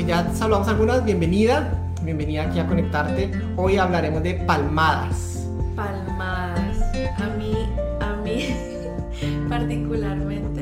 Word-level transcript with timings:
aunque 0.00 0.06
ya 0.06 0.32
saludamos 0.34 0.68
algunas, 0.68 1.04
bienvenida, 1.04 1.74
bienvenida 2.02 2.44
aquí 2.44 2.58
a 2.58 2.66
Conectarte. 2.66 3.30
Hoy 3.56 3.76
hablaremos 3.76 4.22
de 4.22 4.34
palmadas. 4.34 5.46
Palmadas. 5.76 6.78
A 7.18 7.26
mí, 7.36 7.54
a 8.00 8.14
mí 8.22 8.46
particularmente, 9.48 10.60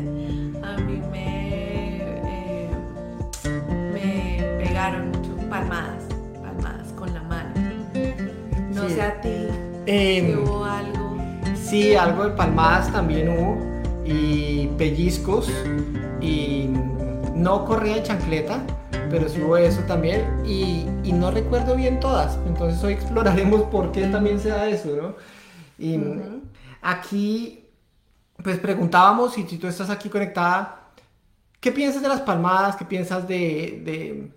a 0.63 0.77
mí 0.81 1.03
me, 1.13 1.99
eh, 1.99 2.71
me 3.93 4.65
pegaron 4.65 5.09
mucho 5.11 5.37
palmadas, 5.49 6.03
palmadas 6.43 6.89
con 6.97 7.15
la 7.15 7.23
mano. 7.23 7.51
No 8.75 8.89
Sí. 8.89 8.95
sé 8.95 9.03
a 9.03 9.21
ti 9.21 9.29
Em, 9.87 10.27
si 10.27 10.35
hubo 10.35 10.65
algo. 10.65 11.17
Sí, 11.55 11.95
algo 11.95 12.25
de 12.25 12.31
palmadas 12.31 12.91
también 12.93 13.29
hubo, 13.29 13.57
y 14.05 14.67
pellizcos, 14.79 15.49
y 16.21 16.71
no 17.35 17.65
correa 17.65 17.97
de 17.97 18.03
chancleta, 18.03 18.59
pero 19.11 19.29
sí 19.29 19.41
hubo 19.41 19.57
eso 19.57 19.81
también, 19.83 20.43
y, 20.45 20.87
y 21.03 21.13
no 21.13 21.31
recuerdo 21.31 21.75
bien 21.75 22.01
todas, 22.01 22.39
entonces 22.47 22.83
hoy 22.85 22.95
exploraremos 22.95 23.63
por 23.65 23.93
qué 23.93 24.07
también 24.07 24.39
se 24.41 24.51
da 24.51 24.69
eso, 24.69 24.89
¿no? 24.95 25.15
Y 25.79 26.01
aquí, 26.83 27.65
pues 28.43 28.59
preguntábamos, 28.59 29.39
y 29.39 29.45
si 29.45 29.59
tú 29.59 29.67
estás 29.69 29.91
aquí 29.91 30.09
conectada, 30.09 30.91
¿qué 31.61 31.73
piensas 31.73 32.03
de 32.03 32.09
las 32.09 32.21
palmadas? 32.21 32.77
¿Qué 32.77 32.85
piensas 32.85 33.29
de, 33.29 33.81
de, 33.85 34.33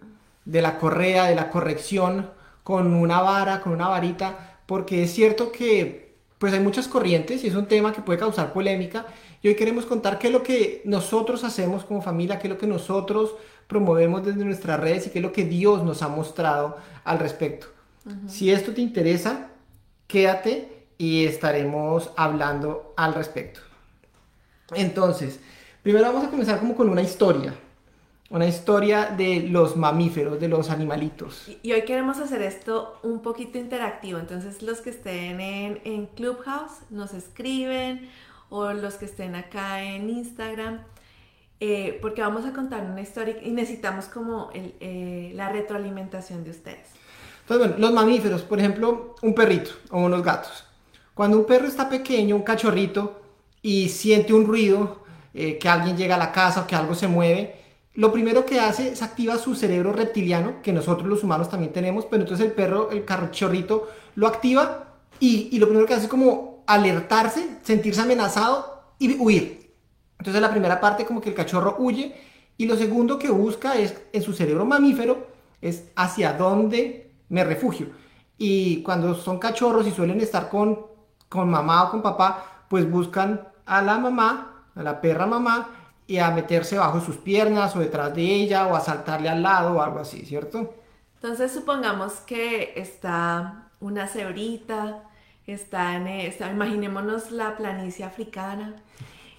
de 0.46 0.62
la 0.62 0.78
correa, 0.78 1.26
de 1.26 1.36
la 1.36 1.50
corrección 1.50 2.30
con 2.64 2.94
una 2.94 3.22
vara, 3.22 3.62
con 3.62 3.74
una 3.74 3.88
varita? 3.88 4.60
Porque 4.66 5.04
es 5.04 5.14
cierto 5.14 5.52
que 5.52 6.16
pues 6.38 6.54
hay 6.54 6.60
muchas 6.60 6.88
corrientes 6.88 7.44
y 7.44 7.48
es 7.48 7.56
un 7.56 7.68
tema 7.68 7.94
que 7.94 8.02
puede 8.02 8.18
causar 8.18 8.54
polémica. 8.54 9.06
Y 9.44 9.48
hoy 9.48 9.56
queremos 9.56 9.86
contar 9.86 10.18
qué 10.18 10.28
es 10.28 10.34
lo 10.34 10.44
que 10.44 10.82
nosotros 10.86 11.44
hacemos 11.44 11.84
como 11.86 12.02
familia, 12.02 12.40
qué 12.40 12.48
es 12.48 12.54
lo 12.54 12.60
que 12.60 12.68
nosotros 12.68 13.36
promovemos 13.68 14.26
desde 14.26 14.44
nuestras 14.46 14.80
redes 14.80 15.08
y 15.08 15.10
qué 15.12 15.20
es 15.20 15.24
lo 15.24 15.32
que 15.32 15.46
Dios 15.46 15.84
nos 15.84 16.02
ha 16.02 16.08
mostrado 16.08 16.78
al 17.04 17.20
respecto. 17.20 17.68
Si 18.28 18.52
esto 18.52 18.74
te 18.74 18.82
interesa, 18.82 19.50
quédate 20.08 20.86
y 20.98 21.26
estaremos 21.26 22.12
hablando 22.18 22.94
al 22.98 23.14
respecto. 23.14 23.60
Entonces, 24.74 25.40
primero 25.84 26.06
vamos 26.06 26.24
a 26.26 26.30
comenzar 26.30 26.60
como 26.60 26.76
con 26.76 26.90
una 26.90 27.02
historia. 27.02 27.54
Una 28.30 28.48
historia 28.48 29.08
de 29.08 29.42
los 29.50 29.76
mamíferos, 29.76 30.40
de 30.40 30.48
los 30.48 30.70
animalitos. 30.70 31.50
Y- 31.50 31.60
Y 31.64 31.74
hoy 31.74 31.82
queremos 31.84 32.18
hacer 32.20 32.42
esto 32.42 32.98
un 33.04 33.22
poquito 33.22 33.58
interactivo, 33.58 34.20
entonces 34.20 34.62
los 34.62 34.80
que 34.80 34.90
estén 34.92 35.42
en, 35.42 35.82
en 35.84 36.06
Clubhouse 36.08 36.80
nos 36.90 37.14
escriben 37.14 38.10
o 38.50 38.72
los 38.72 38.94
que 38.96 39.06
estén 39.06 39.36
acá 39.36 39.84
en 39.84 40.10
Instagram, 40.10 40.80
eh, 41.64 42.00
porque 42.02 42.22
vamos 42.22 42.44
a 42.48 42.54
contar 42.54 42.82
una 42.82 43.02
historia 43.02 43.36
y 43.40 43.52
necesitamos 43.52 44.06
como 44.06 44.50
eh, 44.52 45.32
la 45.36 45.48
retroalimentación 45.50 46.44
de 46.44 46.50
ustedes. 46.50 46.88
Entonces, 47.42 47.68
bueno, 47.68 47.76
los 47.78 47.94
mamíferos, 47.94 48.42
por 48.42 48.58
ejemplo, 48.58 49.16
un 49.22 49.36
perrito 49.36 49.70
o 49.92 50.00
unos 50.00 50.24
gatos. 50.24 50.66
Cuando 51.14 51.38
un 51.38 51.46
perro 51.46 51.68
está 51.68 51.88
pequeño, 51.88 52.36
un 52.36 52.42
cachorrito, 52.42 53.22
y 53.62 53.90
siente 53.90 54.34
un 54.34 54.48
ruido, 54.48 55.04
eh, 55.36 55.60
que 55.60 55.70
alguien 55.70 55.96
llega 55.96 56.16
a 56.16 56.18
la 56.18 56.32
casa 56.32 56.62
o 56.62 56.68
que 56.68 56.76
algo 56.76 56.96
se 56.96 57.08
mueve, 57.08 57.56
lo 57.94 58.12
primero 58.12 58.44
que 58.44 58.60
hace 58.60 58.94
es 58.94 59.04
activa 59.04 59.38
su 59.38 59.54
cerebro 59.54 59.94
reptiliano, 59.94 60.64
que 60.64 60.74
nosotros 60.74 61.08
los 61.08 61.24
humanos 61.24 61.48
también 61.48 61.72
tenemos, 61.72 62.06
pero 62.06 62.24
entonces 62.24 62.44
el 62.44 62.54
perro, 62.54 62.90
el 62.90 63.06
cachorrito, 63.06 63.88
lo 64.16 64.26
activa 64.26 64.96
y 65.20 65.60
lo 65.60 65.68
primero 65.68 65.86
que 65.86 65.94
hace 65.94 66.06
es 66.06 66.10
como 66.10 66.64
alertarse, 66.66 67.58
sentirse 67.62 68.02
amenazado 68.02 68.82
y 68.98 69.16
huir. 69.20 69.61
Entonces 70.22 70.40
la 70.40 70.52
primera 70.52 70.80
parte 70.80 71.04
como 71.04 71.20
que 71.20 71.30
el 71.30 71.36
cachorro 71.36 71.78
huye 71.80 72.16
y 72.56 72.68
lo 72.68 72.76
segundo 72.76 73.18
que 73.18 73.32
busca 73.32 73.74
es 73.74 74.00
en 74.14 74.22
su 74.22 74.34
cerebro 74.34 74.66
mamífero 74.66 75.26
es 75.60 75.86
hacia 75.96 76.34
dónde 76.34 77.12
me 77.30 77.44
refugio. 77.44 77.88
Y 78.38 78.84
cuando 78.84 79.16
son 79.16 79.40
cachorros 79.40 79.88
y 79.88 79.92
suelen 79.92 80.22
estar 80.22 80.48
con, 80.48 80.86
con 81.28 81.50
mamá 81.50 81.86
o 81.86 81.90
con 81.90 82.04
papá, 82.04 82.66
pues 82.70 82.88
buscan 82.88 83.48
a 83.66 83.82
la 83.82 83.98
mamá, 83.98 84.66
a 84.76 84.84
la 84.84 85.02
perra 85.02 85.26
mamá, 85.26 85.70
y 86.06 86.20
a 86.20 86.30
meterse 86.30 86.78
bajo 86.78 87.02
sus 87.02 87.18
piernas 87.18 87.76
o 87.76 87.80
detrás 87.80 88.14
de 88.14 88.22
ella 88.22 88.68
o 88.68 88.76
a 88.76 88.80
saltarle 88.80 89.28
al 89.28 89.42
lado 89.42 89.78
o 89.78 89.82
algo 89.82 89.98
así, 89.98 90.24
¿cierto? 90.28 90.76
Entonces 91.16 91.52
supongamos 91.52 92.14
que 92.28 92.74
está 92.76 93.70
una 93.80 94.06
cebrita, 94.06 95.02
está 95.48 95.96
en, 95.96 96.06
está, 96.06 96.52
imaginémonos 96.52 97.32
la 97.32 97.58
planicie 97.58 98.06
africana, 98.06 98.76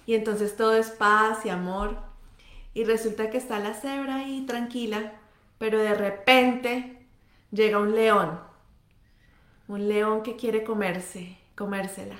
y 0.05 0.15
entonces 0.15 0.55
todo 0.55 0.75
es 0.75 0.91
paz 0.91 1.45
y 1.45 1.49
amor, 1.49 1.97
y 2.73 2.83
resulta 2.83 3.29
que 3.29 3.37
está 3.37 3.59
la 3.59 3.73
cebra 3.73 4.17
ahí 4.17 4.45
tranquila, 4.45 5.13
pero 5.57 5.79
de 5.79 5.93
repente 5.93 7.05
llega 7.51 7.79
un 7.79 7.95
león, 7.95 8.39
un 9.67 9.87
león 9.87 10.23
que 10.23 10.35
quiere 10.35 10.63
comerse, 10.63 11.37
comérsela. 11.55 12.17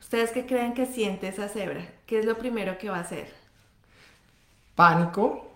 ¿Ustedes 0.00 0.32
qué 0.32 0.46
creen 0.46 0.74
que 0.74 0.86
siente 0.86 1.28
esa 1.28 1.48
cebra? 1.48 1.86
¿Qué 2.06 2.18
es 2.18 2.26
lo 2.26 2.36
primero 2.36 2.76
que 2.76 2.90
va 2.90 2.98
a 2.98 3.00
hacer? 3.00 3.32
Pánico, 4.74 5.50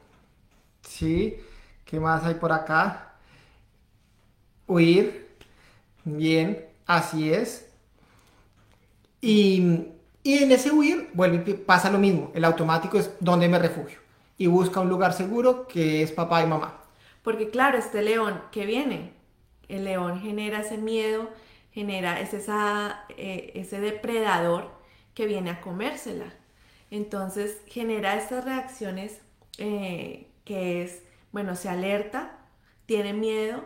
¿sí? 0.83 1.37
¿Qué 1.85 2.01
más 2.01 2.25
hay 2.25 2.35
por 2.35 2.53
acá? 2.53 3.15
Huir, 4.67 5.29
bien, 6.05 6.67
así 6.87 7.33
es. 7.33 7.69
Y, 9.21 9.89
y 10.23 10.39
en 10.39 10.53
ese 10.53 10.71
huir, 10.71 11.11
pasa 11.67 11.91
lo 11.91 11.99
mismo, 11.99 12.31
el 12.35 12.45
automático 12.45 12.99
es 12.99 13.11
dónde 13.21 13.49
me 13.49 13.59
refugio. 13.59 13.99
Y 14.37 14.47
busca 14.47 14.81
un 14.81 14.89
lugar 14.89 15.13
seguro 15.13 15.67
que 15.67 16.03
es 16.03 16.13
papá 16.13 16.43
y 16.43 16.47
mamá. 16.47 16.81
Porque 17.23 17.51
claro, 17.51 17.79
este 17.79 18.03
león 18.03 18.41
que 18.53 18.67
viene, 18.67 19.13
el 19.69 19.85
león 19.85 20.21
genera 20.21 20.61
ese 20.61 20.79
miedo, 20.79 21.29
genera 21.73 22.21
es 22.21 22.35
esa, 22.35 23.05
eh, 23.11 23.53
ese 23.55 23.81
depredador 23.81 24.71
que 25.15 25.27
viene 25.27 25.51
a 25.51 25.61
comérsela. 25.61 26.33
Entonces 26.91 27.61
genera 27.67 28.17
estas 28.17 28.45
reacciones 28.45 29.21
eh, 29.59 30.29
que 30.45 30.83
es, 30.83 31.03
bueno, 31.33 31.57
se 31.57 31.69
alerta, 31.69 32.39
tiene 32.87 33.13
miedo, 33.13 33.65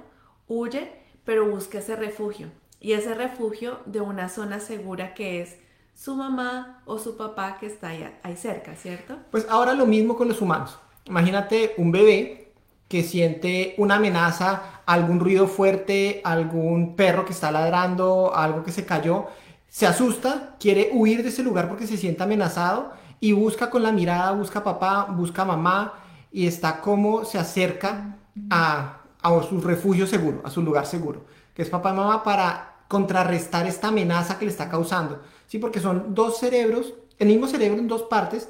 huye, 0.49 0.91
pero 1.25 1.49
busca 1.49 1.79
ese 1.79 1.97
refugio. 1.97 2.49
Y 2.81 2.95
ese 2.95 3.15
refugio 3.15 3.81
de 3.87 4.01
una 4.01 4.29
zona 4.29 4.59
segura 4.59 5.15
que 5.15 5.41
es 5.41 5.59
su 5.95 6.15
mamá 6.17 6.83
o 6.87 6.99
su 6.99 7.17
papá 7.17 7.59
que 7.59 7.67
está 7.67 7.89
ahí, 7.89 8.37
cerca, 8.37 8.75
¿cierto? 8.75 9.17
Pues 9.31 9.47
ahora 9.49 9.75
lo 9.75 9.87
mismo 9.87 10.17
con 10.17 10.29
los 10.29 10.41
humanos. 10.41 10.79
Imagínate 11.05 11.75
un 11.79 11.93
bebé 11.93 12.53
que 12.89 13.03
siente 13.03 13.75
una 13.79 13.97
amenaza, 13.97 14.83
algún 14.85 15.21
ruido 15.21 15.47
fuerte, 15.47 16.21
algún 16.25 16.95
perro 16.95 17.25
que 17.25 17.33
está 17.33 17.51
ladrando, 17.51 18.35
algo 18.35 18.63
que 18.63 18.73
se 18.73 18.85
cayó, 18.85 19.27
se 19.69 19.87
asusta, 19.87 20.57
quiere 20.61 20.91
huir 20.93 21.23
de 21.23 21.31
ese 21.31 21.43
lugar 21.43 21.69
porque 21.69 21.87
se 21.87 21.97
siente 21.97 22.23
amenazado 22.23 22.93
y 23.21 23.33
busca 23.33 23.71
con 23.71 23.83
la 23.83 23.93
mirada, 23.93 24.33
busca 24.33 24.63
papá, 24.63 25.07
busca 25.11 25.45
mamá 25.45 25.95
y 26.31 26.47
está 26.47 26.81
como 26.81 27.25
se 27.25 27.39
acerca 27.39 28.19
a, 28.51 28.99
a 29.23 29.43
su 29.43 29.61
refugio 29.61 30.07
seguro, 30.07 30.43
a 30.45 30.51
su 30.51 30.63
lugar 30.63 30.85
seguro, 30.85 31.25
que 31.55 31.63
es 31.63 31.71
papá 31.71 31.93
y 31.93 31.97
mamá 31.97 32.23
para 32.23 32.85
contrarrestar 32.89 33.67
esta 33.67 33.89
amenaza 33.89 34.39
que 34.39 34.45
le 34.45 34.51
está 34.51 34.69
causando. 34.69 35.23
Sí, 35.53 35.59
porque 35.59 35.81
son 35.81 36.15
dos 36.15 36.39
cerebros, 36.39 36.95
el 37.19 37.29
mismo 37.29 37.47
cerebro 37.47 37.79
en 37.79 37.87
dos 37.87 38.05
partes, 38.05 38.49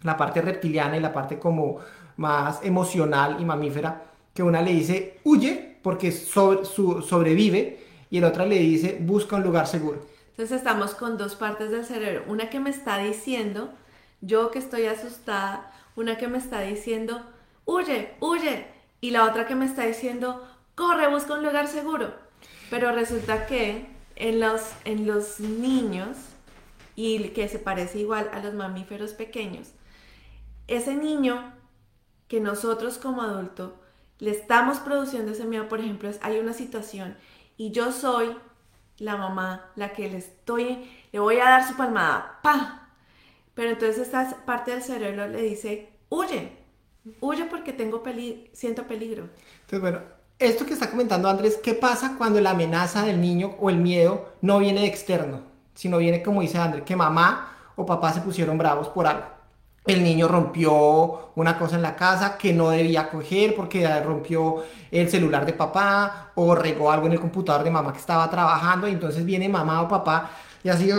la 0.00 0.16
parte 0.16 0.40
reptiliana 0.40 0.96
y 0.96 1.00
la 1.00 1.12
parte 1.12 1.38
como 1.38 1.80
más 2.16 2.64
emocional 2.64 3.36
y 3.38 3.44
mamífera, 3.44 4.04
que 4.32 4.42
una 4.42 4.62
le 4.62 4.72
dice 4.72 5.20
huye 5.24 5.76
porque 5.82 6.10
sobrevive 6.10 7.84
y 8.08 8.16
el 8.16 8.24
otra 8.24 8.46
le 8.46 8.60
dice 8.60 8.96
busca 8.98 9.36
un 9.36 9.42
lugar 9.42 9.66
seguro. 9.66 10.00
Entonces 10.30 10.56
estamos 10.56 10.94
con 10.94 11.18
dos 11.18 11.34
partes 11.34 11.70
del 11.70 11.84
cerebro, 11.84 12.24
una 12.28 12.48
que 12.48 12.60
me 12.60 12.70
está 12.70 12.96
diciendo, 12.96 13.68
yo 14.22 14.50
que 14.50 14.58
estoy 14.58 14.86
asustada, 14.86 15.70
una 15.96 16.16
que 16.16 16.28
me 16.28 16.38
está 16.38 16.62
diciendo, 16.62 17.20
huye, 17.66 18.14
huye, 18.20 18.68
y 19.02 19.10
la 19.10 19.24
otra 19.24 19.46
que 19.46 19.54
me 19.54 19.66
está 19.66 19.84
diciendo, 19.84 20.42
corre, 20.74 21.10
busca 21.10 21.34
un 21.34 21.44
lugar 21.44 21.68
seguro. 21.68 22.14
Pero 22.70 22.90
resulta 22.92 23.44
que 23.44 23.86
en 24.16 24.40
los, 24.40 24.62
en 24.86 25.06
los 25.06 25.40
niños, 25.40 26.16
y 26.98 27.28
que 27.28 27.46
se 27.46 27.60
parece 27.60 28.00
igual 28.00 28.28
a 28.32 28.40
los 28.40 28.54
mamíferos 28.54 29.12
pequeños, 29.12 29.68
ese 30.66 30.96
niño 30.96 31.54
que 32.26 32.40
nosotros 32.40 32.98
como 32.98 33.22
adulto 33.22 33.80
le 34.18 34.32
estamos 34.32 34.78
produciendo 34.80 35.30
ese 35.30 35.44
miedo, 35.44 35.68
por 35.68 35.78
ejemplo, 35.78 36.08
es, 36.08 36.18
hay 36.22 36.40
una 36.40 36.54
situación 36.54 37.16
y 37.56 37.70
yo 37.70 37.92
soy 37.92 38.36
la 38.98 39.16
mamá 39.16 39.70
la 39.76 39.92
que 39.92 40.10
le 40.10 40.18
estoy, 40.18 40.90
le 41.12 41.20
voy 41.20 41.36
a 41.36 41.44
dar 41.44 41.68
su 41.68 41.76
palmada, 41.76 42.40
¡pa! 42.42 42.90
Pero 43.54 43.70
entonces 43.70 43.98
esta 43.98 44.44
parte 44.44 44.72
del 44.72 44.82
cerebro 44.82 45.28
le 45.28 45.40
dice, 45.40 45.92
huye, 46.08 46.50
huye 47.20 47.44
porque 47.44 47.72
tengo 47.72 48.02
peli 48.02 48.50
siento 48.52 48.88
peligro. 48.88 49.28
Entonces, 49.60 49.80
bueno, 49.80 50.00
esto 50.40 50.66
que 50.66 50.72
está 50.72 50.90
comentando 50.90 51.28
Andrés, 51.28 51.60
¿qué 51.62 51.74
pasa 51.74 52.16
cuando 52.18 52.40
la 52.40 52.50
amenaza 52.50 53.04
del 53.04 53.20
niño 53.20 53.54
o 53.60 53.70
el 53.70 53.76
miedo 53.76 54.32
no 54.42 54.58
viene 54.58 54.80
de 54.80 54.88
externo, 54.88 55.57
sino 55.78 55.98
viene, 55.98 56.24
como 56.24 56.40
dice 56.40 56.58
Andrés, 56.58 56.82
que 56.82 56.96
mamá 56.96 57.52
o 57.76 57.86
papá 57.86 58.12
se 58.12 58.20
pusieron 58.20 58.58
bravos 58.58 58.88
por 58.88 59.06
algo? 59.06 59.38
el 59.86 60.02
niño 60.02 60.26
rompió 60.26 61.30
una 61.36 61.56
cosa 61.56 61.76
en 61.76 61.82
la 61.82 61.94
casa 61.94 62.36
que 62.36 62.52
no 62.52 62.70
debía 62.70 63.08
coger 63.08 63.54
porque 63.54 63.88
rompió 64.00 64.64
el 64.90 65.08
celular 65.08 65.46
de 65.46 65.52
papá 65.54 66.32
o 66.34 66.54
regó 66.54 66.90
algo 66.90 67.06
en 67.06 67.12
el 67.12 67.20
computador 67.20 67.62
de 67.62 67.70
mamá 67.70 67.92
que 67.92 68.00
estaba 68.00 68.28
trabajando 68.28 68.88
y 68.88 68.90
entonces 68.90 69.24
viene 69.24 69.48
mamá 69.48 69.80
o 69.82 69.88
papá 69.88 70.30
y 70.62 70.68
así. 70.68 70.90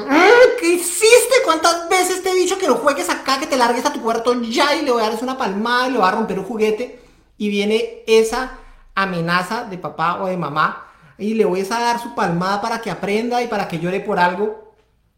¿qué 0.59 0.73
hiciste? 0.73 1.35
¿Cuántas 1.45 1.87
veces 1.89 2.23
te 2.23 2.31
he 2.31 2.35
dicho 2.35 2.57
que 2.57 2.67
no 2.67 2.75
juegues 2.75 3.09
acá, 3.09 3.37
que 3.37 3.47
te 3.47 3.57
largues 3.57 3.85
a 3.85 3.93
tu 3.93 4.01
cuarto 4.01 4.33
ya 4.41 4.73
y 4.75 4.83
le 4.83 4.91
voy 4.91 5.03
a 5.03 5.09
dar 5.09 5.21
una 5.21 5.37
palmada 5.37 5.89
y 5.89 5.91
le 5.91 5.99
voy 5.99 6.07
a 6.07 6.11
romper 6.11 6.39
un 6.39 6.45
juguete? 6.45 6.99
Y 7.37 7.49
viene 7.49 8.03
esa 8.07 8.53
amenaza 8.95 9.65
de 9.65 9.77
papá 9.77 10.23
o 10.23 10.27
de 10.27 10.37
mamá 10.37 10.87
y 11.19 11.33
le 11.33 11.45
voy 11.45 11.61
a 11.61 11.79
dar 11.79 11.99
su 11.99 12.15
palmada 12.15 12.61
para 12.61 12.81
que 12.81 12.89
aprenda 12.89 13.43
y 13.43 13.47
para 13.47 13.67
que 13.67 13.77
llore 13.77 13.99
por 13.99 14.19
algo. 14.19 14.68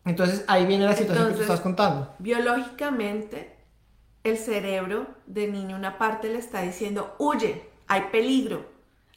Entonces 0.06 0.44
ahí 0.48 0.66
viene 0.66 0.86
la 0.86 0.96
situación 0.96 1.30
que 1.30 1.36
tú 1.36 1.42
estás 1.42 1.62
contando. 1.62 2.14
Biológicamente, 2.20 3.56
el 4.24 4.38
cerebro 4.38 5.08
del 5.28 5.54
niño, 5.54 5.76
una 5.76 5.98
parte 5.98 6.30
le 6.30 6.40
está 6.40 6.62
diciendo, 6.62 7.16
huye, 7.20 7.64
hay 7.88 8.04
peligro, 8.12 8.66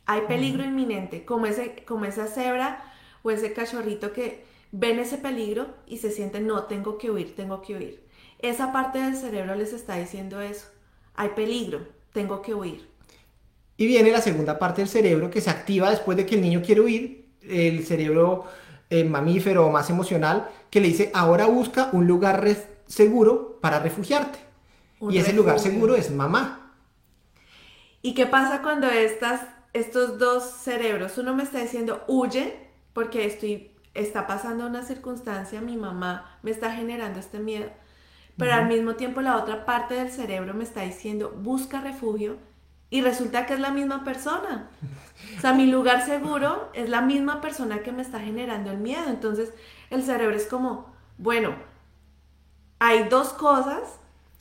hay 0.06 0.22
peligro 0.22 0.64
inminente, 0.64 1.24
como, 1.24 1.46
ese, 1.46 1.84
como 1.86 2.04
esa 2.04 2.26
cebra 2.26 2.92
o 3.22 3.30
ese 3.30 3.52
cachorrito 3.52 4.12
que 4.12 4.44
ven 4.72 4.98
ese 4.98 5.18
peligro 5.18 5.68
y 5.86 5.98
se 5.98 6.10
sienten, 6.10 6.46
no, 6.46 6.64
tengo 6.64 6.98
que 6.98 7.10
huir, 7.10 7.34
tengo 7.34 7.62
que 7.62 7.76
huir. 7.76 8.04
Esa 8.40 8.72
parte 8.72 8.98
del 8.98 9.16
cerebro 9.16 9.54
les 9.54 9.72
está 9.72 9.96
diciendo 9.96 10.40
eso, 10.40 10.66
hay 11.14 11.30
peligro, 11.30 11.86
tengo 12.12 12.42
que 12.42 12.54
huir. 12.54 12.88
Y 13.76 13.86
viene 13.86 14.10
la 14.10 14.20
segunda 14.20 14.58
parte 14.58 14.82
del 14.82 14.88
cerebro 14.88 15.30
que 15.30 15.40
se 15.40 15.50
activa 15.50 15.90
después 15.90 16.16
de 16.16 16.26
que 16.26 16.34
el 16.34 16.42
niño 16.42 16.62
quiere 16.62 16.80
huir, 16.80 17.28
el 17.42 17.84
cerebro 17.84 18.44
eh, 18.94 19.02
mamífero 19.02 19.66
o 19.66 19.72
más 19.72 19.90
emocional, 19.90 20.48
que 20.70 20.80
le 20.80 20.86
dice, 20.86 21.10
ahora 21.14 21.46
busca 21.46 21.88
un 21.90 22.06
lugar 22.06 22.46
seguro 22.86 23.58
para 23.60 23.80
refugiarte 23.80 24.38
y 25.00 25.18
ese 25.18 25.32
lugar 25.32 25.58
seguro 25.58 25.96
es 25.96 26.12
mamá. 26.12 26.76
¿Y 28.02 28.14
qué 28.14 28.26
pasa 28.26 28.62
cuando 28.62 28.86
estas, 28.88 29.40
estos 29.72 30.20
dos 30.20 30.44
cerebros, 30.44 31.18
uno 31.18 31.34
me 31.34 31.42
está 31.42 31.58
diciendo 31.58 32.04
huye 32.06 32.56
porque 32.92 33.26
estoy, 33.26 33.72
está 33.94 34.28
pasando 34.28 34.64
una 34.64 34.84
circunstancia, 34.84 35.60
mi 35.60 35.76
mamá 35.76 36.38
me 36.44 36.52
está 36.52 36.70
generando 36.70 37.18
este 37.18 37.40
miedo, 37.40 37.70
pero 38.36 38.52
al 38.52 38.68
mismo 38.68 38.94
tiempo 38.94 39.22
la 39.22 39.38
otra 39.38 39.64
parte 39.64 39.94
del 39.94 40.12
cerebro 40.12 40.54
me 40.54 40.62
está 40.62 40.82
diciendo 40.82 41.34
busca 41.36 41.80
refugio 41.80 42.36
y 42.94 43.00
resulta 43.00 43.44
que 43.44 43.54
es 43.54 43.58
la 43.58 43.72
misma 43.72 44.04
persona. 44.04 44.68
O 45.36 45.40
sea, 45.40 45.52
mi 45.52 45.66
lugar 45.66 46.06
seguro 46.06 46.70
es 46.74 46.88
la 46.88 47.00
misma 47.00 47.40
persona 47.40 47.80
que 47.80 47.90
me 47.90 48.02
está 48.02 48.20
generando 48.20 48.70
el 48.70 48.78
miedo. 48.78 49.08
Entonces 49.08 49.50
el 49.90 50.04
cerebro 50.04 50.36
es 50.36 50.46
como, 50.46 50.94
bueno, 51.18 51.56
hay 52.78 53.08
dos 53.08 53.30
cosas 53.30 53.80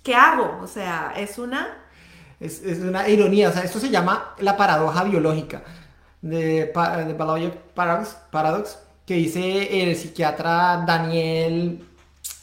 ¿qué 0.04 0.14
hago? 0.14 0.60
O 0.62 0.68
sea, 0.68 1.14
es 1.18 1.40
una... 1.40 1.80
Es, 2.40 2.62
una 2.80 3.10
ironía, 3.10 3.50
o 3.50 3.52
sea, 3.52 3.64
esto 3.64 3.80
se 3.80 3.90
llama 3.90 4.36
la 4.38 4.56
paradoja 4.56 5.04
biológica 5.04 5.64
de, 6.22 6.72
de 7.08 7.52
Paradox, 7.74 8.78
que 9.08 9.16
dice 9.16 9.82
el 9.82 9.96
psiquiatra 9.96 10.84
Daniel 10.86 11.84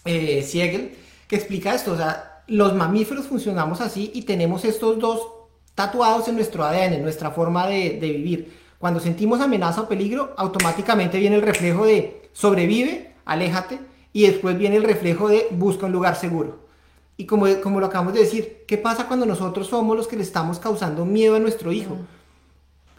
eh, 0.05 0.43
Siegel, 0.43 0.99
que 1.29 1.37
explica 1.37 1.73
esto, 1.73 1.93
o 1.93 1.97
sea, 1.97 2.43
los 2.49 2.75
mamíferos 2.75 3.29
funcionamos 3.29 3.81
así 3.81 4.11
y 4.12 4.23
tenemos 4.23 4.65
estos 4.65 4.99
dos 4.99 5.40
tatuados 5.75 6.29
en 6.29 6.37
nuestro 6.37 6.65
ADN, 6.65 6.95
en 6.95 7.03
nuestra 7.03 7.31
forma 7.31 7.67
de, 7.67 7.99
vivir. 8.01 8.59
Cuando 8.79 9.01
sentimos 9.01 9.41
amenaza 9.41 9.83
o 9.83 9.89
peligro, 9.89 10.35
automáticamente 10.37 11.19
viene 11.19 11.37
el 11.37 11.43
reflejo 11.43 11.85
de 11.85 12.29
sobrevive, 12.33 13.15
aléjate, 13.25 13.79
y 14.13 14.27
después 14.27 14.57
viene 14.59 14.77
el 14.77 14.85
reflejo 14.85 15.29
de 15.29 15.49
busca 15.51 15.87
un 15.87 15.93
lugar 15.93 16.17
seguro. 16.17 16.69
Y 17.17 17.27
como, 17.27 17.47
como 17.63 17.81
lo 17.81 17.87
acabamos 17.87 18.15
de 18.15 18.21
decir, 18.21 18.65
¿qué 18.67 18.79
pasa 18.79 19.07
cuando 19.07 19.27
nosotros 19.27 19.67
somos 19.67 19.97
los 19.97 20.09
que 20.09 20.17
le 20.17 20.23
estamos 20.23 20.59
causando 20.59 21.05
miedo 21.05 21.37
a 21.37 21.39
nuestro 21.39 21.71
hijo? 21.71 21.97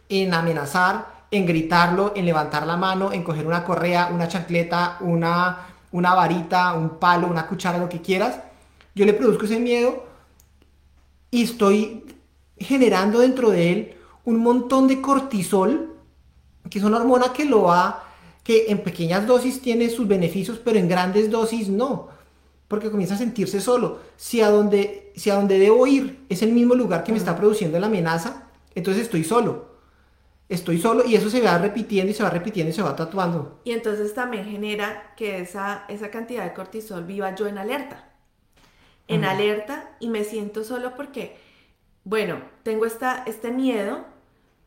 En 0.09 0.33
amenazar, 0.33 1.21
en 1.31 1.45
gritarlo, 1.45 2.13
en 2.15 2.25
levantar 2.25 2.67
la 2.67 2.77
mano, 2.77 3.11
en 3.13 3.23
coger 3.23 3.47
una 3.47 3.63
correa, 3.63 4.11
una 4.13 4.27
chancleta, 4.27 4.97
una, 4.99 5.65
una 5.91 6.13
varita, 6.13 6.73
un 6.73 6.99
palo, 6.99 7.27
una 7.27 7.47
cuchara, 7.47 7.77
lo 7.77 7.89
que 7.89 8.01
quieras. 8.01 8.39
Yo 8.93 9.05
le 9.05 9.13
produzco 9.13 9.45
ese 9.45 9.59
miedo 9.59 10.05
y 11.31 11.43
estoy 11.43 12.03
generando 12.63 13.19
dentro 13.19 13.49
de 13.49 13.71
él 13.71 13.93
un 14.25 14.37
montón 14.37 14.87
de 14.87 15.01
cortisol, 15.01 15.95
que 16.69 16.79
es 16.79 16.85
una 16.85 16.97
hormona 16.97 17.33
que 17.33 17.45
lo 17.45 17.63
va, 17.63 18.03
que 18.43 18.65
en 18.69 18.83
pequeñas 18.83 19.27
dosis 19.27 19.61
tiene 19.61 19.89
sus 19.89 20.07
beneficios, 20.07 20.59
pero 20.63 20.79
en 20.79 20.87
grandes 20.87 21.29
dosis 21.29 21.69
no 21.69 22.09
porque 22.71 22.89
comienza 22.89 23.15
a 23.15 23.17
sentirse 23.17 23.59
solo. 23.59 23.99
Si 24.15 24.39
a 24.39 24.49
donde, 24.49 25.11
si 25.17 25.29
a 25.29 25.35
donde 25.35 25.59
debo 25.59 25.85
ir 25.87 26.25
es 26.29 26.41
el 26.41 26.53
mismo 26.53 26.73
lugar 26.73 27.03
que 27.03 27.11
me 27.11 27.17
está 27.17 27.35
produciendo 27.35 27.77
la 27.77 27.87
amenaza, 27.87 28.47
entonces 28.73 29.03
estoy 29.03 29.25
solo. 29.25 29.71
Estoy 30.47 30.79
solo 30.79 31.05
y 31.05 31.15
eso 31.15 31.29
se 31.29 31.41
va 31.41 31.57
repitiendo 31.57 32.11
y 32.11 32.13
se 32.13 32.23
va 32.23 32.29
repitiendo 32.29 32.69
y 32.69 32.73
se 32.73 32.81
va 32.81 32.95
tatuando. 32.95 33.59
Y 33.65 33.71
entonces 33.71 34.13
también 34.13 34.45
genera 34.45 35.13
que 35.17 35.41
esa, 35.41 35.83
esa 35.89 36.11
cantidad 36.11 36.45
de 36.45 36.53
cortisol 36.53 37.03
viva 37.03 37.35
yo 37.35 37.45
en 37.47 37.57
alerta. 37.57 38.07
En 39.09 39.25
alerta 39.25 39.89
y 39.99 40.07
me 40.07 40.23
siento 40.23 40.63
solo 40.63 40.95
porque, 40.95 41.35
bueno, 42.03 42.41
tengo 42.63 42.85
esta, 42.85 43.23
este 43.25 43.51
miedo, 43.51 44.05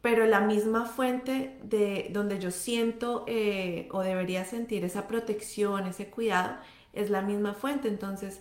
pero 0.02 0.26
la 0.26 0.40
misma 0.40 0.86
fuente 0.86 1.58
de 1.62 2.10
donde 2.12 2.38
yo 2.38 2.50
siento 2.50 3.25
eh, 3.26 3.88
o 3.90 4.02
debería 4.02 4.44
sentir 4.44 4.84
esa 4.84 5.08
protección, 5.08 5.86
ese 5.86 6.10
cuidado, 6.10 6.56
es 6.92 7.10
la 7.10 7.22
misma 7.22 7.54
fuente, 7.54 7.88
entonces 7.88 8.40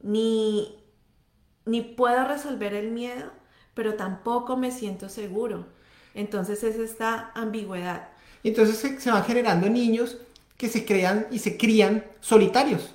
ni, 0.00 0.78
ni 1.64 1.82
puedo 1.82 2.26
resolver 2.26 2.72
el 2.74 2.90
miedo, 2.90 3.32
pero 3.74 3.94
tampoco 3.94 4.56
me 4.56 4.70
siento 4.70 5.08
seguro. 5.08 5.66
Entonces 6.14 6.64
es 6.64 6.76
esta 6.76 7.32
ambigüedad. 7.34 8.08
Entonces 8.42 8.78
se, 8.78 8.98
se 9.00 9.10
van 9.10 9.24
generando 9.24 9.68
niños 9.68 10.18
que 10.56 10.68
se 10.68 10.86
crean 10.86 11.26
y 11.30 11.40
se 11.40 11.58
crían 11.58 12.04
solitarios, 12.20 12.94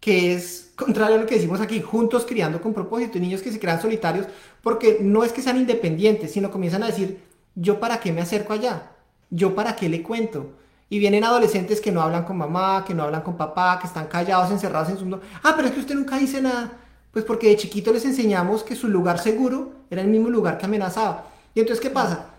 que 0.00 0.34
es 0.34 0.70
contrario 0.76 1.16
a 1.16 1.20
lo 1.20 1.26
que 1.26 1.34
decimos 1.34 1.60
aquí, 1.60 1.80
juntos 1.80 2.24
criando 2.26 2.60
con 2.60 2.72
propósito, 2.72 3.18
niños 3.18 3.42
que 3.42 3.50
se 3.50 3.58
crean 3.58 3.82
solitarios 3.82 4.26
porque 4.62 4.98
no 5.00 5.24
es 5.24 5.32
que 5.32 5.42
sean 5.42 5.56
independientes, 5.56 6.32
sino 6.32 6.50
comienzan 6.50 6.82
a 6.82 6.86
decir, 6.86 7.20
yo 7.54 7.80
para 7.80 8.00
qué 8.00 8.12
me 8.12 8.20
acerco 8.20 8.52
allá, 8.52 8.92
yo 9.30 9.54
para 9.54 9.74
qué 9.74 9.88
le 9.88 10.02
cuento, 10.02 10.52
y 10.90 10.98
vienen 10.98 11.24
adolescentes 11.24 11.80
que 11.80 11.92
no 11.92 12.00
hablan 12.00 12.24
con 12.24 12.38
mamá, 12.38 12.84
que 12.86 12.94
no 12.94 13.02
hablan 13.02 13.22
con 13.22 13.36
papá, 13.36 13.78
que 13.78 13.86
están 13.86 14.06
callados, 14.06 14.50
encerrados 14.50 14.88
en 14.88 14.96
su 14.96 15.02
mundo. 15.02 15.20
Ah, 15.42 15.52
pero 15.54 15.68
es 15.68 15.74
que 15.74 15.80
usted 15.80 15.94
nunca 15.94 16.18
dice 16.18 16.40
nada. 16.40 16.72
Pues 17.12 17.24
porque 17.24 17.48
de 17.48 17.56
chiquito 17.56 17.92
les 17.92 18.04
enseñamos 18.04 18.62
que 18.62 18.74
su 18.74 18.88
lugar 18.88 19.18
seguro 19.18 19.72
era 19.90 20.02
el 20.02 20.08
mismo 20.08 20.30
lugar 20.30 20.56
que 20.56 20.66
amenazaba. 20.66 21.26
Y 21.54 21.60
entonces, 21.60 21.82
¿qué 21.82 21.90
pasa? 21.90 22.30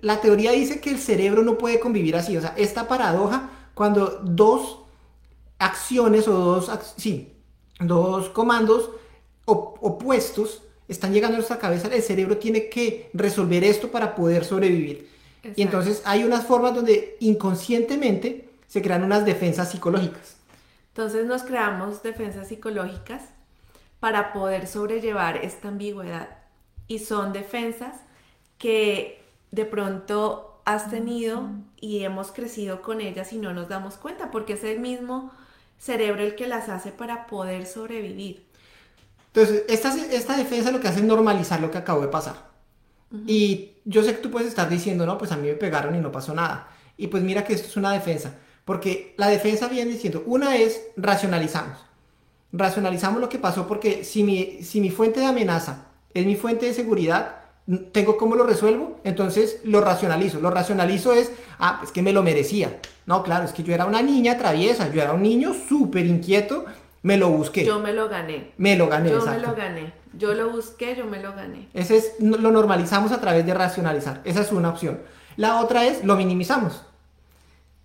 La 0.00 0.20
teoría 0.20 0.52
dice 0.52 0.80
que 0.80 0.90
el 0.90 0.98
cerebro 0.98 1.42
no 1.42 1.58
puede 1.58 1.78
convivir 1.78 2.16
así. 2.16 2.36
O 2.36 2.40
sea, 2.40 2.54
esta 2.56 2.88
paradoja, 2.88 3.50
cuando 3.74 4.20
dos 4.24 4.81
acciones 5.62 6.28
o 6.28 6.32
dos, 6.32 6.70
sí, 6.96 7.32
dos 7.80 8.28
comandos 8.30 8.90
opuestos 9.44 10.62
están 10.88 11.12
llegando 11.12 11.36
a 11.36 11.38
nuestra 11.38 11.58
cabeza, 11.58 11.88
el 11.88 12.02
cerebro 12.02 12.38
tiene 12.38 12.68
que 12.68 13.10
resolver 13.14 13.64
esto 13.64 13.90
para 13.90 14.14
poder 14.14 14.44
sobrevivir. 14.44 15.10
Y 15.56 15.62
entonces 15.62 16.02
hay 16.04 16.24
unas 16.24 16.46
formas 16.46 16.74
donde 16.74 17.16
inconscientemente 17.20 18.48
se 18.68 18.82
crean 18.82 19.02
unas 19.02 19.24
defensas 19.24 19.70
psicológicas. 19.70 20.36
Entonces 20.88 21.26
nos 21.26 21.42
creamos 21.42 22.02
defensas 22.02 22.48
psicológicas 22.48 23.22
para 23.98 24.32
poder 24.32 24.66
sobrellevar 24.66 25.38
esta 25.38 25.68
ambigüedad. 25.68 26.28
Y 26.86 26.98
son 26.98 27.32
defensas 27.32 27.96
que 28.58 29.24
de 29.50 29.64
pronto 29.64 30.60
has 30.64 30.90
tenido 30.90 31.48
y 31.80 32.04
hemos 32.04 32.30
crecido 32.30 32.82
con 32.82 33.00
ellas 33.00 33.32
y 33.32 33.38
no 33.38 33.52
nos 33.52 33.68
damos 33.68 33.96
cuenta, 33.96 34.30
porque 34.30 34.52
es 34.52 34.64
el 34.64 34.80
mismo 34.80 35.32
cerebro 35.82 36.22
el 36.22 36.36
que 36.36 36.46
las 36.46 36.68
hace 36.68 36.92
para 36.92 37.26
poder 37.26 37.66
sobrevivir. 37.66 38.46
Entonces, 39.34 39.64
esta, 39.68 39.94
esta 40.12 40.36
defensa 40.36 40.70
lo 40.70 40.80
que 40.80 40.88
hace 40.88 41.00
es 41.00 41.04
normalizar 41.04 41.60
lo 41.60 41.70
que 41.70 41.78
acabó 41.78 42.02
de 42.02 42.08
pasar. 42.08 42.52
Y 43.26 43.72
yo 43.84 44.02
sé 44.02 44.14
que 44.14 44.22
tú 44.22 44.30
puedes 44.30 44.48
estar 44.48 44.68
diciendo, 44.68 45.04
no, 45.04 45.18
pues 45.18 45.32
a 45.32 45.36
mí 45.36 45.48
me 45.48 45.54
pegaron 45.54 45.94
y 45.94 45.98
no 45.98 46.12
pasó 46.12 46.34
nada. 46.34 46.68
Y 46.96 47.08
pues 47.08 47.22
mira 47.22 47.44
que 47.44 47.54
esto 47.54 47.68
es 47.68 47.76
una 47.76 47.92
defensa. 47.92 48.34
Porque 48.64 49.14
la 49.18 49.28
defensa 49.28 49.68
viene 49.68 49.90
diciendo, 49.90 50.22
una 50.24 50.56
es 50.56 50.80
racionalizamos. 50.96 51.78
Racionalizamos 52.52 53.20
lo 53.20 53.28
que 53.28 53.38
pasó 53.38 53.66
porque 53.66 54.04
si 54.04 54.22
mi, 54.22 54.62
si 54.62 54.80
mi 54.80 54.90
fuente 54.90 55.20
de 55.20 55.26
amenaza 55.26 55.86
es 56.14 56.24
mi 56.24 56.36
fuente 56.36 56.66
de 56.66 56.74
seguridad, 56.74 57.41
tengo 57.92 58.16
cómo 58.16 58.34
lo 58.34 58.44
resuelvo, 58.44 59.00
entonces 59.04 59.60
lo 59.64 59.80
racionalizo. 59.80 60.40
Lo 60.40 60.50
racionalizo 60.50 61.12
es, 61.12 61.32
ah, 61.58 61.80
es 61.82 61.92
que 61.92 62.02
me 62.02 62.12
lo 62.12 62.22
merecía. 62.22 62.80
No, 63.06 63.22
claro, 63.22 63.44
es 63.44 63.52
que 63.52 63.62
yo 63.62 63.74
era 63.74 63.84
una 63.84 64.02
niña 64.02 64.38
traviesa, 64.38 64.90
yo 64.92 65.02
era 65.02 65.12
un 65.12 65.22
niño 65.22 65.54
súper 65.54 66.06
inquieto, 66.06 66.64
me 67.02 67.16
lo 67.16 67.30
busqué. 67.30 67.64
Yo 67.64 67.80
me 67.80 67.92
lo 67.92 68.08
gané. 68.08 68.52
Me 68.58 68.76
lo 68.76 68.88
gané, 68.88 69.10
Yo 69.10 69.24
me 69.24 69.38
lo 69.38 69.54
gané. 69.54 69.92
Yo 70.16 70.34
lo 70.34 70.50
busqué, 70.50 70.94
yo 70.94 71.06
me 71.06 71.22
lo 71.22 71.32
gané. 71.34 71.68
Ese 71.72 71.96
es, 71.96 72.14
lo 72.20 72.50
normalizamos 72.50 73.12
a 73.12 73.20
través 73.20 73.46
de 73.46 73.54
racionalizar. 73.54 74.20
Esa 74.24 74.42
es 74.42 74.52
una 74.52 74.68
opción. 74.68 75.00
La 75.36 75.60
otra 75.60 75.86
es, 75.86 76.04
lo 76.04 76.16
minimizamos. 76.16 76.84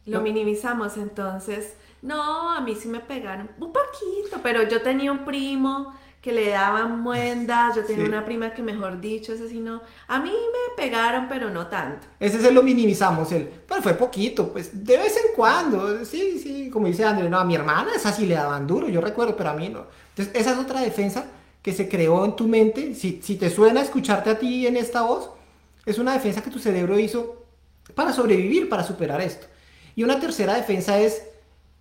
Lo 0.05 0.21
minimizamos, 0.21 0.97
entonces, 0.97 1.75
no, 2.01 2.51
a 2.51 2.61
mí 2.61 2.75
sí 2.75 2.87
me 2.87 2.99
pegaron 2.99 3.49
un 3.59 3.73
poquito, 3.73 4.39
pero 4.41 4.63
yo 4.63 4.81
tenía 4.81 5.11
un 5.11 5.25
primo 5.25 5.93
que 6.27 6.33
le 6.33 6.49
daban 6.49 6.99
muendas, 6.99 7.73
yo 7.73 7.85
tenía 7.85 8.03
Sí. 8.03 8.09
una 8.09 8.25
prima 8.25 8.53
que 8.53 8.61
mejor 8.61 8.99
dicho, 8.99 9.31
ese 9.31 9.47
sí 9.47 9.61
no, 9.61 9.81
a 10.09 10.19
mí 10.19 10.29
me 10.29 10.75
pegaron, 10.83 11.29
pero 11.29 11.49
no 11.49 11.67
tanto. 11.67 12.05
Ese 12.19 12.41
se 12.41 12.51
lo 12.51 12.63
minimizamos, 12.63 13.31
el, 13.31 13.47
pero 13.65 13.81
fue 13.81 13.93
poquito, 13.93 14.51
pues 14.51 14.83
de 14.83 14.97
vez 14.97 15.15
en 15.15 15.33
cuando, 15.37 16.03
sí, 16.03 16.37
sí, 16.37 16.69
como 16.69 16.87
dice 16.87 17.05
Andrés, 17.05 17.29
no, 17.29 17.39
a 17.39 17.45
mi 17.45 17.55
hermana 17.55 17.91
esa 17.95 18.11
sí 18.11 18.25
le 18.25 18.35
daban 18.35 18.67
duro, 18.67 18.89
yo 18.89 18.99
recuerdo, 18.99 19.37
pero 19.37 19.51
a 19.51 19.53
mí 19.53 19.69
no. 19.69 19.85
Entonces, 20.09 20.35
esa 20.35 20.51
es 20.51 20.57
otra 20.57 20.81
defensa 20.81 21.27
que 21.61 21.71
se 21.71 21.87
creó 21.87 22.25
en 22.25 22.35
tu 22.35 22.45
mente, 22.45 22.93
si, 22.93 23.21
si 23.23 23.37
te 23.37 23.49
suena 23.49 23.79
escucharte 23.81 24.29
a 24.29 24.37
ti 24.37 24.67
en 24.67 24.75
esta 24.75 25.03
voz, 25.03 25.29
es 25.85 25.97
una 25.97 26.11
defensa 26.11 26.41
que 26.43 26.49
tu 26.51 26.59
cerebro 26.59 26.99
hizo 26.99 27.45
para 27.95 28.11
sobrevivir, 28.11 28.67
para 28.67 28.83
superar 28.83 29.21
esto. 29.21 29.47
Y 29.95 30.03
una 30.03 30.19
tercera 30.19 30.55
defensa 30.55 30.99
es 30.99 31.23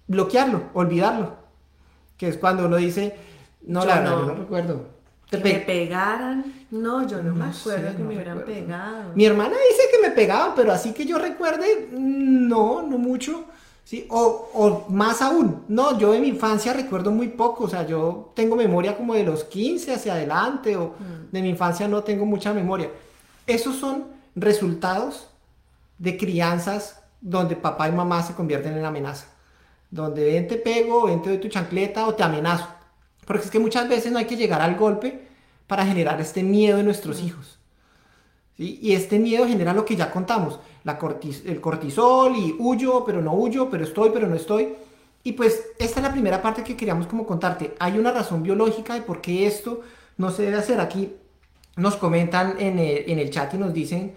bloquearlo, 0.06 0.70
olvidarlo, 0.72 1.34
que 2.16 2.28
es 2.28 2.36
cuando 2.36 2.66
uno 2.66 2.76
dice, 2.76 3.25
no, 3.66 3.80
Yo 3.82 3.86
la 3.86 3.94
verdad, 4.00 4.10
no. 4.12 4.20
yo 4.20 4.26
no 4.26 4.34
recuerdo. 4.34 4.96
Te 5.30 5.38
Que 5.38 5.42
pe- 5.42 5.52
me 5.54 5.58
pegaran, 5.60 6.66
no, 6.70 7.06
yo 7.06 7.20
no, 7.22 7.34
me 7.34 7.46
acuerdo 7.46 7.90
sé, 7.90 7.96
que 7.96 8.02
no 8.02 8.08
me 8.08 8.14
hubieran 8.14 8.38
recuerdo. 8.38 8.60
pegado. 8.66 9.12
Mi 9.14 9.24
hermana 9.26 9.56
dice 9.70 9.82
que 9.90 10.08
me 10.08 10.14
pegaban, 10.14 10.52
pero 10.54 10.72
así 10.72 10.92
que 10.92 11.04
yo 11.04 11.18
recuerde, 11.18 11.88
mm, 11.92 12.48
no, 12.48 12.82
no 12.82 12.98
mucho. 12.98 13.44
¿sí? 13.84 14.06
O, 14.10 14.48
o 14.54 14.86
más 14.90 15.22
aún, 15.22 15.64
no, 15.68 15.96
yo 15.98 16.12
de 16.12 16.20
mi 16.20 16.28
infancia 16.28 16.72
recuerdo 16.72 17.10
muy 17.12 17.28
poco, 17.28 17.64
o 17.64 17.68
sea, 17.68 17.86
yo 17.86 18.32
tengo 18.34 18.56
memoria 18.56 18.96
como 18.96 19.14
de 19.14 19.22
los 19.24 19.44
15 19.44 19.94
hacia 19.94 20.14
adelante, 20.14 20.76
o 20.76 20.94
de 21.32 21.42
mi 21.42 21.48
infancia 21.50 21.86
no 21.88 22.02
tengo 22.02 22.24
mucha 22.26 22.52
memoria. 22.52 22.90
Esos 23.46 23.76
son 23.76 24.04
resultados 24.34 25.28
de 25.98 26.16
crianzas 26.16 27.02
donde 27.20 27.56
papá 27.56 27.88
y 27.88 27.92
mamá 27.92 28.22
se 28.22 28.34
convierten 28.34 28.76
en 28.76 28.84
amenaza. 28.84 29.26
Donde 29.90 30.24
ven 30.24 30.48
te 30.48 30.56
pego, 30.56 31.06
ven 31.06 31.22
te 31.22 31.30
doy 31.30 31.38
tu 31.38 31.48
chancleta 31.48 32.06
o 32.06 32.14
te 32.14 32.22
amenazo. 32.24 32.66
Porque 33.26 33.44
es 33.44 33.50
que 33.50 33.58
muchas 33.58 33.88
veces 33.88 34.10
no 34.10 34.18
hay 34.18 34.24
que 34.24 34.36
llegar 34.36 34.62
al 34.62 34.76
golpe 34.76 35.26
para 35.66 35.84
generar 35.84 36.20
este 36.20 36.42
miedo 36.42 36.78
en 36.78 36.86
nuestros 36.86 37.20
hijos. 37.22 37.58
¿sí? 38.56 38.78
Y 38.80 38.92
este 38.92 39.18
miedo 39.18 39.46
genera 39.46 39.74
lo 39.74 39.84
que 39.84 39.96
ya 39.96 40.10
contamos, 40.10 40.60
la 40.84 40.98
cortis- 40.98 41.42
el 41.44 41.60
cortisol 41.60 42.34
y 42.36 42.56
huyo, 42.58 43.04
pero 43.04 43.20
no 43.20 43.34
huyo, 43.34 43.68
pero 43.68 43.84
estoy, 43.84 44.10
pero 44.14 44.26
no 44.26 44.36
estoy. 44.36 44.74
Y 45.24 45.32
pues 45.32 45.64
esta 45.78 46.00
es 46.00 46.06
la 46.06 46.12
primera 46.12 46.40
parte 46.40 46.62
que 46.62 46.76
queríamos 46.76 47.06
como 47.08 47.26
contarte. 47.26 47.74
Hay 47.80 47.98
una 47.98 48.12
razón 48.12 48.42
biológica 48.42 48.94
de 48.94 49.02
por 49.02 49.20
qué 49.20 49.46
esto 49.46 49.82
no 50.16 50.30
se 50.30 50.44
debe 50.44 50.56
hacer. 50.56 50.80
Aquí 50.80 51.16
nos 51.76 51.96
comentan 51.96 52.54
en 52.60 52.78
el, 52.78 53.10
en 53.10 53.18
el 53.18 53.30
chat 53.30 53.52
y 53.54 53.58
nos 53.58 53.74
dicen 53.74 54.14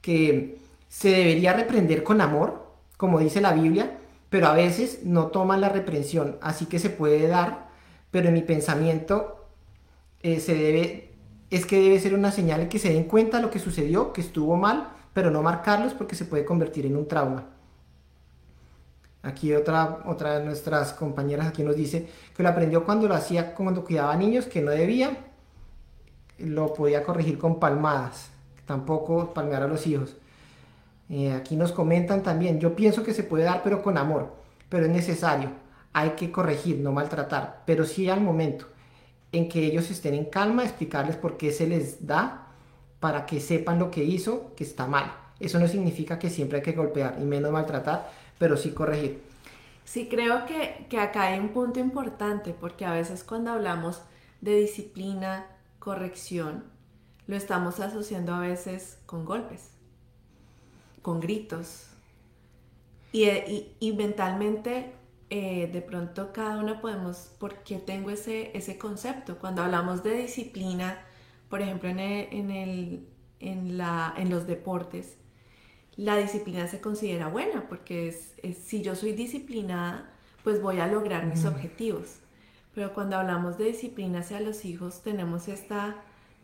que 0.00 0.58
se 0.88 1.10
debería 1.10 1.52
reprender 1.52 2.04
con 2.04 2.20
amor, 2.20 2.64
como 2.96 3.18
dice 3.18 3.40
la 3.40 3.52
Biblia, 3.52 3.98
pero 4.30 4.46
a 4.46 4.52
veces 4.52 5.00
no 5.02 5.26
toman 5.26 5.60
la 5.60 5.68
reprensión, 5.68 6.38
así 6.40 6.66
que 6.66 6.78
se 6.78 6.90
puede 6.90 7.26
dar, 7.26 7.68
pero 8.12 8.28
en 8.28 8.34
mi 8.34 8.42
pensamiento 8.42 9.48
eh, 10.22 10.38
se 10.38 10.54
debe, 10.54 11.10
es 11.50 11.66
que 11.66 11.80
debe 11.80 11.98
ser 11.98 12.14
una 12.14 12.30
señal 12.30 12.68
que 12.68 12.78
se 12.78 12.92
den 12.92 13.04
cuenta 13.04 13.40
lo 13.40 13.50
que 13.50 13.58
sucedió, 13.58 14.12
que 14.12 14.20
estuvo 14.20 14.56
mal, 14.56 14.90
pero 15.12 15.32
no 15.32 15.42
marcarlos 15.42 15.94
porque 15.94 16.14
se 16.14 16.26
puede 16.26 16.44
convertir 16.44 16.86
en 16.86 16.96
un 16.96 17.08
trauma. 17.08 17.46
Aquí 19.22 19.54
otra, 19.54 20.02
otra 20.06 20.38
de 20.38 20.44
nuestras 20.44 20.92
compañeras 20.92 21.46
aquí 21.46 21.62
nos 21.62 21.74
dice 21.74 22.08
que 22.36 22.42
lo 22.42 22.48
aprendió 22.48 22.84
cuando 22.84 23.08
lo 23.08 23.14
hacía 23.14 23.54
cuando 23.54 23.84
cuidaba 23.84 24.14
niños 24.16 24.46
que 24.46 24.60
no 24.60 24.70
debía, 24.70 25.16
lo 26.38 26.74
podía 26.74 27.04
corregir 27.04 27.38
con 27.38 27.58
palmadas, 27.58 28.30
tampoco 28.66 29.32
palmear 29.32 29.62
a 29.62 29.68
los 29.68 29.86
hijos. 29.86 30.16
Eh, 31.08 31.32
aquí 31.32 31.56
nos 31.56 31.72
comentan 31.72 32.22
también, 32.22 32.60
yo 32.60 32.74
pienso 32.76 33.02
que 33.02 33.14
se 33.14 33.22
puede 33.22 33.44
dar 33.44 33.62
pero 33.62 33.82
con 33.82 33.96
amor, 33.96 34.34
pero 34.68 34.86
es 34.86 34.90
necesario, 34.90 35.50
hay 35.92 36.10
que 36.10 36.30
corregir, 36.32 36.78
no 36.78 36.92
maltratar, 36.92 37.62
pero 37.66 37.84
sí 37.84 38.08
al 38.08 38.20
momento 38.20 38.66
en 39.32 39.48
que 39.48 39.64
ellos 39.66 39.90
estén 39.90 40.14
en 40.14 40.26
calma, 40.26 40.64
explicarles 40.64 41.16
por 41.16 41.36
qué 41.36 41.52
se 41.52 41.66
les 41.66 42.06
da, 42.06 42.48
para 43.00 43.26
que 43.26 43.40
sepan 43.40 43.78
lo 43.78 43.90
que 43.90 44.04
hizo, 44.04 44.54
que 44.56 44.64
está 44.64 44.86
mal. 44.86 45.12
Eso 45.40 45.58
no 45.58 45.68
significa 45.68 46.18
que 46.18 46.30
siempre 46.30 46.58
hay 46.58 46.64
que 46.64 46.72
golpear 46.72 47.16
y 47.20 47.24
menos 47.24 47.50
maltratar, 47.52 48.10
pero 48.38 48.56
sí 48.56 48.72
corregir. 48.72 49.22
Sí, 49.84 50.08
creo 50.08 50.46
que, 50.46 50.86
acá 50.98 51.24
hay 51.24 51.38
un 51.40 51.50
punto 51.50 51.80
importante, 51.80 52.54
porque 52.54 52.84
a 52.84 52.92
veces 52.92 53.24
cuando 53.24 53.50
hablamos 53.52 54.02
de 54.40 54.56
disciplina, 54.56 55.46
corrección, 55.78 56.64
lo 57.26 57.36
estamos 57.36 57.80
asociando 57.80 58.34
a 58.34 58.40
veces 58.40 58.98
con 59.06 59.24
golpes, 59.24 59.70
con 61.02 61.20
gritos. 61.20 61.88
Y- 63.12 63.72
y 63.78 63.92
mentalmente, 63.92 64.92
eh, 65.36 65.68
de 65.72 65.82
pronto 65.82 66.32
cada 66.32 66.58
una 66.60 66.80
podemos, 66.82 67.16
¿por 67.40 67.52
qué 67.64 67.78
tengo 67.78 68.10
ese, 68.10 68.56
ese 68.56 68.78
concepto? 68.78 69.38
Cuando 69.38 69.62
hablamos 69.62 70.02
de 70.04 70.14
disciplina, 70.16 70.88
por 71.50 71.62
ejemplo, 71.62 71.88
en, 71.90 72.00
el- 72.00 72.28
en, 72.32 72.50
el- 72.50 73.08
en 73.40 73.78
la, 73.78 74.14
en 74.16 74.30
los 74.30 74.46
deportes, 74.46 75.16
la 75.96 76.16
disciplina 76.16 76.66
se 76.68 76.80
considera 76.80 77.28
buena 77.28 77.68
porque 77.68 78.08
es, 78.08 78.34
es- 78.42 78.58
si 78.58 78.82
yo 78.82 78.94
soy 78.96 79.12
disciplinada, 79.12 80.10
pues 80.44 80.60
voy 80.62 80.80
a 80.80 80.86
lograr 80.86 81.26
mis 81.26 81.44
objetivos. 81.44 82.18
Pero 82.74 82.94
cuando 82.94 83.16
hablamos 83.16 83.58
de 83.58 83.64
disciplina 83.66 84.20
hacia 84.20 84.40
los 84.40 84.64
hijos, 84.64 85.02
tenemos 85.02 85.48
esta, 85.48 85.96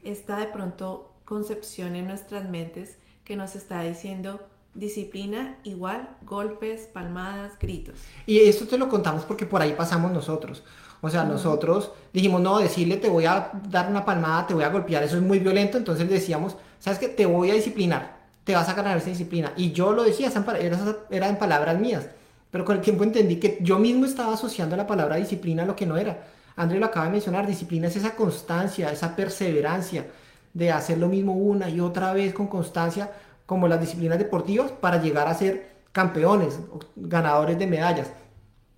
esta 0.04 0.36
de 0.38 0.46
pronto 0.46 1.14
concepción 1.24 1.96
en 1.96 2.06
nuestras 2.06 2.48
mentes 2.48 2.98
que 3.24 3.36
nos 3.36 3.56
está 3.56 3.82
diciendo 3.82 4.46
disciplina 4.78 5.56
igual 5.64 6.08
golpes, 6.22 6.82
palmadas, 6.92 7.52
gritos. 7.58 7.96
Y 8.26 8.38
esto 8.40 8.66
te 8.66 8.78
lo 8.78 8.88
contamos 8.88 9.24
porque 9.24 9.46
por 9.46 9.60
ahí 9.62 9.72
pasamos 9.72 10.12
nosotros. 10.12 10.62
O 11.00 11.10
sea, 11.10 11.24
nosotros 11.24 11.92
dijimos, 12.12 12.40
no, 12.40 12.58
decirle 12.58 12.96
te 12.96 13.08
voy 13.08 13.24
a 13.26 13.50
dar 13.68 13.88
una 13.88 14.04
palmada, 14.04 14.46
te 14.46 14.54
voy 14.54 14.64
a 14.64 14.68
golpear, 14.70 15.02
eso 15.02 15.16
es 15.16 15.22
muy 15.22 15.38
violento. 15.38 15.78
Entonces 15.78 16.08
decíamos, 16.08 16.56
¿sabes 16.78 16.98
qué? 16.98 17.08
Te 17.08 17.26
voy 17.26 17.50
a 17.50 17.54
disciplinar, 17.54 18.16
te 18.44 18.54
vas 18.54 18.68
a 18.68 18.74
ganar 18.74 18.96
esa 18.96 19.10
disciplina. 19.10 19.52
Y 19.56 19.72
yo 19.72 19.92
lo 19.92 20.02
decía, 20.02 20.28
eran 20.28 20.44
pa- 20.44 20.58
eran 20.58 20.96
eran 21.10 21.38
palabras 21.38 21.78
mías. 21.78 22.06
Pero 22.50 22.64
con 22.64 22.76
el 22.76 22.82
tiempo 22.82 23.04
entendí 23.04 23.36
que 23.36 23.58
yo 23.60 23.78
mismo 23.78 24.06
estaba 24.06 24.34
asociando 24.34 24.76
la 24.76 24.86
palabra 24.86 25.16
disciplina 25.16 25.62
a 25.64 25.66
lo 25.66 25.76
que 25.76 25.86
no 25.86 25.96
era. 25.98 26.26
André 26.56 26.78
lo 26.80 26.86
acaba 26.86 27.06
de 27.06 27.12
mencionar, 27.12 27.46
disciplina 27.46 27.86
es 27.88 27.96
esa 27.96 28.16
constancia, 28.16 28.90
esa 28.90 29.14
perseverancia 29.14 30.06
de 30.54 30.72
hacer 30.72 30.98
lo 30.98 31.08
mismo 31.08 31.34
una 31.34 31.68
y 31.68 31.78
otra 31.78 32.12
vez 32.12 32.32
con 32.34 32.48
constancia, 32.48 33.12
como 33.48 33.66
las 33.66 33.80
disciplinas 33.80 34.18
deportivas, 34.18 34.70
para 34.72 35.00
llegar 35.00 35.26
a 35.26 35.32
ser 35.32 35.78
campeones, 35.92 36.60
ganadores 36.96 37.58
de 37.58 37.66
medallas. 37.66 38.12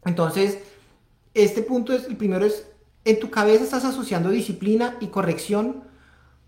Entonces, 0.04 0.60
este 1.34 1.62
punto 1.62 1.92
es, 1.92 2.04
el 2.04 2.16
primero 2.16 2.46
es, 2.46 2.68
en 3.04 3.18
tu 3.18 3.32
cabeza 3.32 3.64
estás 3.64 3.84
asociando 3.84 4.30
disciplina 4.30 4.96
y 5.00 5.08
corrección 5.08 5.82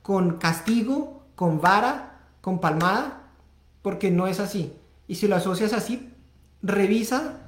con 0.03 0.39
castigo, 0.39 1.25
con 1.35 1.61
vara, 1.61 2.21
con 2.41 2.61
palmada, 2.61 3.25
porque 3.83 4.13
no 4.13 4.29
es 4.29 4.39
así. 4.39 4.73
Y 5.09 5.17
si 5.17 5.27
lo 5.27 5.35
asocias 5.35 5.73
así, 5.73 6.13
revisa 6.63 7.41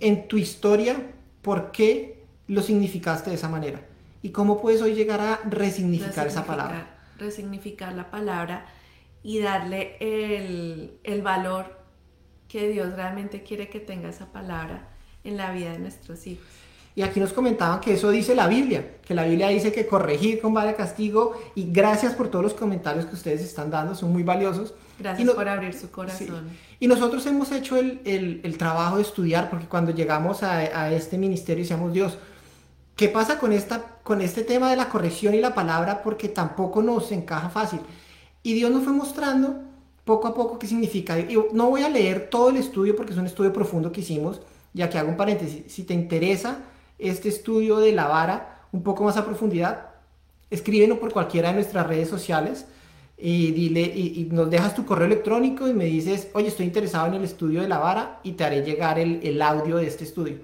en 0.00 0.28
tu 0.28 0.36
historia 0.36 1.12
por 1.40 1.72
qué 1.72 2.26
lo 2.46 2.60
significaste 2.60 3.30
de 3.30 3.36
esa 3.36 3.48
manera 3.48 3.80
y 4.20 4.32
cómo 4.32 4.60
puedes 4.60 4.82
hoy 4.82 4.94
llegar 4.94 5.22
a 5.22 5.40
resignificar 5.48 6.26
esa 6.26 6.44
palabra. 6.44 6.98
Resignificar 7.18 7.94
la 7.94 8.10
palabra 8.10 8.66
y 9.22 9.40
darle 9.40 9.96
el, 10.00 10.98
el 11.04 11.22
valor 11.22 11.78
que 12.48 12.68
Dios 12.68 12.94
realmente 12.96 13.42
quiere 13.42 13.68
que 13.68 13.80
tenga 13.80 14.08
esa 14.08 14.32
palabra 14.32 14.88
en 15.24 15.36
la 15.36 15.52
vida 15.52 15.72
de 15.72 15.78
nuestros 15.78 16.26
hijos. 16.26 16.46
Y 16.96 17.02
aquí 17.02 17.20
nos 17.20 17.32
comentaban 17.32 17.80
que 17.80 17.92
eso 17.94 18.10
dice 18.10 18.34
la 18.34 18.48
Biblia, 18.48 18.96
que 19.06 19.14
la 19.14 19.24
Biblia 19.24 19.48
dice 19.48 19.72
que 19.72 19.86
corregir 19.86 20.40
con 20.40 20.52
vara 20.52 20.74
castigo 20.74 21.40
y 21.54 21.70
gracias 21.70 22.14
por 22.14 22.28
todos 22.28 22.42
los 22.42 22.54
comentarios 22.54 23.06
que 23.06 23.14
ustedes 23.14 23.42
están 23.42 23.70
dando, 23.70 23.94
son 23.94 24.12
muy 24.12 24.24
valiosos. 24.24 24.74
Gracias 24.98 25.24
no- 25.24 25.34
por 25.34 25.48
abrir 25.48 25.72
su 25.72 25.86
Sí. 25.86 25.92
corazón. 25.92 26.48
Y 26.80 26.88
nosotros 26.88 27.24
hemos 27.26 27.52
hecho 27.52 27.76
el, 27.76 28.00
el- 28.04 28.40
el 28.42 28.58
trabajo 28.58 28.96
de 28.96 29.02
estudiar, 29.02 29.48
porque 29.50 29.66
cuando 29.66 29.92
llegamos 29.92 30.42
a, 30.42 30.56
a 30.58 30.92
este 30.92 31.16
ministerio 31.16 31.62
decíamos, 31.62 31.92
Dios, 31.92 32.18
¿qué 32.96 33.08
pasa 33.08 33.38
con, 33.38 33.52
esta, 33.52 33.98
con 34.02 34.20
este 34.20 34.42
tema 34.42 34.68
de 34.70 34.76
la 34.76 34.88
corrección 34.88 35.34
y 35.34 35.40
la 35.40 35.54
palabra? 35.54 36.02
Porque 36.02 36.28
tampoco 36.28 36.82
nos 36.82 37.12
encaja 37.12 37.50
fácil. 37.50 37.80
Y 38.42 38.54
Dios 38.54 38.70
nos 38.70 38.84
fue 38.84 38.92
mostrando 38.92 39.62
poco 40.04 40.28
a 40.28 40.34
poco 40.34 40.58
qué 40.58 40.66
significa. 40.66 41.16
No 41.52 41.70
voy 41.70 41.82
a 41.82 41.88
leer 41.88 42.30
todo 42.30 42.50
el 42.50 42.56
estudio 42.56 42.96
porque 42.96 43.12
es 43.12 43.18
un 43.18 43.26
estudio 43.26 43.52
profundo 43.52 43.92
que 43.92 44.00
hicimos, 44.00 44.40
ya 44.72 44.88
que 44.88 44.98
hago 44.98 45.10
un 45.10 45.16
paréntesis. 45.16 45.64
Si 45.72 45.84
te 45.84 45.94
interesa 45.94 46.58
este 46.98 47.28
estudio 47.28 47.78
de 47.78 47.92
la 47.92 48.06
vara 48.06 48.66
un 48.72 48.82
poco 48.82 49.04
más 49.04 49.16
a 49.16 49.24
profundidad, 49.24 49.90
escríbenos 50.50 50.98
por 50.98 51.12
cualquiera 51.12 51.48
de 51.48 51.54
nuestras 51.54 51.86
redes 51.86 52.08
sociales 52.08 52.66
y 53.16 53.52
dile 53.52 53.82
y 53.82 54.28
nos 54.32 54.48
dejas 54.48 54.74
tu 54.74 54.86
correo 54.86 55.06
electrónico 55.06 55.68
y 55.68 55.74
me 55.74 55.84
dices, 55.84 56.28
oye, 56.32 56.48
estoy 56.48 56.66
interesado 56.66 57.06
en 57.06 57.14
el 57.14 57.24
estudio 57.24 57.60
de 57.60 57.68
la 57.68 57.78
vara 57.78 58.20
y 58.22 58.32
te 58.32 58.44
haré 58.44 58.62
llegar 58.62 58.98
el, 58.98 59.20
el 59.22 59.40
audio 59.42 59.76
de 59.76 59.86
este 59.86 60.04
estudio. 60.04 60.38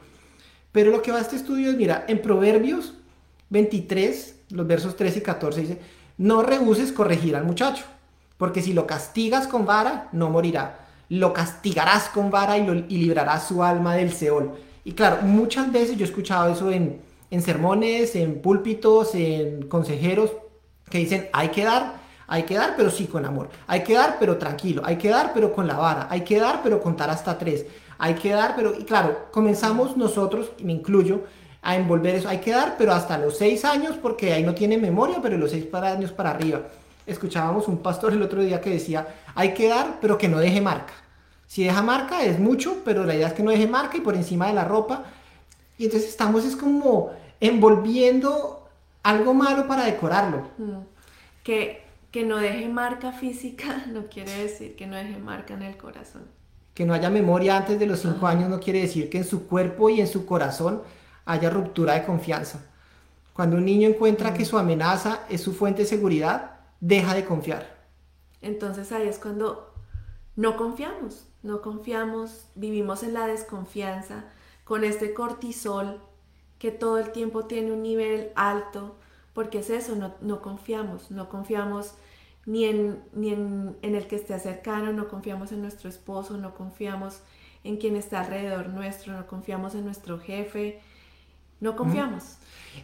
Pero 0.73 0.91
lo 0.91 1.01
que 1.01 1.11
va 1.11 1.19
a 1.19 1.23
este 1.23 1.37
estudio 1.37 1.71
es, 1.71 1.77
mira, 1.77 2.05
en 2.07 2.21
Proverbios 2.21 2.95
23, 3.49 4.41
los 4.51 4.67
versos 4.67 4.95
13 4.95 5.19
y 5.21 5.23
14 5.23 5.61
dice, 5.61 5.79
no 6.19 6.43
rehuses 6.43 6.93
corregir 6.93 7.37
al 7.37 7.45
muchacho, 7.45 7.85
porque 8.39 8.63
si 8.63 8.73
lo 8.73 8.87
castigas 8.87 9.47
con 9.47 9.67
vara, 9.67 10.09
no 10.13 10.31
morirá. 10.31 10.81
Lo 11.09 11.33
castigarás 11.33 12.09
con 12.09 12.31
vara 12.31 12.59
y, 12.59 12.67
lo- 12.67 12.75
librarás 12.75 13.47
su 13.49 13.63
alma 13.63 13.95
del 13.95 14.13
Seol. 14.13 14.53
Y 14.85 14.93
claro, 14.93 15.19
muchas 15.23 15.73
veces 15.73 15.97
yo 15.97 16.05
he 16.05 16.09
escuchado 16.09 16.53
eso 16.53 16.71
en, 16.71 17.01
en 17.31 17.43
sermones, 17.43 18.15
en 18.17 18.41
púlpitos, 18.41 19.15
en 19.15 19.69
consejeros 19.69 20.33
que 20.91 20.99
dicen 20.99 21.29
hay 21.33 21.49
que 21.49 21.65
dar, 21.65 21.95
hay 22.29 22.43
que 22.45 22.55
dar, 22.55 22.75
pero 22.77 22.91
sí 22.91 23.07
con 23.07 23.25
amor. 23.25 23.49
Hay 23.67 23.83
que 23.85 23.95
dar, 23.95 24.17
pero 24.19 24.37
tranquilo. 24.37 24.83
Hay 24.85 24.97
que 24.99 25.09
dar, 25.09 25.33
pero 25.33 25.53
con 25.53 25.67
la 25.67 25.77
vara. 25.77 26.07
Hay 26.11 26.23
que 26.23 26.39
dar, 26.41 26.61
pero 26.63 26.81
contar 26.81 27.11
hasta 27.11 27.39
tres. 27.39 27.67
Hay 27.99 28.15
que 28.15 28.31
dar, 28.33 28.55
pero, 28.57 28.75
y 28.79 28.85
claro, 28.85 29.27
comenzamos 29.33 29.97
nosotros, 29.97 30.51
y 30.59 30.65
me 30.65 30.73
incluyo, 30.73 31.23
a 31.67 31.75
envolver 31.75 32.15
eso. 32.15 32.29
Hay 32.29 32.39
que 32.39 32.53
dar, 32.53 32.77
pero 32.79 32.93
hasta 32.93 33.19
los 33.19 33.39
seis 33.39 33.65
años, 33.65 33.97
porque 34.01 34.33
ahí 34.33 34.45
no 34.45 34.55
tiene 34.55 34.79
memoria, 34.79 35.19
pero 35.21 35.37
los 35.37 35.51
seis 35.51 35.67
años 35.75 36.13
para 36.13 36.31
arriba. 36.31 36.61
Escuchábamos 37.05 37.67
un 37.67 37.79
pastor 37.79 38.13
el 38.13 38.23
otro 38.23 38.41
día 38.41 38.61
que 38.61 38.71
decía, 38.71 39.09
hay 39.35 39.53
que 39.53 39.67
dar, 39.67 39.99
pero 40.01 40.17
que 40.17 40.29
no 40.29 40.39
deje 40.39 40.61
marca. 40.61 40.93
Si 41.49 41.65
deja 41.65 41.83
marca 41.83 42.23
es 42.23 42.39
mucho, 42.39 42.83
pero 42.85 43.05
la 43.05 43.17
idea 43.17 43.27
es 43.27 43.33
que 43.33 43.43
no 43.43 43.51
deje 43.51 43.67
marca 43.67 43.97
y 43.97 44.01
por 44.01 44.15
encima 44.15 44.47
de 44.47 44.55
la 44.55 44.63
ropa. 44.63 45.07
Y 45.77 45.87
entonces 45.87 46.09
estamos 46.09 46.45
es 46.45 46.55
como 46.55 47.11
envolviendo 47.41 48.69
algo 49.03 49.35
malo 49.35 49.67
para 49.67 49.87
decorarlo. 49.87 50.49
Mm. 50.59 50.79
Que, 51.43 51.83
que 52.13 52.23
no 52.23 52.37
deje 52.37 52.69
marca 52.69 53.11
física 53.11 53.87
no 53.93 54.07
quiere 54.07 54.31
decir 54.45 54.77
que 54.77 54.87
no 54.87 54.95
deje 54.95 55.19
marca 55.19 55.55
en 55.55 55.63
el 55.63 55.77
corazón. 55.77 56.23
Que 56.75 56.87
no 56.87 56.95
haya 56.95 57.11
memoria 57.11 57.57
antes 57.57 57.77
de 57.77 57.87
los 57.87 58.01
cinco 58.01 58.29
años 58.29 58.49
no 58.49 58.61
quiere 58.61 58.83
decir 58.83 59.11
que 59.11 59.19
en 59.19 59.25
su 59.25 59.49
cuerpo 59.49 59.91
y 59.91 60.01
en 60.01 60.07
su 60.07 60.27
corazón 60.27 60.83
haya 61.27 61.51
ruptura 61.51 61.95
de 61.95 62.07
confianza. 62.07 62.65
Cuando 63.35 63.59
un 63.59 63.67
niño 63.67 63.89
encuentra 63.89 64.33
que 64.33 64.45
mm. 64.45 64.47
su 64.47 64.57
amenaza 64.57 65.21
es 65.29 65.43
su 65.43 65.53
fuente 65.53 65.83
de 65.83 65.89
seguridad, 65.89 66.61
deja 66.81 67.15
de 67.15 67.27
confiar. 67.27 67.77
Entonces 68.41 68.93
ahí 68.93 69.09
es 69.09 69.19
cuando 69.19 69.75
no 70.37 70.57
confiamos, 70.57 71.27
no 71.43 71.61
confiamos, 71.61 72.47
vivimos 72.55 73.03
en 73.03 73.15
la 73.15 73.27
desconfianza, 73.27 74.25
con 74.65 74.85
este 74.85 75.15
cortisol 75.15 76.01
que 76.59 76.71
todo 76.71 76.99
el 76.99 77.13
tiempo 77.13 77.45
tiene 77.45 77.73
un 77.73 77.83
nivel 77.83 78.31
alto, 78.35 78.97
porque 79.33 79.59
es 79.59 79.71
eso, 79.71 79.95
no, 80.21 80.41
confiamos, 80.41 81.11
no 81.11 81.29
confiamos 81.29 81.95
ni, 82.47 82.65
en, 82.65 83.03
ni 83.13 83.31
en, 83.31 83.77
el 83.83 84.07
que 84.07 84.17
esté 84.17 84.39
cercano, 84.39 84.93
no 84.93 85.09
confiamos 85.09 85.53
en 85.53 85.61
nuestro 85.61 85.89
esposo, 85.89 86.37
no 86.39 86.55
confiamos 86.55 87.21
en 87.65 87.77
quien 87.77 87.97
está 87.97 88.21
alrededor 88.21 88.69
nuestro, 88.69 89.13
no 89.13 89.27
confiamos 89.27 89.75
en 89.75 89.85
nuestro 89.85 90.19
jefe, 90.19 90.81
no 91.61 91.77
confiamos. 91.77 92.37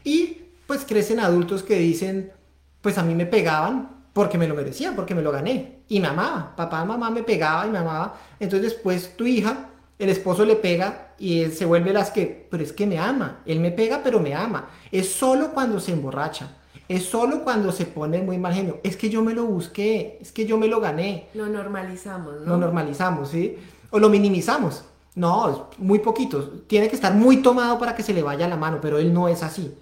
Y 0.05 0.38
pues 0.67 0.85
crecen 0.85 1.21
adultos 1.21 1.62
que 1.62 1.76
dicen, 1.76 2.33
pues 2.81 2.99
a 2.99 3.02
mí 3.02 3.14
me 3.14 3.26
pegaban 3.26 4.02
porque 4.12 4.38
me 4.38 4.49
lo 4.49 4.55
merecía, 4.55 4.95
porque 4.95 5.14
me 5.14 5.23
lo 5.23 5.33
gané. 5.33 5.83
Y 5.88 6.00
me 6.00 6.09
amaba, 6.09 6.55
papá, 6.57 6.85
mamá 6.85 7.11
me 7.11 7.23
pegaba 7.23 7.67
y 7.67 7.71
me 7.71 7.79
amaba. 7.79 8.19
Entonces 8.41 8.73
después 8.73 9.17
tu 9.17 9.26
hija, 9.26 9.71
el 9.99 10.09
esposo 10.09 10.45
le 10.45 10.57
pega 10.57 11.14
y 11.19 11.47
se 11.47 11.64
vuelve 11.64 11.93
las 11.93 12.11
que, 12.11 12.49
pero 12.50 12.62
es 12.62 12.73
que 12.73 12.87
me 12.87 12.99
ama. 12.99 13.41
Él 13.47 13.61
me 13.61 13.71
pega, 13.71 14.00
pero 14.02 14.21
me 14.21 14.35
ama. 14.35 14.69
Es 14.91 15.12
solo 15.12 15.52
cuando 15.52 15.81
se 15.81 15.93
emborracha. 15.93 16.57
Es 16.88 17.05
solo 17.05 17.43
cuando 17.45 17.73
se 17.73 17.87
pone 17.87 18.21
muy 18.21 18.38
mal 18.38 18.52
genio. 18.52 18.81
Es 18.83 18.97
que 18.97 19.09
yo 19.09 19.23
me 19.23 19.33
lo 19.33 19.45
busqué, 19.45 20.19
es 20.21 20.33
que 20.33 20.45
yo 20.45 20.59
me 20.59 20.67
lo 20.67 20.81
gané. 20.81 21.29
Lo 21.33 21.47
normalizamos, 21.47 22.41
¿no? 22.41 22.47
Lo 22.47 22.57
normalizamos, 22.57 23.31
¿sí? 23.31 23.57
O 23.91 23.99
lo 23.99 24.09
minimizamos. 24.11 24.85
No, 25.14 25.71
muy 25.78 25.99
poquito. 25.99 26.62
Tiene 26.66 26.88
que 26.88 26.95
estar 26.95 27.14
muy 27.14 27.42
tomado 27.42 27.78
para 27.78 27.95
que 27.95 28.02
se 28.02 28.14
le 28.14 28.23
vaya 28.23 28.49
la 28.49 28.57
mano, 28.57 28.78
pero 28.81 28.99
él 28.99 29.12
no 29.12 29.28
es 29.28 29.42
así. 29.42 29.75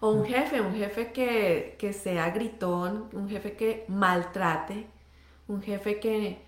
O 0.00 0.10
un 0.12 0.24
jefe, 0.24 0.60
un 0.60 0.74
jefe 0.74 1.12
que, 1.12 1.76
que 1.78 1.92
sea 1.92 2.30
gritón, 2.30 3.08
un 3.12 3.28
jefe 3.28 3.54
que 3.56 3.84
maltrate, 3.88 4.86
un 5.48 5.62
jefe 5.62 6.00
que... 6.00 6.42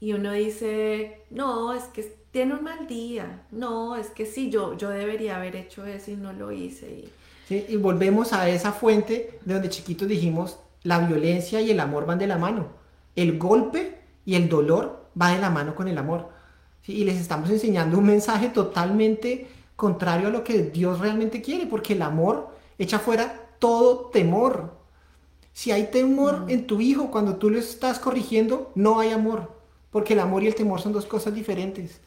Y 0.00 0.12
uno 0.12 0.32
dice, 0.32 1.24
no, 1.30 1.74
es 1.74 1.84
que 1.84 2.02
tiene 2.30 2.54
un 2.54 2.64
mal 2.64 2.86
día, 2.86 3.46
no, 3.50 3.96
es 3.96 4.10
que 4.10 4.26
sí, 4.26 4.50
yo, 4.50 4.76
yo 4.76 4.90
debería 4.90 5.36
haber 5.36 5.56
hecho 5.56 5.84
eso 5.86 6.10
y 6.10 6.16
no 6.16 6.32
lo 6.32 6.52
hice. 6.52 6.86
Y... 6.90 7.12
Sí, 7.48 7.66
y 7.68 7.76
volvemos 7.76 8.32
a 8.32 8.48
esa 8.48 8.72
fuente 8.72 9.40
de 9.44 9.54
donde 9.54 9.70
chiquitos 9.70 10.06
dijimos, 10.06 10.58
la 10.82 10.98
violencia 11.00 11.60
y 11.60 11.70
el 11.70 11.80
amor 11.80 12.06
van 12.06 12.18
de 12.18 12.26
la 12.26 12.38
mano. 12.38 12.68
El 13.16 13.38
golpe 13.38 13.98
y 14.24 14.34
el 14.34 14.48
dolor 14.48 15.06
va 15.20 15.30
de 15.30 15.38
la 15.40 15.50
mano 15.50 15.74
con 15.74 15.88
el 15.88 15.98
amor. 15.98 16.28
Y 16.88 17.04
les 17.04 17.20
estamos 17.20 17.50
enseñando 17.50 17.98
un 17.98 18.06
mensaje 18.06 18.48
totalmente 18.48 19.46
contrario 19.76 20.28
a 20.28 20.30
lo 20.30 20.42
que 20.42 20.62
Dios 20.62 21.00
realmente 21.00 21.42
quiere, 21.42 21.66
porque 21.66 21.92
el 21.92 22.02
amor 22.02 22.48
echa 22.78 22.98
fuera 22.98 23.50
todo 23.58 24.06
temor. 24.06 24.78
Si 25.52 25.70
hay 25.70 25.90
temor 25.90 26.46
en 26.48 26.66
tu 26.66 26.80
hijo 26.80 27.10
cuando 27.10 27.36
tú 27.36 27.50
lo 27.50 27.58
estás 27.58 27.98
corrigiendo, 27.98 28.72
no 28.74 29.00
hay 29.00 29.10
amor, 29.10 29.52
porque 29.90 30.14
el 30.14 30.20
amor 30.20 30.42
y 30.42 30.46
el 30.46 30.54
temor 30.54 30.80
son 30.80 30.92
dos 30.94 31.04
cosas 31.04 31.34
diferentes. 31.34 32.00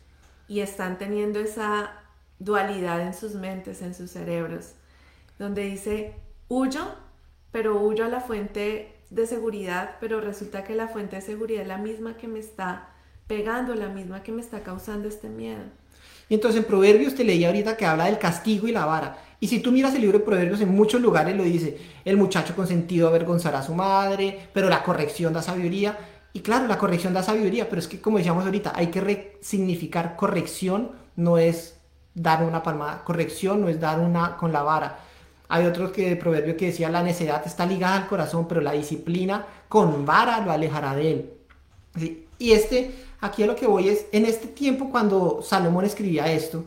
Y 0.48 0.62
están 0.62 0.98
teniendo 0.98 1.40
esa 1.40 1.92
dualidad 2.40 3.02
en 3.02 3.14
sus 3.14 3.36
mentes, 3.36 3.84
en 3.84 3.94
sus 3.94 4.10
cerebros, 4.10 4.74
donde 5.38 5.64
dice, 5.64 6.16
huyo, 6.48 6.82
pero 7.52 7.80
huyo 7.80 8.06
a 8.06 8.10
la 8.10 8.20
fuente 8.20 8.96
de 9.12 9.28
seguridad, 9.28 9.98
pero 10.00 10.22
resulta 10.22 10.64
que 10.64 10.74
la 10.74 10.88
fuente 10.88 11.18
de 11.18 11.22
seguridad 11.22 11.62
es 11.62 11.68
la 11.68 11.78
misma 11.78 12.18
que 12.18 12.28
me 12.28 12.40
está 12.40 12.91
pegando, 13.32 13.74
la 13.76 13.88
misma 13.88 14.24
que 14.24 14.34
me 14.34 14.42
está 14.42 14.62
causando 14.62 15.08
este 15.08 15.30
miedo. 15.30 15.62
Y 16.28 16.34
entonces 16.34 16.60
en 16.60 16.68
Proverbios 16.68 17.16
te 17.16 17.24
leí 17.24 17.46
ahorita 17.46 17.78
que 17.78 17.86
habla 17.86 18.08
del 18.08 18.18
castigo 18.18 18.68
y 18.68 18.74
la 18.74 18.86
vara. 18.86 19.24
Y 19.40 19.48
si 19.48 19.62
tú 19.62 19.72
miras 19.72 19.96
el 19.96 20.02
libro 20.02 20.20
de 20.20 20.26
Proverbios, 20.26 20.60
en 20.60 20.76
muchos 20.76 21.00
lugares 21.00 21.34
lo 21.38 21.44
dice, 21.44 21.78
el 22.04 22.18
muchacho 22.18 22.54
consentido 22.58 23.08
avergonzará 23.08 23.60
a 23.60 23.64
su 23.64 23.74
madre, 23.74 24.50
pero 24.52 24.68
la 24.68 24.84
corrección 24.84 25.32
da 25.32 25.42
sabiduría. 25.42 25.98
Y 26.34 26.42
claro, 26.42 26.68
la 26.68 26.78
corrección 26.78 27.14
da 27.14 27.24
sabiduría, 27.24 27.70
pero 27.70 27.80
es 27.80 27.88
que 27.88 28.02
como 28.02 28.18
decíamos 28.18 28.44
ahorita, 28.44 28.74
hay 28.76 28.88
que 28.88 29.38
significar 29.40 30.18
corrección, 30.18 30.92
no 31.16 31.38
es 31.38 31.78
dar 32.14 32.44
una 32.44 32.62
palmada, 32.62 33.06
corrección 33.06 33.62
no 33.62 33.70
es 33.70 33.80
dar 33.80 34.02
una 34.02 34.36
con 34.36 34.52
la 34.52 34.62
vara. 34.62 35.00
Hay 35.48 35.66
otro 35.66 35.94
que 35.94 36.10
de 36.10 36.18
proverbio 36.18 36.58
que 36.58 36.66
decía, 36.66 36.90
la 36.90 37.02
necedad 37.02 37.42
está 37.46 37.66
ligada 37.66 37.96
al 37.96 38.08
corazón, 38.08 38.46
pero 38.50 38.60
la 38.60 38.74
disciplina 38.74 39.46
con 39.70 40.06
vara 40.06 40.42
lo 40.42 40.52
alejará 40.52 40.94
de 40.96 41.12
él. 41.12 41.34
Y 42.42 42.54
este, 42.54 42.92
aquí 43.22 43.44
a 43.44 43.48
lo 43.48 43.56
que 43.56 43.68
voy 43.68 43.88
es, 43.88 44.08
en 44.12 44.26
este 44.26 44.48
tiempo 44.48 44.90
cuando 44.90 45.42
Salomón 45.42 45.86
escribía 45.86 46.32
esto, 46.32 46.66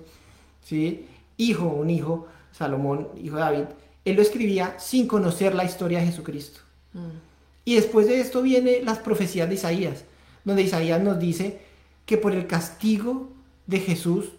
¿sí? 0.64 1.06
hijo, 1.36 1.66
un 1.66 1.90
hijo, 1.90 2.28
Salomón, 2.52 3.08
hijo 3.22 3.36
de 3.36 3.42
David, 3.42 3.64
él 4.04 4.16
lo 4.16 4.22
escribía 4.22 4.78
sin 4.78 5.06
conocer 5.06 5.54
la 5.54 5.64
historia 5.64 5.98
de 5.98 6.06
Jesucristo. 6.06 6.60
Mm. 6.92 7.18
Y 7.64 7.74
después 7.76 8.06
de 8.06 8.20
esto 8.20 8.42
vienen 8.42 8.84
las 8.84 8.98
profecías 8.98 9.48
de 9.48 9.54
Isaías, 9.54 10.04
donde 10.44 10.62
Isaías 10.62 11.00
nos 11.02 11.18
dice 11.18 11.60
que 12.06 12.18
por 12.18 12.32
el 12.32 12.46
castigo 12.46 13.30
de 13.66 13.80
Jesús, 13.80 14.30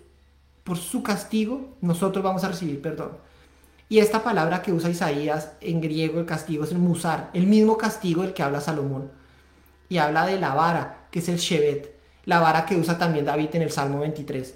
por 0.63 0.77
su 0.77 1.03
castigo, 1.03 1.75
nosotros 1.81 2.23
vamos 2.23 2.43
a 2.43 2.49
recibir 2.49 2.81
perdón. 2.81 3.11
Y 3.89 3.99
esta 3.99 4.23
palabra 4.23 4.61
que 4.61 4.73
usa 4.73 4.89
Isaías 4.89 5.51
en 5.61 5.81
griego, 5.81 6.19
el 6.19 6.25
castigo 6.25 6.63
es 6.63 6.71
el 6.71 6.79
musar, 6.79 7.29
el 7.33 7.45
mismo 7.45 7.77
castigo 7.77 8.23
del 8.23 8.33
que 8.33 8.43
habla 8.43 8.61
Salomón. 8.61 9.11
Y 9.89 9.97
habla 9.97 10.25
de 10.25 10.39
la 10.39 10.55
vara, 10.55 11.07
que 11.11 11.19
es 11.19 11.29
el 11.29 11.37
shevet, 11.37 11.94
la 12.25 12.39
vara 12.39 12.65
que 12.65 12.75
usa 12.75 12.97
también 12.97 13.25
David 13.25 13.49
en 13.53 13.61
el 13.61 13.71
Salmo 13.71 13.99
23. 13.99 14.55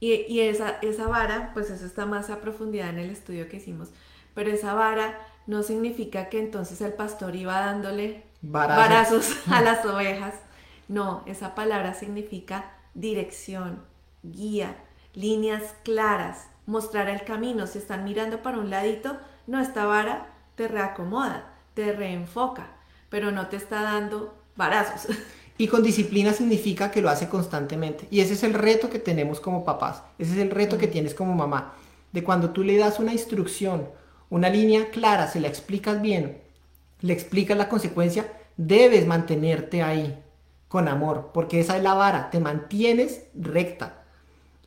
Y, 0.00 0.40
esa, 0.40 0.78
esa 0.80 1.08
vara, 1.08 1.50
pues 1.54 1.70
eso 1.70 1.84
está 1.84 2.06
más 2.06 2.30
a 2.30 2.40
profundidad 2.40 2.88
en 2.90 3.00
el 3.00 3.10
estudio 3.10 3.48
que 3.48 3.56
hicimos, 3.56 3.88
pero 4.32 4.50
esa 4.50 4.74
vara 4.74 5.18
no 5.46 5.64
significa 5.64 6.28
que 6.28 6.38
entonces 6.38 6.80
el 6.80 6.92
pastor 6.92 7.34
iba 7.34 7.58
dándole 7.58 8.22
varazos 8.42 9.34
a 9.50 9.60
las 9.60 9.84
ovejas. 9.84 10.34
No, 10.86 11.24
esa 11.26 11.54
palabra 11.54 11.94
significa 11.94 12.72
dirección, 12.94 13.82
guía, 14.22 14.76
líneas 15.14 15.74
claras, 15.82 16.46
mostrar 16.66 17.08
el 17.08 17.24
camino. 17.24 17.66
Si 17.66 17.78
están 17.78 18.04
mirando 18.04 18.42
para 18.42 18.58
un 18.58 18.70
ladito, 18.70 19.18
no, 19.46 19.60
esta 19.60 19.84
vara 19.84 20.28
te 20.54 20.68
reacomoda, 20.68 21.54
te 21.74 21.92
reenfoca, 21.92 22.68
pero 23.08 23.32
no 23.32 23.48
te 23.48 23.56
está 23.56 23.82
dando 23.82 24.34
varazos. 24.54 25.08
Y 25.60 25.66
con 25.66 25.82
disciplina 25.82 26.32
significa 26.32 26.92
que 26.92 27.02
lo 27.02 27.10
hace 27.10 27.28
constantemente. 27.28 28.06
Y 28.12 28.20
ese 28.20 28.34
es 28.34 28.44
el 28.44 28.54
reto 28.54 28.88
que 28.88 29.00
tenemos 29.00 29.40
como 29.40 29.64
papás. 29.64 30.02
Ese 30.16 30.32
es 30.32 30.38
el 30.38 30.52
reto 30.52 30.78
que 30.78 30.86
tienes 30.86 31.14
como 31.14 31.34
mamá. 31.34 31.74
De 32.12 32.22
cuando 32.22 32.50
tú 32.50 32.62
le 32.62 32.76
das 32.76 33.00
una 33.00 33.12
instrucción, 33.12 33.88
una 34.30 34.48
línea 34.48 34.90
clara, 34.90 35.26
se 35.26 35.40
la 35.40 35.48
explicas 35.48 36.00
bien, 36.00 36.38
le 37.00 37.12
explicas 37.12 37.58
la 37.58 37.68
consecuencia, 37.68 38.32
debes 38.56 39.06
mantenerte 39.06 39.82
ahí 39.82 40.16
con 40.68 40.86
amor, 40.86 41.30
porque 41.34 41.58
esa 41.58 41.76
es 41.76 41.82
la 41.82 41.94
vara, 41.94 42.30
te 42.30 42.38
mantienes 42.38 43.24
recta. 43.34 44.04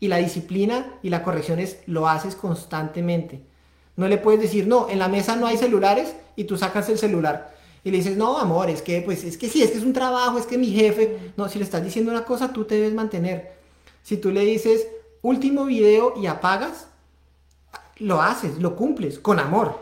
Y 0.02 0.10
la 0.10 0.18
disciplina 0.18 0.94
y 1.02 1.10
la 1.10 1.24
corrección 1.24 1.60
es 1.60 1.80
lo 1.86 2.10
haces 2.10 2.36
constantemente. 2.36 3.42
No 3.96 4.10
le 4.10 4.18
puedes 4.18 4.42
decir, 4.42 4.68
no, 4.68 4.90
en 4.90 5.00
la 5.00 5.08
mesa 5.08 5.38
no 5.38 5.48
hay 5.48 5.58
celulares 5.58 6.16
y 6.36 6.44
tú 6.44 6.58
sacas 6.58 6.90
el 6.90 6.98
celular 6.98 7.61
y 7.84 7.92
le 7.92 7.98
dices, 7.98 8.16
no, 8.18 8.38
amor, 8.38 8.70
es 8.70 8.82
que, 8.82 9.02
pues, 9.02 9.24
es 9.24 9.38
que 9.38 9.50
sí, 9.50 9.62
es 9.64 9.72
que 9.72 9.78
es 9.80 9.84
un 9.84 9.94
trabajo, 9.94 10.38
es 10.38 10.46
que 10.46 10.58
mi 10.58 10.68
jefe, 10.72 11.34
no, 11.38 11.50
si 11.50 11.58
le 11.58 11.66
estás 11.66 11.84
diciendo 11.84 12.12
una 12.12 12.26
cosa, 12.26 12.54
tú 12.54 12.66
te 12.66 12.76
debes 12.76 12.94
mantener. 12.94 13.54
Si 14.04 14.18
tú 14.18 14.32
le 14.32 14.42
dices, 14.46 14.88
último 15.22 15.66
video 15.66 16.14
y 16.16 16.28
apagas, 16.28 16.88
lo 17.98 18.22
haces, 18.22 18.58
lo 18.60 18.76
cumples, 18.76 19.20
con 19.20 19.40
amor, 19.40 19.76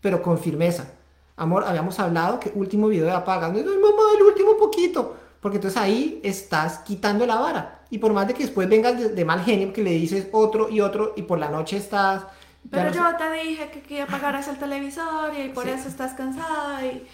pero 0.00 0.22
con 0.22 0.38
firmeza. 0.38 0.92
Amor, 1.36 1.64
habíamos 1.64 1.98
hablado 1.98 2.38
que 2.38 2.52
último 2.54 2.88
video 2.88 3.06
y 3.06 3.10
apagas, 3.10 3.52
no, 3.52 3.58
mamá, 3.58 4.02
el 4.16 4.22
último 4.22 4.56
poquito, 4.56 5.16
porque 5.40 5.56
entonces 5.56 5.80
ahí 5.80 6.20
estás 6.22 6.78
quitando 6.80 7.26
la 7.26 7.36
vara. 7.36 7.80
Y 7.90 7.98
por 7.98 8.12
más 8.12 8.26
de 8.28 8.34
que 8.34 8.44
después 8.44 8.68
vengas 8.68 9.14
de, 9.14 9.24
mal 9.24 9.40
genio, 9.44 9.72
que 9.72 9.82
le 9.82 9.90
dices 9.90 10.28
otro 10.32 10.68
y 10.68 10.80
otro, 10.80 11.12
y 11.16 11.22
por 11.22 11.38
la 11.38 11.48
noche 11.50 11.76
estás 11.76 12.24
Pero 12.70 12.90
no 12.90 12.94
yo 12.94 13.10
sé- 13.10 13.16
te 13.18 13.32
dije 13.44 13.70
que, 13.70 13.82
que 13.82 14.02
apagaras 14.02 14.48
el 14.48 14.58
televisor 14.58 15.32
y 15.38 15.48
por 15.50 15.64
Sí. 15.64 15.70
eso 15.70 15.88
estás 15.88 16.14
cansada 16.14 16.84
y... 16.84 17.06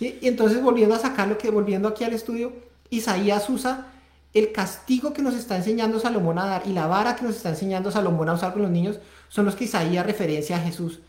¿sí? 0.00 0.18
Y 0.22 0.28
entonces 0.28 0.62
volviendo 0.62 0.94
a 0.94 0.98
sacarlo, 0.98 1.36
que 1.38 1.50
volviendo 1.50 1.86
aquí 1.86 2.02
al 2.02 2.14
estudio, 2.14 2.52
Isaías 2.88 3.48
usa 3.50 3.86
el 4.32 4.50
castigo 4.50 5.12
que 5.12 5.22
nos 5.22 5.34
está 5.34 5.56
enseñando 5.56 6.00
Salomón 6.00 6.38
a 6.38 6.46
dar 6.46 6.62
y 6.66 6.72
la 6.72 6.86
vara 6.86 7.16
que 7.16 7.24
nos 7.24 7.36
está 7.36 7.50
enseñando 7.50 7.90
Salomón 7.90 8.28
a 8.28 8.34
usar 8.34 8.52
con 8.52 8.62
los 8.62 8.70
niños 8.70 8.98
son 9.28 9.44
los 9.44 9.56
que 9.56 9.64
Isaías 9.64 10.06
referencia 10.06 10.56
a 10.56 10.60
Jesús. 10.60 11.00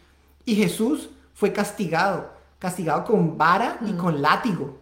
Y 0.43 0.55
Jesús 0.55 1.09
fue 1.33 1.53
castigado, 1.53 2.31
castigado 2.59 3.05
con 3.05 3.37
vara 3.37 3.79
y 3.87 3.93
con 3.93 4.21
látigo. 4.21 4.77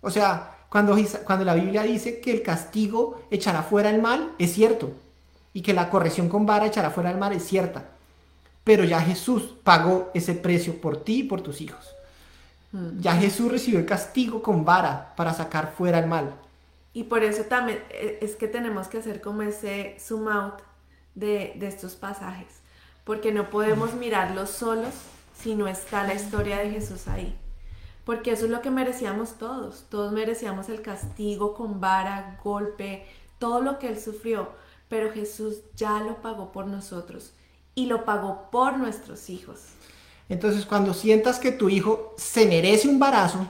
O 0.00 0.10
sea, 0.10 0.56
cuando, 0.70 0.96
cuando 1.24 1.44
la 1.44 1.54
Biblia 1.54 1.82
dice 1.82 2.20
que 2.20 2.32
el 2.32 2.42
castigo 2.42 3.20
echará 3.30 3.62
fuera 3.62 3.90
el 3.90 4.00
mal, 4.00 4.32
es 4.38 4.54
cierto. 4.54 4.92
Y 5.52 5.60
que 5.60 5.74
la 5.74 5.90
corrección 5.90 6.28
con 6.28 6.46
vara 6.46 6.66
echará 6.66 6.90
fuera 6.90 7.10
el 7.10 7.18
mal, 7.18 7.32
es 7.32 7.44
cierta. 7.44 7.90
Pero 8.64 8.84
ya 8.84 9.00
Jesús 9.00 9.54
pagó 9.62 10.10
ese 10.14 10.34
precio 10.34 10.80
por 10.80 11.04
ti 11.04 11.20
y 11.20 11.22
por 11.24 11.42
tus 11.42 11.60
hijos. 11.60 11.93
Ya 12.98 13.14
Jesús 13.14 13.52
recibió 13.52 13.78
el 13.78 13.86
castigo 13.86 14.42
con 14.42 14.64
vara 14.64 15.14
para 15.16 15.32
sacar 15.32 15.74
fuera 15.76 16.00
el 16.00 16.06
mal. 16.06 16.34
Y 16.92 17.04
por 17.04 17.22
eso 17.22 17.44
también 17.44 17.78
eh, 17.90 18.18
es 18.20 18.34
que 18.34 18.48
tenemos 18.48 18.88
que 18.88 18.98
hacer 18.98 19.20
como 19.20 19.42
ese 19.42 19.96
zoom 20.00 20.28
out 20.28 20.60
de, 21.14 21.54
de 21.56 21.68
estos 21.68 21.94
pasajes, 21.94 22.62
porque 23.04 23.30
no 23.30 23.48
podemos 23.48 23.94
mirarlos 23.94 24.50
solos 24.50 24.92
si 25.36 25.54
no 25.54 25.68
está 25.68 26.04
la 26.04 26.14
historia 26.14 26.58
de 26.58 26.70
Jesús 26.70 27.06
ahí. 27.06 27.36
Porque 28.04 28.32
eso 28.32 28.46
es 28.46 28.50
lo 28.50 28.60
que 28.60 28.70
merecíamos 28.70 29.38
todos. 29.38 29.86
Todos 29.88 30.12
merecíamos 30.12 30.68
el 30.68 30.82
castigo 30.82 31.54
con 31.54 31.80
vara, 31.80 32.38
golpe, 32.42 33.06
todo 33.38 33.60
lo 33.60 33.78
que 33.78 33.88
Él 33.88 34.00
sufrió. 34.00 34.50
Pero 34.88 35.12
Jesús 35.12 35.60
ya 35.74 36.00
lo 36.00 36.20
pagó 36.20 36.52
por 36.52 36.66
nosotros 36.66 37.32
y 37.74 37.86
lo 37.86 38.04
pagó 38.04 38.50
por 38.50 38.76
nuestros 38.78 39.30
hijos. 39.30 39.68
Entonces, 40.28 40.64
cuando 40.64 40.94
sientas 40.94 41.38
que 41.38 41.52
tu 41.52 41.68
hijo 41.68 42.14
se 42.16 42.46
merece 42.46 42.88
un 42.88 42.98
barazo, 42.98 43.46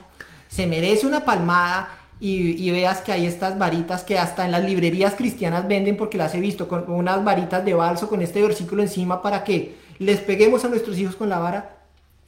se 0.47 0.67
merece 0.67 1.07
una 1.07 1.25
palmada 1.25 1.89
y, 2.19 2.71
veas 2.71 3.01
que 3.01 3.11
hay 3.11 3.25
estas 3.25 3.57
varitas 3.57 4.03
que 4.03 4.17
hasta 4.17 4.45
en 4.45 4.51
las 4.51 4.63
librerías 4.63 5.15
cristianas 5.15 5.67
venden 5.67 5.97
porque 5.97 6.17
las 6.17 6.33
he 6.33 6.39
visto 6.39 6.67
con 6.67 6.89
unas 6.89 7.23
varitas 7.23 7.63
de 7.65 7.73
balso 7.73 8.07
con 8.07 8.21
este 8.21 8.41
versículo 8.41 8.81
encima 8.81 9.21
para 9.21 9.43
que 9.43 9.75
les 9.99 10.19
peguemos 10.19 10.63
a 10.63 10.69
nuestros 10.69 10.97
hijos 10.97 11.15
con 11.15 11.29
la 11.29 11.39
vara. 11.39 11.77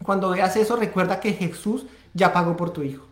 Cuando 0.03 0.29
veas 0.29 0.55
eso, 0.55 0.75
recuerda 0.75 1.19
que 1.19 1.33
Jesús 1.33 1.85
ya 2.13 2.33
pagó 2.33 2.55
por 2.55 2.71
tu 2.71 2.83
hijo. 2.83 3.05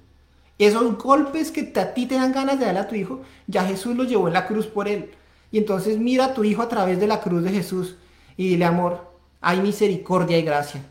Esos 0.57 0.97
golpes 0.97 1.51
que 1.51 1.71
a 1.79 1.93
ti 1.93 2.05
te 2.05 2.15
dan 2.15 2.31
ganas 2.31 2.59
de 2.59 2.65
darle 2.65 2.79
a 2.79 2.87
tu 2.87 2.95
hijo, 2.95 3.21
ya 3.47 3.65
Jesús 3.65 3.95
los 3.95 4.07
llevó 4.07 4.27
en 4.27 4.33
la 4.33 4.47
cruz 4.47 4.67
por 4.67 4.87
él. 4.87 5.11
Y 5.51 5.57
entonces 5.57 5.97
mira 5.97 6.25
a 6.25 6.33
tu 6.33 6.43
hijo 6.43 6.61
a 6.61 6.69
través 6.69 6.99
de 6.99 7.07
la 7.07 7.19
cruz 7.19 7.43
de 7.43 7.51
Jesús 7.51 7.95
y 8.37 8.49
dile, 8.49 8.65
amor, 8.65 9.11
hay 9.41 9.59
misericordia 9.59 10.37
y 10.37 10.43
gracia. 10.43 10.81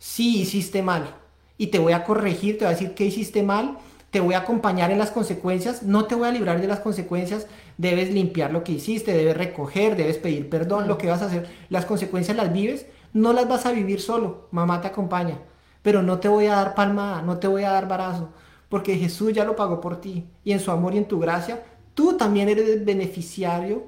Sí, 0.00 0.40
hiciste 0.40 0.82
mal. 0.82 1.14
Y 1.58 1.66
te 1.66 1.78
voy 1.78 1.92
a 1.92 2.04
corregir, 2.04 2.56
te 2.56 2.64
voy 2.64 2.72
a 2.72 2.76
decir 2.76 2.94
que 2.94 3.04
hiciste 3.04 3.42
mal, 3.42 3.76
te 4.10 4.20
voy 4.20 4.32
a 4.32 4.38
acompañar 4.38 4.90
en 4.90 4.98
las 4.98 5.10
consecuencias, 5.10 5.82
no 5.82 6.06
te 6.06 6.14
voy 6.14 6.26
a 6.26 6.32
librar 6.32 6.58
de 6.58 6.66
las 6.66 6.80
consecuencias, 6.80 7.46
debes 7.76 8.10
limpiar 8.10 8.50
lo 8.50 8.64
que 8.64 8.72
hiciste, 8.72 9.12
debes 9.12 9.36
recoger, 9.36 9.96
debes 9.96 10.16
pedir 10.16 10.48
perdón, 10.48 10.88
lo 10.88 10.96
que 10.96 11.08
vas 11.08 11.20
a 11.20 11.26
hacer, 11.26 11.48
las 11.68 11.84
consecuencias 11.84 12.34
las 12.34 12.50
vives, 12.50 12.86
no 13.12 13.34
las 13.34 13.46
vas 13.46 13.66
a 13.66 13.72
vivir 13.72 14.00
solo, 14.00 14.48
mamá 14.52 14.80
te 14.80 14.88
acompaña, 14.88 15.38
pero 15.82 16.02
no 16.02 16.18
te 16.18 16.28
voy 16.28 16.46
a 16.46 16.56
dar 16.56 16.74
palmada, 16.74 17.20
no 17.20 17.38
te 17.38 17.46
voy 17.46 17.64
a 17.64 17.70
dar 17.70 17.86
barazo, 17.86 18.30
porque 18.70 18.96
Jesús 18.96 19.34
ya 19.34 19.44
lo 19.44 19.54
pagó 19.54 19.82
por 19.82 20.00
ti, 20.00 20.26
y 20.42 20.52
en 20.52 20.60
su 20.60 20.70
amor 20.70 20.94
y 20.94 20.98
en 20.98 21.08
tu 21.08 21.20
gracia, 21.20 21.62
tú 21.92 22.16
también 22.16 22.48
eres 22.48 22.84
beneficiario 22.84 23.84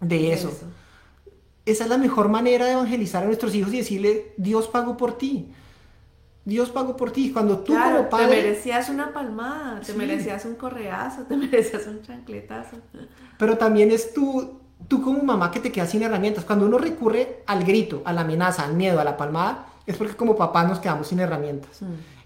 de 0.00 0.32
eso. 0.32 0.52
Esa 1.66 1.84
es 1.84 1.90
la 1.90 1.98
mejor 1.98 2.28
manera 2.28 2.66
de 2.66 2.72
evangelizar 2.72 3.22
a 3.22 3.26
nuestros 3.26 3.54
hijos 3.54 3.72
y 3.72 3.78
decirle, 3.78 4.32
Dios 4.36 4.68
pagó 4.68 4.96
por 4.96 5.16
ti. 5.16 5.48
Dios 6.44 6.68
pagó 6.70 6.94
por 6.96 7.10
ti. 7.10 7.30
Cuando 7.32 7.58
tú 7.60 7.72
Claro, 7.72 7.96
como 7.98 8.10
padre... 8.10 8.28
te 8.36 8.42
merecías 8.42 8.88
una 8.90 9.12
palmada, 9.14 9.80
te 9.80 9.92
Sí. 9.92 9.98
merecías 9.98 10.44
un 10.44 10.56
correazo, 10.56 11.22
te 11.28 11.36
merecías 11.36 11.86
un 11.86 12.02
chancletazo. 12.02 12.76
Pero 13.38 13.56
también 13.56 13.90
es 13.90 14.12
tú, 14.12 14.60
tú 14.88 15.00
como 15.00 15.22
mamá 15.22 15.50
que 15.50 15.60
te 15.60 15.72
quedas 15.72 15.90
sin 15.90 16.02
herramientas. 16.02 16.44
Cuando 16.44 16.66
uno 16.66 16.76
recurre 16.76 17.42
al 17.46 17.64
grito, 17.64 18.02
a 18.04 18.12
la 18.12 18.20
amenaza, 18.20 18.64
al 18.64 18.74
miedo, 18.74 19.00
a 19.00 19.04
la 19.04 19.16
palmada, 19.16 19.66
es 19.86 19.96
porque 19.96 20.14
como 20.16 20.36
papás 20.36 20.68
nos 20.68 20.80
quedamos 20.80 21.08
sin 21.08 21.20
herramientas. 21.20 21.80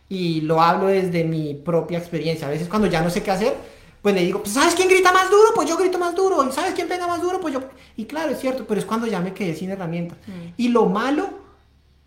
Y 0.08 0.40
lo 0.40 0.60
hablo 0.62 0.86
desde 0.88 1.22
mi 1.22 1.54
propia 1.54 1.98
experiencia. 1.98 2.48
A 2.48 2.50
veces 2.50 2.66
cuando 2.66 2.88
ya 2.88 3.02
no 3.02 3.10
sé 3.10 3.22
qué 3.22 3.30
hacer, 3.30 3.54
pues 4.02 4.14
le 4.14 4.22
digo, 4.22 4.40
pues, 4.42 4.52
¿sabes 4.54 4.74
quién 4.74 4.88
grita 4.88 5.12
más 5.12 5.30
duro? 5.30 5.48
Pues 5.54 5.68
yo 5.68 5.76
grito 5.76 5.98
más 5.98 6.14
duro. 6.14 6.46
¿Y 6.48 6.52
sabes 6.52 6.74
quién 6.74 6.88
pega 6.88 7.06
más 7.06 7.20
duro? 7.20 7.40
Pues 7.40 7.54
yo... 7.54 7.60
Y 7.96 8.04
claro, 8.06 8.30
es 8.32 8.38
cierto, 8.40 8.64
pero 8.66 8.78
es 8.80 8.86
cuando 8.86 9.06
ya 9.06 9.20
me 9.20 9.34
quedé 9.34 9.54
sin 9.54 9.70
herramientas. 9.70 10.18
Y 10.56 10.68
lo 10.68 10.86
malo 10.86 11.28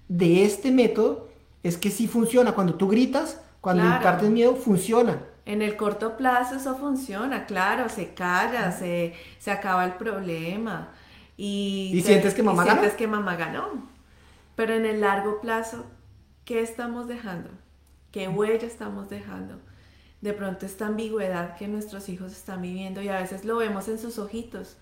de 0.08 0.46
este 0.46 0.72
método 0.72 1.28
es 1.64 1.78
que 1.78 1.92
sí 1.92 2.08
funciona. 2.08 2.54
Cuando 2.54 2.76
tú 2.76 2.88
gritas, 2.88 3.40
cuando 3.60 3.84
Claro. 3.84 3.98
impartes 3.98 4.30
miedo, 4.30 4.56
funciona. 4.56 5.20
En 5.46 5.62
el 5.62 5.76
corto 5.76 6.18
plazo 6.18 6.56
eso 6.56 6.76
funciona, 6.78 7.46
claro, 7.46 7.90
se 7.90 8.14
calla, 8.14 8.72
se, 8.72 9.14
se 9.40 9.52
acaba 9.52 9.84
el 9.86 9.94
problema. 9.94 10.90
Y, 11.36 11.92
¿Y 11.94 12.02
se- 12.02 12.08
sientes 12.08 12.34
que 12.36 12.44
mamá 12.44 12.64
y 12.64 12.68
ganó? 12.68 12.80
sientes 12.82 12.98
que 12.98 13.08
mamá 13.08 13.36
ganó. 13.36 13.88
Pero 14.56 14.74
en 14.76 14.86
el 14.86 15.02
largo 15.02 15.42
plazo, 15.42 15.86
¿qué 16.46 16.62
estamos 16.62 17.08
dejando? 17.08 17.50
¿Qué 18.12 18.28
huella 18.28 18.68
estamos 18.68 19.10
dejando? 19.10 19.60
De 20.22 20.34
pronto 20.34 20.66
esta 20.66 20.88
ambigüedad 20.88 21.58
que 21.58 21.68
nuestros 21.68 22.08
hijos 22.10 22.32
están 22.32 22.62
viviendo 22.62 23.02
y 23.02 23.10
a 23.10 23.20
veces 23.20 23.44
lo 23.44 23.58
vemos 23.58 23.88
en 23.88 23.98
sus 23.98 24.20
ojitos, 24.20 24.78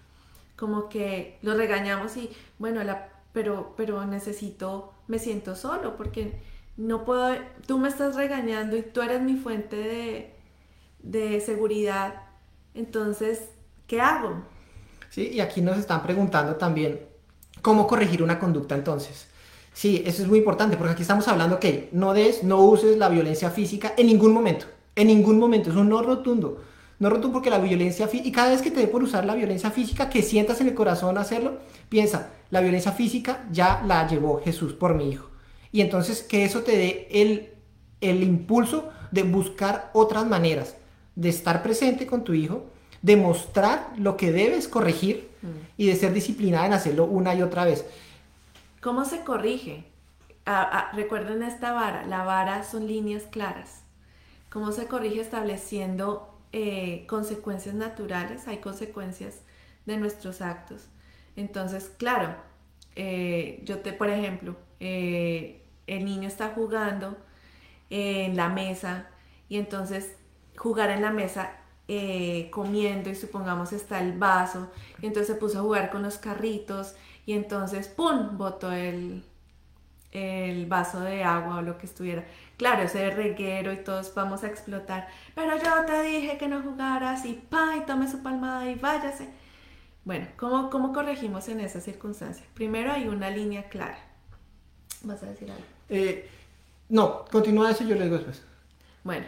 como 0.55 0.89
que 0.89 1.39
los 1.41 1.55
regañamos 1.55 2.17
y 2.17 2.29
bueno, 2.57 2.83
la, 2.83 3.09
pero, 3.31 3.73
pero 3.77 4.05
necesito, 4.05 4.93
me 5.07 5.17
siento 5.17 5.55
solo 5.55 5.95
porque 5.95 6.41
no 6.75 7.05
puedo, 7.05 7.35
tú 7.67 7.77
me 7.77 7.87
estás 7.89 8.15
regañando 8.15 8.75
y 8.75 8.81
tú 8.81 9.01
eres 9.01 9.21
mi 9.21 9.35
fuente 9.37 9.75
de, 9.77 10.35
de 10.99 11.39
seguridad, 11.41 12.23
entonces, 12.73 13.49
¿qué 13.87 14.01
hago? 14.01 14.43
Sí, 15.09 15.29
y 15.33 15.39
aquí 15.39 15.61
nos 15.61 15.77
están 15.77 16.03
preguntando 16.03 16.55
también 16.55 16.99
cómo 17.61 17.87
corregir 17.87 18.21
una 18.23 18.39
conducta 18.39 18.75
entonces. 18.75 19.27
Sí, 19.73 20.03
eso 20.05 20.21
es 20.21 20.27
muy 20.27 20.39
importante 20.39 20.77
porque 20.77 20.93
aquí 20.93 21.01
estamos 21.01 21.27
hablando 21.27 21.59
que 21.59 21.89
no 21.93 22.13
des, 22.13 22.43
no 22.43 22.61
uses 22.61 22.97
la 22.97 23.09
violencia 23.09 23.49
física 23.49 23.93
en 23.97 24.07
ningún 24.07 24.33
momento. 24.33 24.65
En 24.99 25.07
ningún 25.07 25.39
momento, 25.39 25.69
es 25.69 25.77
un 25.77 25.87
no 25.87 26.01
rotundo. 26.01 26.61
No 26.99 27.09
rotundo 27.09 27.31
porque 27.31 27.49
la 27.49 27.59
violencia 27.59 28.09
física, 28.09 28.27
y 28.27 28.31
cada 28.33 28.49
vez 28.49 28.61
que 28.61 28.69
te 28.69 28.81
dé 28.81 28.87
por 28.87 29.01
usar 29.01 29.23
la 29.23 29.33
violencia 29.33 29.71
física, 29.71 30.09
que 30.09 30.21
sientas 30.21 30.59
en 30.59 30.67
el 30.67 30.73
corazón 30.73 31.17
hacerlo, 31.17 31.59
piensa, 31.87 32.31
la 32.49 32.59
violencia 32.59 32.91
física 32.91 33.45
ya 33.49 33.81
la 33.87 34.05
llevó 34.09 34.41
Jesús 34.41 34.73
por 34.73 34.95
mi 34.95 35.09
hijo. 35.09 35.29
Y 35.71 35.79
entonces 35.79 36.21
que 36.21 36.43
eso 36.43 36.63
te 36.63 36.75
dé 36.75 37.07
el, 37.11 37.53
el 38.01 38.23
impulso 38.23 38.89
de 39.11 39.23
buscar 39.23 39.89
otras 39.93 40.27
maneras, 40.27 40.75
de 41.15 41.29
estar 41.29 41.63
presente 41.63 42.05
con 42.05 42.25
tu 42.25 42.33
hijo, 42.33 42.65
de 43.01 43.15
mostrar 43.15 43.93
lo 43.95 44.17
que 44.17 44.33
debes 44.33 44.67
corregir 44.67 45.29
y 45.77 45.87
de 45.87 45.95
ser 45.95 46.11
disciplinada 46.11 46.65
en 46.65 46.73
hacerlo 46.73 47.05
una 47.05 47.33
y 47.35 47.41
otra 47.41 47.63
vez. 47.63 47.85
¿Cómo 48.81 49.05
se 49.05 49.21
corrige? 49.21 49.85
Ah, 50.45 50.69
ah, 50.69 50.91
recuerden 50.93 51.41
esta 51.41 51.71
vara, 51.71 52.05
la 52.05 52.25
vara 52.25 52.63
son 52.65 52.85
líneas 52.85 53.23
claras. 53.31 53.83
¿Cómo 54.49 54.71
se 54.71 54.87
corrige 54.87 55.21
estableciendo 55.21 56.35
eh, 56.51 57.05
consecuencias 57.07 57.75
naturales? 57.75 58.47
Hay 58.47 58.57
consecuencias 58.57 59.41
de 59.85 59.97
nuestros 59.97 60.41
actos. 60.41 60.87
Entonces, 61.35 61.91
claro, 61.97 62.35
eh, 62.95 63.61
yo 63.63 63.79
te, 63.79 63.93
por 63.93 64.09
ejemplo, 64.09 64.55
eh, 64.79 65.61
el 65.85 66.03
niño 66.03 66.27
está 66.27 66.49
jugando 66.49 67.15
en 67.91 68.35
la 68.35 68.49
mesa 68.49 69.07
y 69.49 69.57
entonces 69.57 70.15
jugar 70.57 70.89
en 70.89 71.01
la 71.01 71.11
mesa 71.11 71.55
comiendo 72.51 73.09
y 73.09 73.15
supongamos 73.15 73.73
está 73.73 73.99
el 73.99 74.15
vaso 74.15 74.71
y 75.01 75.07
entonces 75.07 75.33
se 75.33 75.39
puso 75.39 75.57
a 75.57 75.61
jugar 75.63 75.89
con 75.89 76.03
los 76.03 76.19
carritos 76.19 76.93
y 77.25 77.33
entonces 77.33 77.87
¡pum! 77.87 78.37
botó 78.37 78.71
el, 78.71 79.23
el 80.11 80.67
vaso 80.67 80.99
de 81.01 81.23
agua 81.23 81.57
o 81.57 81.61
lo 81.63 81.79
que 81.79 81.87
estuviera. 81.87 82.25
Claro, 82.59 82.83
ese 82.83 83.09
reguero 83.11 83.71
y 83.71 83.77
todos 83.77 84.13
vamos 84.13 84.43
a 84.43 84.47
explotar. 84.47 85.07
Pero 85.33 85.55
yo 85.55 85.85
te 85.85 86.01
dije 86.03 86.37
que 86.37 86.49
no 86.49 86.61
jugaras 86.61 87.23
y 87.23 87.33
pa, 87.33 87.77
y 87.77 87.85
tome 87.85 88.11
su 88.11 88.21
palmada 88.21 88.69
y 88.69 88.75
váyase. 88.75 89.29
Bueno, 90.03 90.27
¿cómo, 90.35 90.69
¿cómo 90.69 90.91
corregimos 90.91 91.47
en 91.47 91.61
esa 91.61 91.79
circunstancia? 91.79 92.45
Primero 92.55 92.91
hay 92.91 93.07
una 93.07 93.29
línea 93.29 93.69
clara. 93.69 93.97
¿Vas 95.03 95.23
a 95.23 95.27
decir 95.27 95.49
algo? 95.49 95.63
Eh, 95.87 96.29
no, 96.89 97.23
continúa 97.31 97.71
eso 97.71 97.85
y 97.85 97.87
yo 97.87 97.95
le 97.95 98.03
digo 98.03 98.17
después. 98.17 98.43
Bueno, 99.05 99.25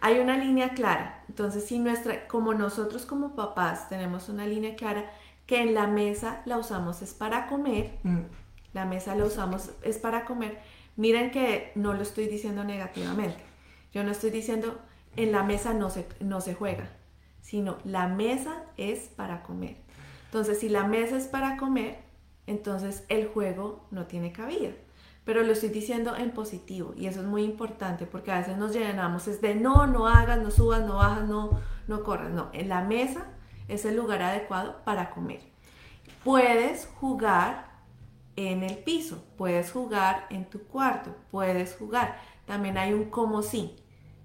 hay 0.00 0.20
una 0.20 0.38
línea 0.38 0.70
clara. 0.70 1.24
Entonces, 1.28 1.66
si 1.66 1.78
nuestra, 1.78 2.26
como 2.26 2.54
nosotros 2.54 3.04
como 3.04 3.36
papás 3.36 3.90
tenemos 3.90 4.30
una 4.30 4.46
línea 4.46 4.76
clara, 4.76 5.10
que 5.46 5.60
en 5.60 5.74
la 5.74 5.86
mesa 5.88 6.40
la 6.46 6.56
usamos 6.56 7.02
es 7.02 7.12
para 7.12 7.48
comer, 7.48 7.98
Mm, 8.02 8.20
la 8.72 8.86
mesa 8.86 9.14
la 9.14 9.26
usamos 9.26 9.72
es 9.82 9.98
para 9.98 10.24
comer. 10.24 10.58
Miren 10.96 11.30
que 11.30 11.72
no 11.74 11.94
lo 11.94 12.02
estoy 12.02 12.26
diciendo 12.26 12.64
negativamente. 12.64 13.42
Yo 13.92 14.04
no 14.04 14.10
estoy 14.10 14.30
diciendo 14.30 14.78
en 15.16 15.32
la 15.32 15.42
mesa 15.42 15.74
no 15.74 15.90
se, 15.90 16.06
no 16.20 16.40
se 16.40 16.54
juega, 16.54 16.88
sino 17.40 17.78
la 17.84 18.08
mesa 18.08 18.64
es 18.76 19.08
para 19.08 19.42
comer. 19.42 19.76
Entonces, 20.26 20.60
si 20.60 20.68
la 20.68 20.84
mesa 20.84 21.16
es 21.16 21.26
para 21.26 21.56
comer, 21.56 21.98
entonces 22.46 23.04
el 23.08 23.28
juego 23.28 23.86
no 23.90 24.06
tiene 24.06 24.32
cabida. 24.32 24.70
Pero 25.24 25.42
lo 25.42 25.52
estoy 25.52 25.68
diciendo 25.68 26.16
en 26.16 26.32
positivo 26.32 26.94
y 26.96 27.06
eso 27.06 27.20
es 27.20 27.26
muy 27.26 27.44
importante 27.44 28.06
porque 28.06 28.32
a 28.32 28.38
veces 28.38 28.56
nos 28.56 28.72
llenamos 28.72 29.28
es 29.28 29.40
de 29.40 29.54
no, 29.54 29.86
no 29.86 30.08
hagas, 30.08 30.38
no 30.42 30.50
subas, 30.50 30.84
no 30.84 30.96
bajas, 30.96 31.28
no, 31.28 31.60
no 31.86 32.02
corras. 32.02 32.30
No, 32.30 32.50
en 32.52 32.68
la 32.68 32.82
mesa 32.82 33.26
es 33.68 33.84
el 33.84 33.94
lugar 33.94 34.22
adecuado 34.22 34.82
para 34.84 35.10
comer. 35.10 35.40
Puedes 36.24 36.86
jugar 36.86 37.71
en 38.36 38.62
el 38.62 38.78
piso, 38.78 39.24
puedes 39.36 39.70
jugar 39.70 40.26
en 40.30 40.44
tu 40.46 40.62
cuarto, 40.62 41.14
puedes 41.30 41.74
jugar. 41.74 42.16
También 42.46 42.78
hay 42.78 42.92
un 42.92 43.04
como 43.04 43.42
sí, 43.42 43.76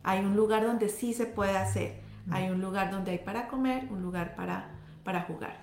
hay 0.04 0.20
un 0.20 0.36
lugar 0.36 0.66
donde 0.66 0.90
sí 0.90 1.14
se 1.14 1.26
puede 1.26 1.58
hacer, 1.58 2.00
hay 2.32 2.50
un 2.50 2.62
lugar 2.62 2.92
donde 2.92 3.12
hay 3.12 3.20
para 3.20 3.48
comer, 3.48 3.86
un 3.90 4.02
lugar 4.02 4.36
para, 4.36 4.70
para 5.04 5.22
jugar. 5.24 5.60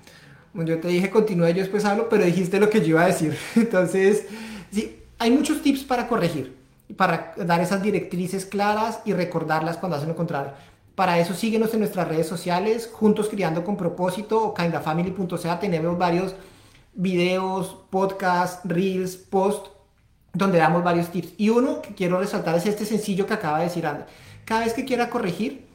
Bueno, 0.52 0.70
yo 0.70 0.80
te 0.80 0.88
dije 0.88 1.11
continúa, 1.11 1.50
yo 1.50 1.62
después 1.62 1.85
hablo, 1.85 2.09
pero 2.09 2.24
dijiste 2.24 2.61
lo 2.61 2.70
que 2.70 2.80
yo 2.80 2.88
iba 2.88 3.02
a 3.02 3.07
decir. 3.07 3.37
Entonces, 3.57 4.26
sí, 4.70 5.02
hay 5.18 5.30
muchos 5.30 5.62
tips 5.62 5.85
para 5.85 6.07
corregir, 6.07 6.57
para 6.96 7.35
dar 7.38 7.61
esas 7.61 7.83
directrices 7.83 8.46
claras 8.46 9.00
y 9.04 9.12
recordarlas 9.12 9.78
cuando 9.78 9.96
hacen 9.96 10.11
lo 10.11 10.16
contrario. 10.16 10.52
Para 10.94 11.18
eso 11.18 11.35
síguenos 11.35 11.74
en 11.74 11.80
nuestras 11.80 12.07
redes 12.07 12.28
sociales, 12.28 12.88
Juntos 12.92 13.28
Criando 13.28 13.64
con 13.64 13.76
Propósito 13.76 14.40
o 14.40 14.54
kindafamily.ca. 14.54 15.59
Tenemos 15.59 15.98
varios 15.98 16.37
videos, 16.94 17.76
podcasts, 17.90 18.61
reels, 18.64 19.16
posts, 19.16 19.70
donde 20.33 20.59
damos 20.59 20.83
varios 20.83 21.11
tips. 21.11 21.35
Y 21.37 21.50
uno 21.50 21.83
que 21.83 21.94
quiero 21.94 22.18
resaltar 22.18 22.57
es 22.57 22.66
este 22.66 22.85
sencillo 22.85 23.26
que 23.26 23.35
acaba 23.35 23.59
de 23.59 23.64
decir 23.64 23.87
André. 23.87 24.07
Cada 24.44 24.64
vez 24.64 24.74
que 24.74 24.85
quiera 24.85 25.11
corregir, 25.11 25.66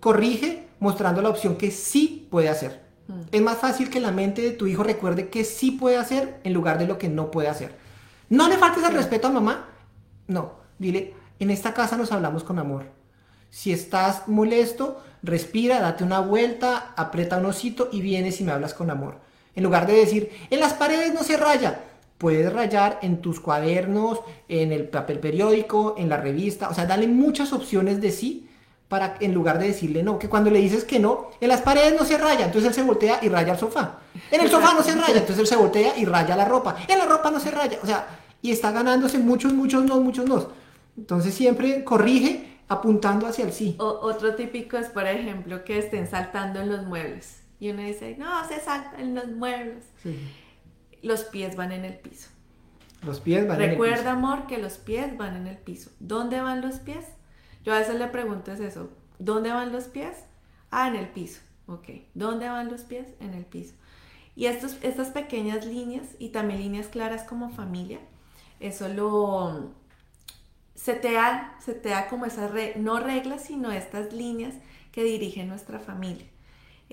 corrige 0.00 0.68
mostrando 0.80 1.22
la 1.22 1.28
opción 1.28 1.56
que 1.56 1.70
sí 1.70 2.28
puede 2.30 2.48
hacer. 2.48 2.82
Mm. 3.08 3.20
Es 3.32 3.42
más 3.42 3.58
fácil 3.58 3.90
que 3.90 4.00
la 4.00 4.10
mente 4.10 4.42
de 4.42 4.52
tu 4.52 4.66
hijo 4.66 4.82
recuerde 4.82 5.28
que 5.28 5.44
sí 5.44 5.72
puede 5.72 5.96
hacer 5.96 6.40
en 6.44 6.52
lugar 6.52 6.78
de 6.78 6.86
lo 6.86 6.98
que 6.98 7.08
no 7.08 7.30
puede 7.30 7.48
hacer. 7.48 7.74
No 8.28 8.48
le 8.48 8.58
faltes 8.58 8.84
el 8.84 8.94
respeto 8.94 9.28
a 9.28 9.30
mamá. 9.30 9.68
No, 10.26 10.54
dile, 10.78 11.14
en 11.38 11.50
esta 11.50 11.74
casa 11.74 11.96
nos 11.96 12.12
hablamos 12.12 12.44
con 12.44 12.58
amor 12.58 13.02
si 13.52 13.70
estás 13.70 14.28
molesto, 14.28 15.02
respira, 15.22 15.78
date 15.78 16.02
una 16.02 16.20
vuelta, 16.20 16.94
aprieta 16.96 17.36
un 17.36 17.44
osito 17.44 17.90
y 17.92 18.00
vienes 18.00 18.40
y 18.40 18.44
me 18.44 18.52
hablas 18.52 18.72
con 18.72 18.90
amor. 18.90 19.18
En 19.54 19.64
lugar 19.64 19.86
de 19.86 19.94
decir, 19.94 20.30
en 20.50 20.60
las 20.60 20.74
paredes 20.74 21.12
no 21.12 21.22
se 21.22 21.36
raya, 21.36 21.80
puedes 22.18 22.52
rayar 22.52 23.00
en 23.02 23.20
tus 23.20 23.40
cuadernos, 23.40 24.20
en 24.48 24.72
el 24.72 24.88
papel 24.88 25.18
periódico, 25.18 25.94
en 25.98 26.08
la 26.08 26.16
revista, 26.16 26.68
o 26.68 26.74
sea, 26.74 26.86
dale 26.86 27.08
muchas 27.08 27.52
opciones 27.52 28.00
de 28.00 28.12
sí 28.12 28.48
para 28.88 29.16
en 29.20 29.32
lugar 29.32 29.58
de 29.58 29.68
decirle 29.68 30.02
no, 30.02 30.18
que 30.18 30.28
cuando 30.28 30.50
le 30.50 30.58
dices 30.58 30.84
que 30.84 30.98
no, 30.98 31.30
en 31.40 31.48
las 31.48 31.62
paredes 31.62 31.98
no 31.98 32.04
se 32.04 32.18
raya, 32.18 32.44
entonces 32.44 32.68
él 32.68 32.74
se 32.74 32.82
voltea 32.82 33.18
y 33.22 33.28
raya 33.28 33.54
el 33.54 33.58
sofá. 33.58 34.00
En 34.30 34.40
el 34.40 34.50
sofá 34.50 34.74
no 34.74 34.82
se 34.82 34.94
raya, 34.94 35.16
entonces 35.16 35.38
él 35.38 35.46
se 35.46 35.56
voltea 35.56 35.96
y 35.96 36.04
raya 36.04 36.36
la 36.36 36.44
ropa. 36.44 36.76
En 36.86 36.98
la 36.98 37.06
ropa 37.06 37.30
no 37.30 37.40
se 37.40 37.50
raya, 37.50 37.78
o 37.82 37.86
sea, 37.86 38.06
y 38.40 38.50
está 38.50 38.70
ganándose 38.70 39.18
muchos, 39.18 39.52
muchos 39.52 39.84
no, 39.84 40.00
muchos 40.00 40.26
no. 40.26 40.46
Entonces 40.96 41.34
siempre 41.34 41.84
corrige 41.84 42.58
apuntando 42.68 43.26
hacia 43.26 43.44
el 43.44 43.52
sí. 43.52 43.76
otro 43.78 44.34
típico 44.34 44.76
es, 44.76 44.88
por 44.88 45.06
ejemplo, 45.06 45.64
que 45.64 45.78
estén 45.78 46.06
saltando 46.08 46.60
en 46.60 46.70
los 46.70 46.86
muebles. 46.86 47.41
Y 47.62 47.70
uno 47.70 47.82
dice, 47.82 48.16
no, 48.18 48.44
se 48.48 48.58
salta 48.58 49.00
en 49.00 49.14
los 49.14 49.28
muebles. 49.28 49.84
Los 51.00 51.22
pies 51.22 51.54
van 51.54 51.70
en 51.70 51.84
el 51.84 51.96
piso. 51.96 52.28
Los 53.06 53.20
pies 53.20 53.46
van 53.46 53.54
en 53.54 53.62
el 53.62 53.76
piso. 53.76 53.82
Recuerda, 53.84 54.10
amor, 54.10 54.48
que 54.48 54.58
los 54.58 54.78
pies 54.78 55.16
van 55.16 55.36
en 55.36 55.46
el 55.46 55.58
piso. 55.58 55.92
¿Dónde 56.00 56.40
van 56.40 56.60
los 56.60 56.80
pies? 56.80 57.04
Yo 57.62 57.72
a 57.72 57.78
veces 57.78 58.00
le 58.00 58.08
pregunto 58.08 58.50
es 58.50 58.58
eso. 58.58 58.90
¿Dónde 59.20 59.52
van 59.52 59.70
los 59.70 59.84
pies? 59.84 60.24
Ah, 60.72 60.88
en 60.88 60.96
el 60.96 61.06
piso. 61.06 61.40
Ok. 61.68 61.88
¿Dónde 62.14 62.48
van 62.48 62.68
los 62.68 62.80
pies? 62.80 63.06
En 63.20 63.32
el 63.32 63.44
piso. 63.44 63.74
Y 64.34 64.46
estos, 64.46 64.76
estas 64.82 65.10
pequeñas 65.10 65.64
líneas 65.64 66.08
y 66.18 66.30
también 66.30 66.58
líneas 66.58 66.88
claras 66.88 67.22
como 67.22 67.50
familia, 67.50 68.00
eso 68.58 68.88
lo, 68.88 69.70
se 70.74 70.94
te 70.94 71.12
da, 71.12 71.56
se 71.60 71.74
te 71.74 71.90
da 71.90 72.08
como 72.08 72.26
esas, 72.26 72.50
no 72.74 72.98
reglas, 72.98 73.44
sino 73.44 73.70
estas 73.70 74.12
líneas 74.12 74.56
que 74.90 75.04
dirigen 75.04 75.46
nuestra 75.46 75.78
familia. 75.78 76.26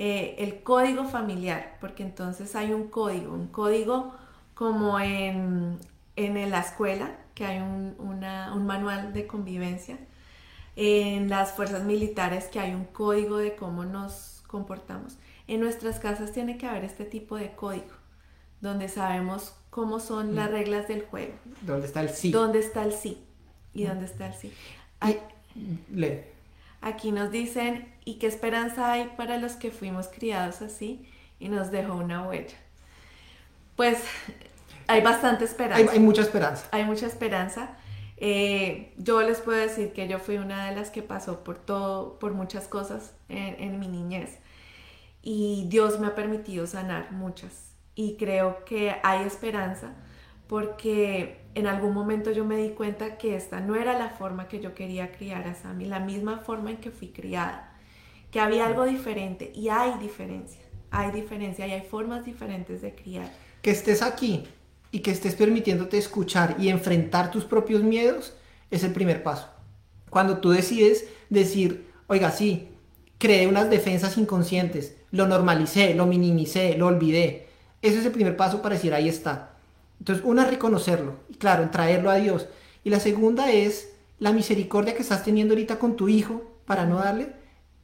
Eh, 0.01 0.41
el 0.41 0.63
código 0.63 1.03
familiar, 1.03 1.75
porque 1.81 2.03
entonces 2.03 2.55
hay 2.55 2.71
un 2.71 2.87
código, 2.87 3.33
un 3.33 3.47
código 3.47 4.15
como 4.53 4.97
en, 4.97 5.77
en 6.15 6.49
la 6.49 6.61
escuela, 6.61 7.17
que 7.35 7.45
hay 7.45 7.59
un, 7.59 7.97
un 7.99 8.65
manual 8.65 9.11
de 9.11 9.27
convivencia, 9.27 9.97
en 10.77 11.29
las 11.29 11.51
fuerzas 11.51 11.83
militares, 11.83 12.45
que 12.45 12.61
hay 12.61 12.73
un 12.73 12.85
código 12.85 13.39
de 13.39 13.57
cómo 13.57 13.83
nos 13.83 14.41
comportamos. 14.47 15.17
En 15.47 15.59
nuestras 15.59 15.99
casas 15.99 16.31
tiene 16.31 16.57
que 16.57 16.65
haber 16.65 16.85
este 16.85 17.03
tipo 17.03 17.35
de 17.35 17.51
código, 17.51 17.91
donde 18.61 18.87
sabemos 18.87 19.53
cómo 19.69 19.99
son 19.99 20.33
las 20.33 20.49
mm. 20.49 20.53
reglas 20.53 20.87
del 20.87 21.01
juego. 21.01 21.33
¿Dónde 21.59 21.87
está 21.87 21.99
el 21.99 22.09
sí? 22.11 22.31
¿Dónde 22.31 22.59
está 22.59 22.85
el 22.85 22.93
sí? 22.93 23.21
¿Y 23.73 23.83
dónde 23.83 24.05
está 24.05 24.27
el 24.27 24.33
sí? 24.33 24.53
Aquí 26.79 27.11
nos 27.11 27.31
dicen, 27.31 27.93
¿y 28.09 28.15
qué 28.15 28.25
esperanza 28.25 28.91
hay 28.91 29.11
para 29.15 29.37
los 29.37 29.53
que 29.53 29.69
fuimos 29.69 30.07
criados 30.07 30.63
así? 30.63 31.07
Y 31.39 31.47
nos 31.47 31.69
dejó 31.69 31.93
una 31.93 32.27
huella. 32.27 32.57
Pues 33.75 34.03
hay 34.87 35.01
bastante 35.01 35.45
esperanza. 35.45 35.91
Hay, 35.93 35.99
mucha 35.99 36.23
esperanza. 36.23 36.67
Hay 36.71 36.85
mucha 36.85 37.05
esperanza. 37.05 37.77
Eh, 38.17 38.93
yo 38.97 39.21
les 39.21 39.41
puedo 39.41 39.59
decir 39.59 39.93
que 39.93 40.07
yo 40.07 40.17
fui 40.17 40.37
una 40.37 40.69
de 40.69 40.75
las 40.75 40.89
que 40.89 41.03
pasó 41.03 41.43
por 41.43 41.59
todo, 41.59 42.17
por 42.17 42.33
muchas 42.33 42.67
cosas 42.67 43.13
en, 43.29 43.61
en 43.61 43.79
mi 43.79 43.87
niñez. 43.87 44.39
Y 45.21 45.67
Dios 45.69 45.99
me 45.99 46.07
ha 46.07 46.15
permitido 46.15 46.65
sanar 46.65 47.11
muchas. 47.11 47.73
Y 47.93 48.17
creo 48.17 48.65
que 48.65 48.95
hay 49.03 49.23
esperanza 49.25 49.93
porque 50.47 51.41
en 51.53 51.67
algún 51.67 51.93
momento 51.93 52.31
yo 52.31 52.43
me 52.43 52.57
di 52.57 52.71
cuenta 52.71 53.19
que 53.19 53.35
esta 53.35 53.59
no 53.59 53.75
era 53.75 53.93
la 53.97 54.09
forma 54.09 54.47
que 54.47 54.59
yo 54.59 54.73
quería 54.73 55.11
criar 55.11 55.47
a 55.47 55.53
Sammy, 55.53 55.85
la 55.85 55.99
misma 55.99 56.39
forma 56.39 56.71
en 56.71 56.77
que 56.77 56.89
fui 56.89 57.09
criada, 57.09 57.68
que 58.31 58.39
había 58.39 58.67
algo 58.67 58.85
diferente 58.85 59.51
y 59.55 59.69
hay 59.69 59.97
diferencia, 59.99 60.61
hay 60.91 61.11
diferencia 61.11 61.67
y 61.67 61.71
hay 61.71 61.81
formas 61.81 62.25
diferentes 62.25 62.81
de 62.81 62.95
criar. 62.95 63.31
Que 63.61 63.71
estés 63.71 64.01
aquí 64.01 64.43
y 64.91 64.99
que 64.99 65.11
estés 65.11 65.35
permitiéndote 65.35 65.97
escuchar 65.97 66.55
y 66.59 66.69
enfrentar 66.69 67.31
tus 67.31 67.45
propios 67.45 67.83
miedos 67.83 68.33
es 68.71 68.83
el 68.83 68.91
primer 68.91 69.23
paso. 69.23 69.47
Cuando 70.09 70.37
tú 70.37 70.51
decides 70.51 71.05
decir, 71.29 71.87
oiga, 72.07 72.31
sí, 72.31 72.69
creé 73.17 73.47
unas 73.47 73.69
defensas 73.69 74.17
inconscientes, 74.17 74.95
lo 75.11 75.27
normalicé, 75.27 75.93
lo 75.93 76.05
minimicé, 76.05 76.77
lo 76.77 76.87
olvidé. 76.87 77.47
Ese 77.81 77.99
es 77.99 78.05
el 78.05 78.11
primer 78.11 78.35
paso 78.35 78.61
para 78.61 78.75
decir, 78.75 78.93
ahí 78.93 79.09
está 79.09 79.49
entonces, 79.99 80.23
una 80.25 80.43
es 80.43 80.49
reconocerlo, 80.49 81.15
y 81.29 81.35
claro, 81.35 81.69
traerlo 81.69 82.09
a 82.09 82.15
Dios. 82.15 82.47
Y 82.83 82.89
la 82.89 82.99
segunda 82.99 83.51
es 83.51 83.91
la 84.17 84.31
misericordia 84.31 84.95
que 84.95 85.01
estás 85.01 85.23
teniendo 85.23 85.53
ahorita 85.53 85.77
con 85.77 85.95
tu 85.95 86.07
hijo 86.07 86.41
para 86.65 86.85
no 86.85 86.97
darle, 86.97 87.33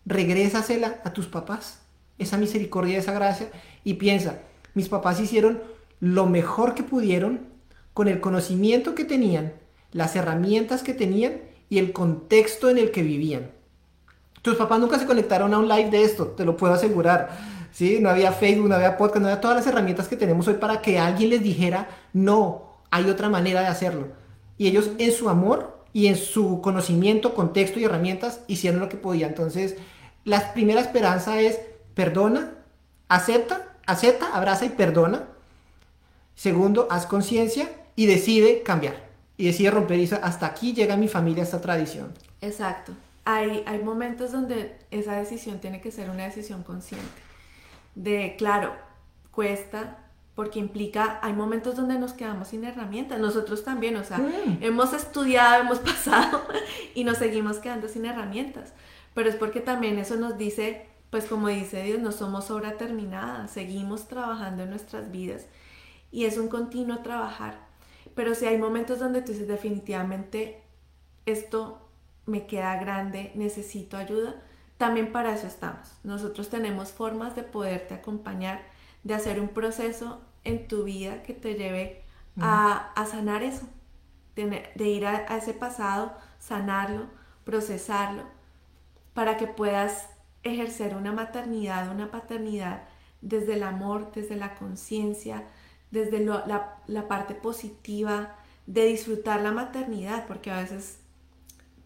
regrésasela 0.05 1.01
a 1.03 1.13
tus 1.13 1.27
papás, 1.27 1.79
esa 2.17 2.37
misericordia, 2.37 2.97
esa 2.97 3.13
gracia, 3.13 3.49
y 3.83 3.95
piensa, 3.95 4.39
mis 4.73 4.89
papás 4.89 5.19
hicieron 5.19 5.61
lo 5.99 6.25
mejor 6.25 6.75
que 6.75 6.83
pudieron 6.83 7.47
con 7.93 8.07
el 8.07 8.19
conocimiento 8.19 8.95
que 8.95 9.05
tenían, 9.05 9.53
las 9.91 10.15
herramientas 10.15 10.83
que 10.83 10.93
tenían 10.93 11.41
y 11.69 11.79
el 11.79 11.93
contexto 11.93 12.69
en 12.69 12.77
el 12.77 12.91
que 12.91 13.03
vivían. 13.03 13.51
Tus 14.41 14.55
papás 14.55 14.79
nunca 14.79 14.99
se 14.99 15.05
conectaron 15.05 15.53
a 15.53 15.57
un 15.57 15.67
live 15.67 15.89
de 15.89 16.03
esto, 16.03 16.27
te 16.27 16.45
lo 16.45 16.55
puedo 16.55 16.73
asegurar. 16.73 17.29
¿sí? 17.71 17.99
No 17.99 18.09
había 18.09 18.31
Facebook, 18.31 18.69
no 18.69 18.75
había 18.75 18.97
podcast, 18.97 19.21
no 19.21 19.27
había 19.27 19.41
todas 19.41 19.57
las 19.57 19.67
herramientas 19.67 20.07
que 20.07 20.17
tenemos 20.17 20.47
hoy 20.47 20.55
para 20.55 20.81
que 20.81 20.99
alguien 20.99 21.29
les 21.29 21.41
dijera, 21.41 21.89
no, 22.13 22.79
hay 22.91 23.09
otra 23.09 23.29
manera 23.29 23.61
de 23.61 23.67
hacerlo. 23.67 24.07
Y 24.57 24.67
ellos 24.67 24.91
en 24.97 25.11
su 25.11 25.29
amor 25.29 25.74
y 25.95 26.07
en 26.07 26.17
su 26.17 26.59
conocimiento, 26.59 27.33
contexto 27.33 27.79
y 27.79 27.85
herramientas 27.85 28.41
hicieron 28.47 28.81
lo 28.81 28.89
que 28.89 28.97
podían. 28.97 29.29
Entonces, 29.29 29.77
la 30.25 30.51
primera 30.51 30.81
esperanza 30.81 31.39
es 31.39 31.57
perdona, 31.93 32.51
acepta, 33.07 33.77
acepta, 33.85 34.35
abraza 34.35 34.65
y 34.65 34.69
perdona. 34.71 35.23
Segundo, 36.35 36.89
haz 36.91 37.05
conciencia 37.05 37.69
y 37.95 38.07
decide 38.07 38.61
cambiar. 38.61 39.05
Y 39.37 39.45
decide 39.45 39.71
romper 39.71 39.99
y 39.99 40.09
hasta 40.21 40.47
aquí 40.47 40.73
llega 40.73 40.97
mi 40.97 41.07
familia 41.07 41.43
esta 41.43 41.61
tradición. 41.61 42.11
Exacto. 42.41 42.91
Hay, 43.23 43.63
hay 43.65 43.81
momentos 43.81 44.33
donde 44.33 44.77
esa 44.91 45.15
decisión 45.15 45.59
tiene 45.59 45.79
que 45.79 45.91
ser 45.91 46.09
una 46.09 46.25
decisión 46.25 46.63
consciente 46.63 47.07
de, 47.95 48.35
claro, 48.37 48.73
cuesta 49.31 50.04
porque 50.35 50.59
implica, 50.59 51.19
hay 51.23 51.33
momentos 51.33 51.75
donde 51.75 51.97
nos 51.97 52.13
quedamos 52.13 52.49
sin 52.49 52.65
herramientas, 52.65 53.19
nosotros 53.19 53.63
también, 53.63 53.95
o 53.95 54.03
sea, 54.03 54.17
mm. 54.17 54.59
hemos 54.61 54.93
estudiado, 54.93 55.61
hemos 55.61 55.79
pasado 55.91 56.43
y 56.93 57.03
nos 57.05 57.17
seguimos 57.17 57.57
quedando 57.57 57.87
sin 57.87 58.05
herramientas, 58.05 58.73
pero 59.13 59.29
es 59.29 59.35
porque 59.35 59.61
también 59.61 59.97
eso 59.97 60.17
nos 60.17 60.37
dice, 60.37 60.87
pues 61.09 61.25
como 61.25 61.47
dice 61.47 61.83
Dios, 61.83 61.99
no 61.99 62.11
somos 62.11 62.51
obra 62.51 62.77
terminada, 62.77 63.47
seguimos 63.47 64.07
trabajando 64.07 64.63
en 64.63 64.71
nuestras 64.71 65.09
vidas 65.09 65.45
y 66.11 66.25
es 66.25 66.37
un 66.37 66.49
continuo 66.49 66.99
trabajar, 66.99 67.57
pero 68.13 68.35
si 68.35 68.45
hay 68.45 68.57
momentos 68.57 68.99
donde 68.99 69.21
tú 69.21 69.31
dices 69.31 69.47
definitivamente 69.47 70.61
esto 71.25 71.81
me 72.25 72.45
queda 72.45 72.75
grande, 72.77 73.31
necesito 73.35 73.97
ayuda, 73.97 74.35
también 74.77 75.11
para 75.11 75.33
eso 75.33 75.47
estamos. 75.47 75.97
Nosotros 76.03 76.49
tenemos 76.49 76.91
formas 76.91 77.35
de 77.35 77.43
poderte 77.43 77.93
acompañar, 77.93 78.61
de 79.05 79.13
hacer 79.13 79.39
un 79.39 79.49
proceso 79.49 80.19
en 80.43 80.67
tu 80.67 80.83
vida 80.83 81.23
que 81.23 81.33
te 81.33 81.53
lleve 81.53 82.03
a, 82.41 83.05
sanar 83.09 83.43
eso, 83.43 83.67
de, 84.35 84.89
ir 84.89 85.05
a, 85.05 85.37
ese 85.37 85.53
pasado, 85.53 86.17
sanarlo, 86.39 87.05
procesarlo, 87.45 88.23
para 89.13 89.37
que 89.37 89.47
puedas 89.47 90.09
ejercer 90.43 90.95
una 90.95 91.13
maternidad, 91.13 91.89
una 91.89 92.11
paternidad 92.11 92.83
desde 93.21 93.53
el 93.53 93.63
amor, 93.63 94.11
desde 94.13 94.35
la 94.35 94.55
conciencia, 94.55 95.43
desde 95.91 96.19
la, 96.19 96.79
la, 96.87 97.07
parte 97.07 97.35
positiva 97.35 98.35
de 98.65 98.85
disfrutar 98.85 99.41
la 99.41 99.51
maternidad, 99.51 100.25
porque 100.27 100.51
a 100.51 100.61
veces 100.61 100.99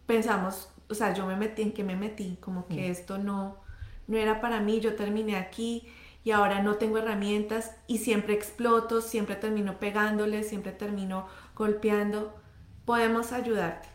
pensamos, 0.06 0.70
o 0.88 0.94
sea, 0.94 1.12
yo 1.12 1.26
me 1.26 1.36
metí 1.36 1.62
en 1.62 1.72
que 1.72 1.84
me 1.84 1.96
metí, 1.96 2.38
como 2.40 2.66
que 2.66 2.90
esto 2.90 3.18
no, 3.18 3.58
no 4.08 4.16
era 4.16 4.40
para 4.40 4.60
mí, 4.60 4.80
yo 4.80 4.96
terminé 4.96 5.36
aquí 5.36 5.86
y 6.22 6.32
ahora 6.32 6.62
no 6.62 6.74
tengo 6.74 6.98
herramientas 6.98 7.72
y 7.86 7.98
siempre 7.98 8.34
exploto, 8.34 9.00
siempre 9.00 9.36
termino 9.36 9.78
pegándole, 9.78 10.42
siempre 10.42 10.72
termino 10.72 11.26
golpeando. 11.56 12.34
Podemos 12.84 13.32
ayudarte. 13.32 13.88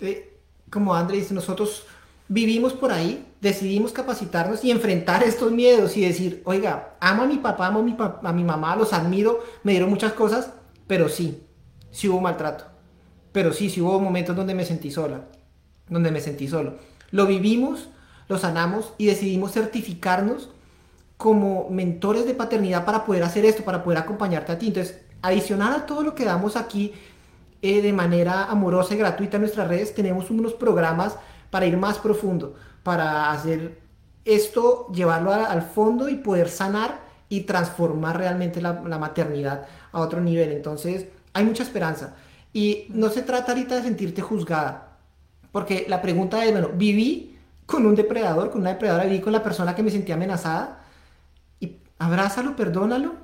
Eh, 0.00 0.38
como 0.70 0.94
André 0.94 1.18
dice, 1.18 1.32
nosotros 1.34 1.86
vivimos 2.28 2.72
por 2.72 2.92
ahí, 2.92 3.26
decidimos 3.40 3.92
capacitarnos 3.92 4.64
y 4.64 4.70
enfrentar 4.70 5.22
estos 5.22 5.52
miedos 5.52 5.96
y 5.96 6.02
decir, 6.02 6.42
oiga, 6.44 6.96
amo 7.00 7.22
a 7.22 7.26
mi 7.26 7.38
papá, 7.38 7.66
amo 7.68 7.80
a 7.80 7.82
mi, 7.82 7.96
a 7.98 8.32
mi 8.32 8.44
mamá, 8.44 8.76
los 8.76 8.92
admiro, 8.92 9.42
me 9.62 9.72
dieron 9.72 9.90
muchas 9.90 10.12
cosas, 10.12 10.52
pero 10.86 11.08
sí, 11.08 11.42
sí 11.90 12.08
hubo 12.08 12.20
maltrato. 12.20 12.64
Pero 13.32 13.52
sí, 13.52 13.70
sí 13.70 13.80
hubo 13.80 13.98
momentos 14.00 14.36
donde 14.36 14.54
me 14.54 14.64
sentí 14.64 14.90
sola, 14.90 15.24
donde 15.88 16.10
me 16.10 16.20
sentí 16.20 16.48
solo. 16.48 16.76
Lo 17.10 17.26
vivimos, 17.26 17.88
lo 18.28 18.38
sanamos 18.38 18.92
y 18.98 19.06
decidimos 19.06 19.52
certificarnos 19.52 20.50
como 21.22 21.70
mentores 21.70 22.26
de 22.26 22.34
paternidad 22.34 22.84
para 22.84 23.04
poder 23.04 23.22
hacer 23.22 23.44
esto, 23.44 23.62
para 23.62 23.84
poder 23.84 24.00
acompañarte 24.00 24.50
a 24.50 24.58
ti. 24.58 24.66
Entonces, 24.66 24.98
adicional 25.22 25.72
a 25.72 25.86
todo 25.86 26.02
lo 26.02 26.16
que 26.16 26.24
damos 26.24 26.56
aquí 26.56 26.94
eh, 27.62 27.80
de 27.80 27.92
manera 27.92 28.46
amorosa 28.46 28.94
y 28.94 28.96
gratuita 28.96 29.36
en 29.36 29.42
nuestras 29.42 29.68
redes, 29.68 29.94
tenemos 29.94 30.30
unos 30.30 30.52
programas 30.52 31.14
para 31.48 31.64
ir 31.66 31.76
más 31.76 31.98
profundo, 31.98 32.56
para 32.82 33.30
hacer 33.30 33.78
esto, 34.24 34.88
llevarlo 34.92 35.32
al 35.32 35.62
fondo 35.62 36.08
y 36.08 36.16
poder 36.16 36.48
sanar 36.48 37.02
y 37.28 37.42
transformar 37.42 38.18
realmente 38.18 38.60
la, 38.60 38.72
maternidad 38.72 39.68
a 39.92 40.00
otro 40.00 40.20
nivel. 40.20 40.50
Entonces, 40.50 41.06
hay 41.34 41.44
mucha 41.44 41.62
esperanza. 41.62 42.16
Y 42.52 42.86
no 42.88 43.10
se 43.10 43.22
trata 43.22 43.52
ahorita 43.52 43.76
de 43.76 43.82
sentirte 43.82 44.22
juzgada, 44.22 44.98
porque 45.52 45.86
la 45.88 46.02
pregunta 46.02 46.44
es, 46.44 46.50
bueno, 46.50 46.70
viví 46.74 47.38
con 47.64 47.86
un 47.86 47.94
depredador, 47.94 48.50
con 48.50 48.62
una 48.62 48.70
depredadora, 48.70 49.04
viví 49.04 49.20
con 49.20 49.32
la 49.32 49.44
persona 49.44 49.76
que 49.76 49.84
me 49.84 49.92
sentía 49.92 50.16
amenazada, 50.16 50.80
abrázalo, 52.02 52.56
perdónalo, 52.56 53.14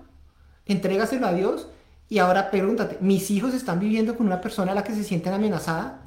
entrégaselo 0.66 1.26
a 1.26 1.32
Dios 1.32 1.68
y 2.08 2.18
ahora 2.18 2.50
pregúntate, 2.50 2.98
¿mis 3.00 3.30
hijos 3.30 3.54
están 3.54 3.80
viviendo 3.80 4.16
con 4.16 4.26
una 4.26 4.40
persona 4.40 4.72
a 4.72 4.74
la 4.74 4.84
que 4.84 4.94
se 4.94 5.02
sienten 5.02 5.32
amenazada? 5.32 6.02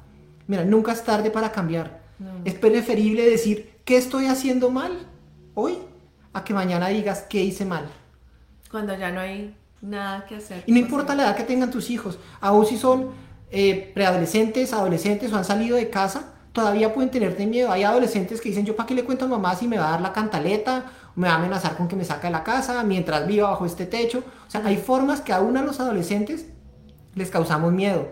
Mira, 0.46 0.64
nunca 0.64 0.92
es 0.92 1.04
tarde 1.04 1.30
para 1.30 1.52
cambiar. 1.52 2.00
Es 2.44 2.54
preferible 2.54 3.28
decir, 3.28 3.80
¿qué 3.84 3.96
estoy 3.96 4.26
haciendo 4.26 4.70
mal 4.70 4.92
hoy? 5.54 5.78
A 6.32 6.44
que 6.44 6.54
mañana 6.54 6.88
digas, 6.88 7.26
¿qué 7.28 7.42
hice 7.42 7.64
mal? 7.64 7.84
Cuando 8.70 8.96
ya 8.96 9.10
no 9.10 9.20
hay 9.20 9.54
nada 9.80 10.24
que 10.24 10.36
hacer. 10.36 10.62
Y 10.66 10.72
no 10.72 10.78
importa 10.78 11.14
la 11.14 11.24
edad 11.24 11.36
que 11.36 11.42
tengan 11.42 11.70
tus 11.70 11.90
hijos, 11.90 12.18
aún 12.40 12.64
si 12.64 12.78
son 12.78 13.10
eh, 13.50 13.90
preadolescentes, 13.92 14.72
adolescentes 14.72 15.32
o 15.32 15.36
han 15.36 15.44
salido 15.44 15.76
de 15.76 15.90
casa, 15.90 16.32
todavía 16.52 16.94
pueden 16.94 17.10
tenerte 17.10 17.44
miedo. 17.46 17.70
Hay 17.70 17.82
adolescentes 17.82 18.40
que 18.40 18.48
dicen, 18.48 18.64
yo 18.64 18.76
para 18.76 18.86
qué 18.86 18.94
le 18.94 19.04
cuento 19.04 19.24
a 19.24 19.28
mamá 19.28 19.54
si 19.56 19.68
me 19.68 19.78
va 19.78 19.88
a 19.88 19.90
dar 19.92 20.00
la 20.00 20.12
cantaleta 20.12 20.86
me 21.14 21.28
va 21.28 21.34
a 21.34 21.38
amenazar 21.38 21.76
con 21.76 21.88
que 21.88 21.96
me 21.96 22.04
saque 22.04 22.28
de 22.28 22.32
la 22.32 22.44
casa 22.44 22.82
mientras 22.84 23.26
viva 23.26 23.50
bajo 23.50 23.66
este 23.66 23.86
techo. 23.86 24.24
O 24.46 24.50
sea, 24.50 24.64
hay 24.64 24.76
formas 24.76 25.20
que 25.20 25.32
aún 25.32 25.56
a 25.56 25.62
los 25.62 25.80
adolescentes 25.80 26.46
les 27.14 27.30
causamos 27.30 27.72
miedo. 27.72 28.08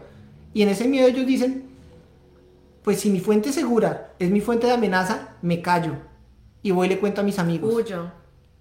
Y 0.52 0.62
en 0.62 0.68
ese 0.68 0.86
miedo 0.88 1.08
ellos 1.08 1.26
dicen, 1.26 1.70
pues 2.82 3.00
si 3.00 3.10
mi 3.10 3.20
fuente 3.20 3.52
segura 3.52 4.12
es 4.18 4.30
mi 4.30 4.40
fuente 4.40 4.66
de 4.66 4.74
amenaza, 4.74 5.36
me 5.42 5.62
callo. 5.62 5.94
Y 6.62 6.72
voy 6.72 6.86
y 6.86 6.90
le 6.90 6.98
cuento 6.98 7.20
a 7.20 7.24
mis 7.24 7.38
amigos. 7.38 7.74
Huyo. 7.74 8.10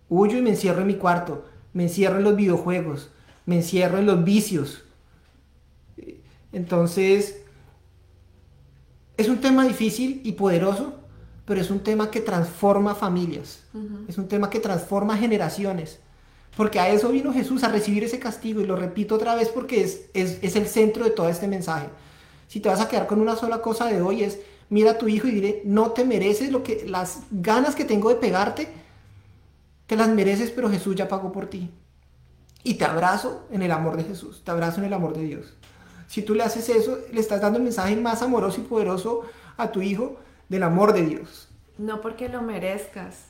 Huyo 0.08 0.38
y 0.38 0.42
me 0.42 0.52
encierro 0.52 0.82
en 0.82 0.88
mi 0.88 0.96
cuarto. 0.96 1.46
Me 1.74 1.84
encierro 1.84 2.18
en 2.18 2.24
los 2.24 2.36
videojuegos. 2.36 3.12
Me 3.46 3.58
encierro 3.58 3.98
en 3.98 4.06
los 4.06 4.24
vicios. 4.24 4.84
Entonces, 6.52 7.44
es 9.18 9.28
un 9.28 9.40
tema 9.40 9.68
difícil 9.68 10.22
y 10.24 10.32
poderoso 10.32 10.99
pero 11.50 11.62
es 11.62 11.72
un 11.72 11.80
tema 11.80 12.12
que 12.12 12.22
transforma 12.22 12.94
familias, 12.94 13.64
es 14.08 14.20
un 14.20 14.28
tema 14.28 14.52
que 14.52 14.60
transforma 14.60 15.18
generaciones, 15.18 15.98
porque 16.56 16.80
a 16.80 16.90
eso 16.90 17.10
vino 17.10 17.34
Jesús, 17.34 17.64
a 17.64 17.70
recibir 17.70 18.04
ese 18.04 18.20
castigo, 18.20 18.62
y 18.62 18.68
lo 18.68 18.76
repito 18.76 19.16
otra 19.16 19.34
vez 19.34 19.50
porque 19.50 19.82
es, 19.82 20.12
es, 20.14 20.56
el 20.56 20.68
centro 20.68 21.06
de 21.06 21.10
todo 21.10 21.28
este 21.28 21.48
mensaje. 21.48 21.88
Si 22.48 22.60
te 22.60 22.70
vas 22.70 22.82
a 22.82 22.88
quedar 22.88 23.08
con 23.08 23.20
una 23.20 23.36
sola 23.36 23.64
cosa 23.64 23.88
de 23.88 24.00
hoy 24.00 24.22
es, 24.22 24.38
mira 24.70 24.92
a 24.92 24.98
tu 25.00 25.08
hijo 25.08 25.28
y 25.28 25.32
dile, 25.32 25.64
no 25.66 25.90
te 25.90 26.06
mereces 26.06 26.52
lo 26.52 26.62
que, 26.62 26.86
las 26.88 27.22
ganas 27.32 27.74
que 27.74 27.84
tengo 27.84 28.10
de 28.10 28.18
pegarte, 28.18 28.72
te 29.88 29.96
las 29.96 30.10
mereces, 30.10 30.52
pero 30.52 30.70
Jesús 30.70 30.96
ya 30.96 31.08
pagó 31.08 31.32
por 31.32 31.48
ti. 31.48 31.72
Y 32.64 32.76
te 32.76 32.86
abrazo 32.86 33.48
en 33.50 33.64
el 33.64 33.72
amor 33.72 33.98
de 33.98 34.04
Jesús, 34.04 34.44
te 34.46 34.52
abrazo 34.52 34.82
en 34.82 34.86
el 34.86 34.94
amor 34.94 35.18
de 35.18 35.24
Dios. 35.24 35.56
Si 36.08 36.22
tú 36.22 36.36
le 36.36 36.44
haces 36.44 36.70
eso, 36.70 37.00
le 37.12 37.20
estás 37.20 37.42
dando 37.42 37.58
el 37.58 37.64
mensaje 37.64 37.96
más 37.96 38.22
amoroso 38.22 38.62
y 38.62 38.66
poderoso 38.66 39.24
a 39.58 39.72
tu 39.72 39.82
hijo 39.82 40.20
del 40.50 40.64
amor 40.64 40.94
de 40.94 41.06
Dios. 41.06 41.48
No 41.78 42.02
porque 42.02 42.28
lo 42.28 42.42
merezcas, 42.42 43.28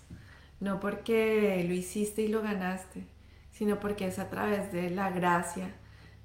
no 0.59 0.79
porque 0.79 1.63
lo 1.67 1.73
hiciste 1.73 2.23
y 2.23 2.27
lo 2.29 2.41
ganaste, 2.41 3.05
sino 3.51 3.79
porque 3.79 4.07
es 4.07 4.19
a 4.19 4.29
través 4.29 4.71
de 4.71 4.89
la 4.89 5.11
gracia, 5.11 5.75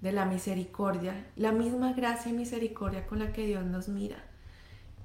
de 0.01 0.13
la 0.13 0.25
misericordia, 0.25 1.27
la 1.37 1.53
misma 1.53 1.93
gracia 1.93 2.31
y 2.31 2.35
misericordia 2.35 3.07
con 3.07 3.19
la 3.19 3.33
que 3.33 3.47
Dios 3.47 3.65
nos 3.65 3.89
mira. 3.89 4.17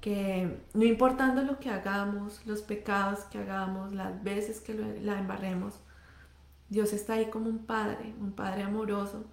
Que 0.00 0.62
no 0.72 0.84
importando 0.84 1.42
lo 1.42 1.58
que 1.58 1.68
hagamos, 1.68 2.46
los 2.46 2.62
pecados 2.62 3.20
que 3.24 3.38
hagamos, 3.38 3.92
las 3.92 4.22
veces 4.22 4.60
que 4.60 4.74
la 4.74 5.18
embarremos, 5.18 5.74
Dios 6.70 6.92
está 6.92 7.14
ahí 7.14 7.26
como 7.26 7.48
un 7.48 7.66
padre, 7.66 8.14
un 8.20 8.32
padre 8.32 8.62
amoroso, 8.62 9.24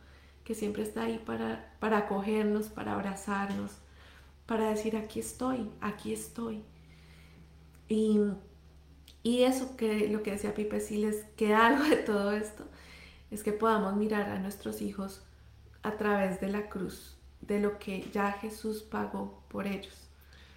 que 0.44 0.56
siempre 0.56 0.84
está 0.84 1.04
ahí 1.04 1.22
para, 1.24 1.74
para 1.80 2.00
acogernos, 2.00 2.68
para 2.68 2.94
abrazarnos, 2.94 3.78
para 4.48 4.70
decir, 4.70 4.96
aquí 4.96 5.20
estoy, 5.20 5.70
aquí 5.82 6.14
estoy. 6.14 6.64
Y, 7.90 8.20
y 9.22 9.44
eso 9.44 9.76
que 9.76 10.08
lo 10.08 10.24
que 10.24 10.32
decía 10.32 10.56
Pipe, 10.56 10.80
si 10.80 10.98
les 10.98 11.26
queda 11.36 11.68
algo 11.68 11.84
de 11.84 11.98
todo 11.98 12.32
esto, 12.32 12.64
es 13.30 13.44
que 13.44 13.52
podamos 13.52 13.96
mirar 13.96 14.30
a 14.30 14.40
nuestros 14.40 14.82
hijos 14.82 15.22
a 15.84 15.92
través 15.98 16.40
de 16.40 16.48
la 16.48 16.70
cruz, 16.70 17.18
de 17.42 17.60
lo 17.60 17.78
que 17.78 18.10
ya 18.14 18.32
Jesús 18.32 18.82
pagó 18.82 19.44
por 19.50 19.68
ellos. 19.68 19.94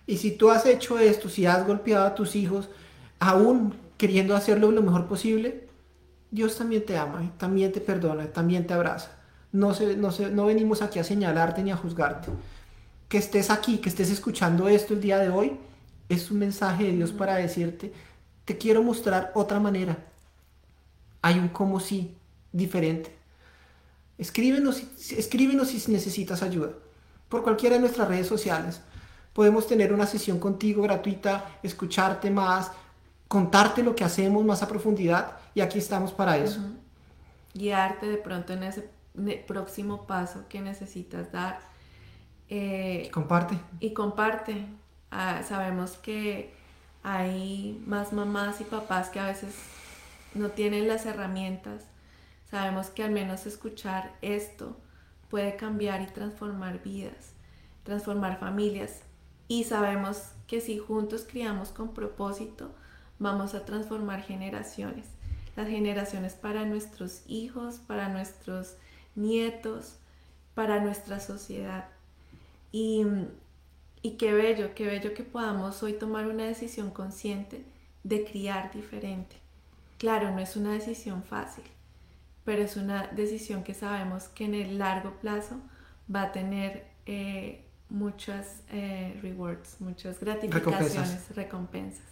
Y 0.06 0.16
si 0.16 0.32
tú 0.32 0.50
has 0.50 0.66
hecho 0.66 0.98
esto, 0.98 1.28
si 1.28 1.46
has 1.46 1.66
golpeado 1.66 2.06
a 2.06 2.14
tus 2.14 2.36
hijos, 2.36 2.70
aún 3.18 3.74
queriendo 3.96 4.34
hacerlo 4.34 4.70
lo 4.70 4.82
mejor 4.82 5.06
posible, 5.06 5.68
Dios 6.30 6.56
también 6.56 6.86
te 6.86 6.96
ama, 6.96 7.32
también 7.38 7.72
te 7.72 7.80
perdona, 7.80 8.32
también 8.32 8.66
te 8.66 8.74
abraza. 8.74 9.16
No, 9.52 9.74
se, 9.74 9.96
no, 9.96 10.12
se, 10.12 10.30
no 10.30 10.46
venimos 10.46 10.80
aquí 10.80 11.00
a 11.00 11.04
señalarte 11.04 11.62
ni 11.64 11.72
a 11.72 11.76
juzgarte 11.76 12.30
que 13.10 13.18
estés 13.18 13.50
aquí, 13.50 13.78
que 13.78 13.88
estés 13.88 14.08
escuchando 14.08 14.68
esto 14.68 14.94
el 14.94 15.00
día 15.00 15.18
de 15.18 15.30
hoy, 15.30 15.58
es 16.08 16.30
un 16.30 16.38
mensaje 16.38 16.84
de 16.84 16.92
Dios 16.92 17.10
para 17.10 17.34
decirte, 17.34 17.92
te 18.44 18.56
quiero 18.56 18.84
mostrar 18.84 19.32
otra 19.34 19.58
manera. 19.58 19.98
Hay 21.20 21.40
un 21.40 21.48
como 21.48 21.80
sí 21.80 22.16
diferente. 22.52 23.12
Escríbenos, 24.16 24.84
escríbenos 25.10 25.68
si 25.68 25.90
necesitas 25.90 26.44
ayuda. 26.44 26.70
Por 27.28 27.42
cualquiera 27.42 27.74
de 27.74 27.80
nuestras 27.80 28.06
redes 28.06 28.28
sociales. 28.28 28.80
Podemos 29.32 29.66
tener 29.66 29.92
una 29.92 30.06
sesión 30.06 30.38
contigo 30.38 30.82
gratuita, 30.82 31.58
escucharte 31.64 32.30
más, 32.30 32.70
contarte 33.26 33.82
lo 33.82 33.96
que 33.96 34.04
hacemos 34.04 34.44
más 34.44 34.62
a 34.62 34.68
profundidad 34.68 35.36
y 35.52 35.62
aquí 35.62 35.80
estamos 35.80 36.12
para 36.12 36.36
eso. 36.36 36.60
Guiarte 37.54 38.06
de 38.06 38.18
pronto 38.18 38.52
en 38.52 38.62
ese 38.62 38.88
próximo 39.48 40.06
paso 40.06 40.44
que 40.48 40.60
necesitas 40.60 41.32
dar 41.32 41.69
eh, 42.50 43.10
comparte. 43.12 43.58
Y 43.78 43.92
comparte. 43.92 44.66
Ah, 45.10 45.42
sabemos 45.46 45.92
que 45.92 46.52
hay 47.02 47.82
más 47.86 48.12
mamás 48.12 48.60
y 48.60 48.64
papás 48.64 49.08
que 49.08 49.20
a 49.20 49.26
veces 49.26 49.54
no 50.34 50.50
tienen 50.50 50.88
las 50.88 51.06
herramientas. 51.06 51.86
Sabemos 52.50 52.88
que 52.88 53.04
al 53.04 53.12
menos 53.12 53.46
escuchar 53.46 54.12
esto 54.20 54.76
puede 55.28 55.54
cambiar 55.56 56.02
y 56.02 56.06
transformar 56.06 56.82
vidas, 56.82 57.32
transformar 57.84 58.40
familias. 58.40 59.02
Y 59.46 59.64
sabemos 59.64 60.32
que 60.48 60.60
si 60.60 60.78
juntos 60.78 61.24
criamos 61.28 61.68
con 61.68 61.94
propósito, 61.94 62.72
vamos 63.20 63.54
a 63.54 63.64
transformar 63.64 64.22
generaciones. 64.22 65.06
Las 65.54 65.68
generaciones 65.68 66.34
para 66.34 66.64
nuestros 66.64 67.22
hijos, 67.28 67.76
para 67.78 68.08
nuestros 68.08 68.74
nietos, 69.14 69.98
para 70.54 70.80
nuestra 70.80 71.20
sociedad. 71.20 71.88
Y, 72.72 73.04
y 74.02 74.12
qué 74.12 74.32
bello, 74.32 74.74
qué 74.74 74.86
bello 74.86 75.14
que 75.14 75.22
podamos 75.22 75.82
hoy 75.82 75.94
tomar 75.94 76.26
una 76.26 76.44
decisión 76.44 76.90
consciente 76.90 77.64
de 78.04 78.24
criar 78.24 78.72
diferente. 78.72 79.36
Claro, 79.98 80.30
no 80.30 80.40
es 80.40 80.56
una 80.56 80.72
decisión 80.72 81.22
fácil, 81.22 81.64
pero 82.44 82.62
es 82.62 82.76
una 82.76 83.08
decisión 83.08 83.62
que 83.62 83.74
sabemos 83.74 84.28
que 84.28 84.44
en 84.46 84.54
el 84.54 84.78
largo 84.78 85.12
plazo 85.20 85.60
va 86.12 86.22
a 86.22 86.32
tener 86.32 86.86
eh, 87.06 87.64
muchas 87.90 88.62
eh, 88.70 89.18
rewards, 89.20 89.76
muchas 89.80 90.18
gratificaciones, 90.20 91.34
recompensas. 91.34 92.09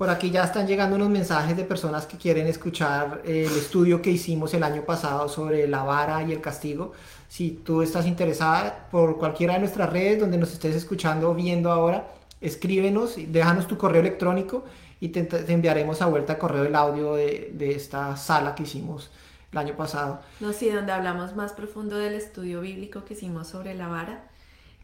Por 0.00 0.08
aquí 0.08 0.30
ya 0.30 0.44
están 0.44 0.66
llegando 0.66 0.96
unos 0.96 1.10
mensajes 1.10 1.54
de 1.58 1.62
personas 1.62 2.06
que 2.06 2.16
quieren 2.16 2.46
escuchar 2.46 3.20
el 3.22 3.54
estudio 3.54 4.00
que 4.00 4.10
hicimos 4.10 4.54
el 4.54 4.62
año 4.62 4.80
pasado 4.80 5.28
sobre 5.28 5.68
la 5.68 5.82
vara 5.82 6.22
y 6.22 6.32
el 6.32 6.40
castigo. 6.40 6.94
Si 7.28 7.50
tú 7.50 7.82
estás 7.82 8.06
interesada 8.06 8.88
por 8.90 9.18
cualquiera 9.18 9.52
de 9.52 9.60
nuestras 9.60 9.90
redes 9.90 10.18
donde 10.18 10.38
nos 10.38 10.54
estés 10.54 10.74
escuchando 10.74 11.28
o 11.28 11.34
viendo 11.34 11.70
ahora, 11.70 12.08
escríbenos, 12.40 13.16
déjanos 13.26 13.66
tu 13.66 13.76
correo 13.76 14.00
electrónico 14.00 14.64
y 15.00 15.10
te, 15.10 15.28
enviaremos 15.52 16.00
a 16.00 16.06
vuelta 16.06 16.32
el 16.32 16.38
correo 16.38 16.64
el 16.64 16.74
audio 16.76 17.16
de, 17.16 17.50
de, 17.52 17.72
esta 17.72 18.16
sala 18.16 18.54
que 18.54 18.62
hicimos 18.62 19.10
el 19.52 19.58
año 19.58 19.76
pasado. 19.76 20.22
No, 20.40 20.54
sí, 20.54 20.70
donde 20.70 20.92
hablamos 20.92 21.36
más 21.36 21.52
profundo 21.52 21.98
del 21.98 22.14
estudio 22.14 22.62
bíblico 22.62 23.04
que 23.04 23.12
hicimos 23.12 23.48
sobre 23.48 23.74
la 23.74 23.88
vara, 23.88 24.24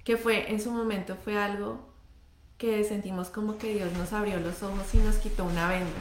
que 0.05 0.19
fue 0.19 0.53
en 0.53 0.61
su 0.61 0.71
momento 0.71 1.17
fue 1.17 1.39
algo 1.39 1.96
que 2.59 2.85
sentimos 2.85 3.29
como 3.29 3.59
que 3.59 3.75
Dios 3.75 3.93
nos 3.95 4.13
abrió 4.13 4.41
los 4.41 4.63
ojos 4.63 4.95
y 4.95 4.99
nos 4.99 5.17
quitó 5.17 5.45
una 5.45 5.69
venda. 5.69 6.01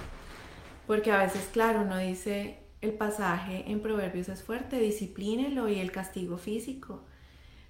Porque 0.88 1.12
a 1.12 1.18
veces, 1.18 1.50
claro, 1.52 1.82
uno 1.82 1.98
dice, 1.98 2.60
el 2.82 2.94
pasaje 2.94 3.66
en 3.68 3.82
Proverbios 3.82 4.30
es 4.30 4.44
fuerte, 4.44 4.80
disciplínelo 4.80 5.68
y 5.70 5.80
el 5.80 5.92
castigo 5.92 6.38
físico, 6.38 7.04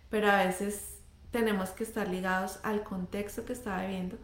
pero 0.10 0.30
a 0.30 0.46
veces 0.46 1.00
tenemos 1.32 1.70
que 1.70 1.84
estar 1.84 2.08
ligados 2.08 2.60
al 2.64 2.84
contexto 2.84 3.46
que 3.46 3.54
está 3.54 3.82
viviendo 3.82 4.18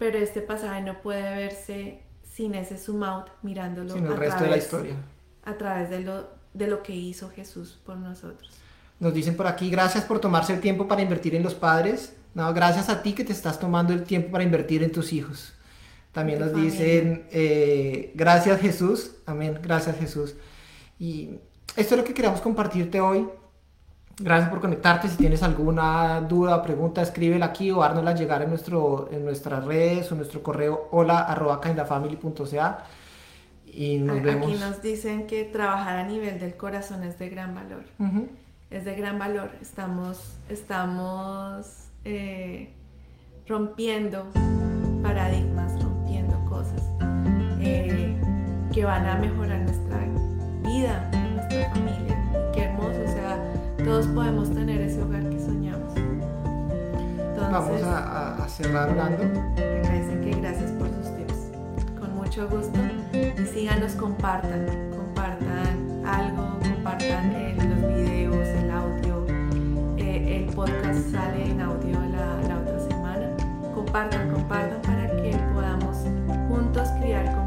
pero 0.00 0.16
este 0.16 0.40
pasaje 0.40 0.80
no 0.80 1.02
puede 1.02 1.22
verse 1.36 2.00
sin 2.22 2.54
ese 2.54 2.78
zoom 2.78 3.04
out 3.04 3.26
mirándolo 3.42 3.92
sin 3.92 4.06
el 4.06 4.16
resto 4.16 4.44
de 4.44 4.50
la 4.50 4.56
historia 4.56 4.94
a 5.44 5.58
través 5.58 5.90
de 5.90 6.00
lo, 6.00 6.26
de 6.54 6.68
lo 6.68 6.82
que 6.82 6.94
hizo 6.94 7.28
Jesús 7.28 7.78
por 7.84 7.98
nosotros. 7.98 8.50
Nos 8.98 9.12
dicen 9.12 9.36
por 9.36 9.46
aquí, 9.46 9.68
gracias 9.68 10.04
por 10.04 10.18
tomarse 10.18 10.54
el 10.54 10.60
tiempo 10.60 10.88
para 10.88 11.02
invertir 11.02 11.34
en 11.34 11.42
los 11.42 11.54
padres. 11.54 12.16
No, 12.34 12.52
gracias 12.54 12.88
a 12.88 13.02
ti 13.02 13.12
que 13.12 13.24
te 13.24 13.32
estás 13.32 13.58
tomando 13.58 13.92
el 13.92 14.04
tiempo 14.04 14.30
para 14.30 14.44
invertir 14.44 14.82
en 14.82 14.92
tus 14.92 15.12
hijos. 15.12 15.52
También 16.12 16.40
nos 16.40 16.54
dicen, 16.54 17.26
eh, 17.30 18.12
gracias 18.14 18.60
Jesús, 18.60 19.12
amén, 19.26 19.58
gracias 19.62 19.96
Jesús. 19.96 20.34
Y 20.98 21.30
esto 21.76 21.94
es 21.94 22.00
lo 22.00 22.04
que 22.04 22.14
queríamos 22.14 22.40
compartirte 22.40 23.00
hoy. 23.00 23.28
Gracias 24.18 24.50
por 24.50 24.60
conectarte. 24.60 25.08
Si 25.08 25.16
tienes 25.16 25.42
alguna 25.42 26.20
duda 26.20 26.56
o 26.56 26.62
pregunta, 26.62 27.00
escríbela 27.00 27.46
aquí 27.46 27.70
o 27.70 27.82
hárnosla 27.82 28.14
llegar 28.14 28.42
en, 28.42 28.50
nuestro, 28.50 29.08
en 29.10 29.24
nuestras 29.24 29.64
redes 29.64 30.10
o 30.12 30.14
nuestro 30.14 30.42
correo 30.42 30.88
hola 30.90 31.20
arroba 31.20 31.60
y 33.72 33.98
nos 33.98 34.22
vemos. 34.22 34.48
Aquí 34.50 34.58
nos 34.58 34.82
dicen 34.82 35.26
que 35.26 35.44
trabajar 35.44 35.98
a 35.98 36.06
nivel 36.06 36.40
del 36.40 36.56
corazón 36.56 37.04
es 37.04 37.18
de 37.18 37.28
gran 37.28 37.54
valor. 37.54 37.84
Es 38.70 38.84
de 38.84 38.94
gran 38.94 39.18
valor. 39.18 39.52
Estamos, 39.60 40.34
estamos 40.48 41.89
eh, 42.04 42.72
rompiendo 43.46 44.26
paradigmas, 45.02 45.82
rompiendo 45.82 46.38
cosas 46.48 46.82
eh, 47.60 48.16
que 48.72 48.84
van 48.84 49.06
a 49.06 49.16
mejorar 49.16 49.60
nuestra 49.60 49.98
vida, 50.62 51.10
nuestra 51.34 51.70
familia. 51.70 52.50
Qué 52.54 52.62
hermoso, 52.64 53.00
o 53.02 53.12
sea, 53.12 53.38
todos 53.84 54.06
podemos 54.08 54.52
tener 54.52 54.80
ese 54.80 55.02
hogar 55.02 55.28
que 55.28 55.38
soñamos. 55.40 55.94
Vamos 57.36 57.82
a, 57.82 58.46
cerrar 58.48 58.90
hablando. 58.90 59.24
Me 59.56 59.80
parece 59.82 60.20
que 60.20 60.40
gracias 60.40 60.70
por 60.72 60.88
sus 60.88 61.16
tips. 61.16 61.50
Con 61.98 62.14
mucho 62.14 62.48
gusto. 62.48 62.78
Y 63.12 63.46
síganos, 63.46 63.92
compartan. 63.94 64.66
Compartan 64.96 66.06
algo, 66.06 66.58
compartan 66.60 67.32
eh, 67.32 67.56
los 67.56 67.88
videos, 67.88 68.59
podcast 70.60 71.10
sale 71.10 71.52
en 71.52 71.60
audio 71.62 71.98
la, 72.12 72.38
la 72.46 72.58
otra 72.58 72.78
semana. 72.80 73.34
Compartan, 73.74 74.30
compartan 74.30 74.82
para 74.82 75.06
que 75.16 75.34
podamos 75.54 75.96
juntos 76.48 76.86
criar 77.00 77.39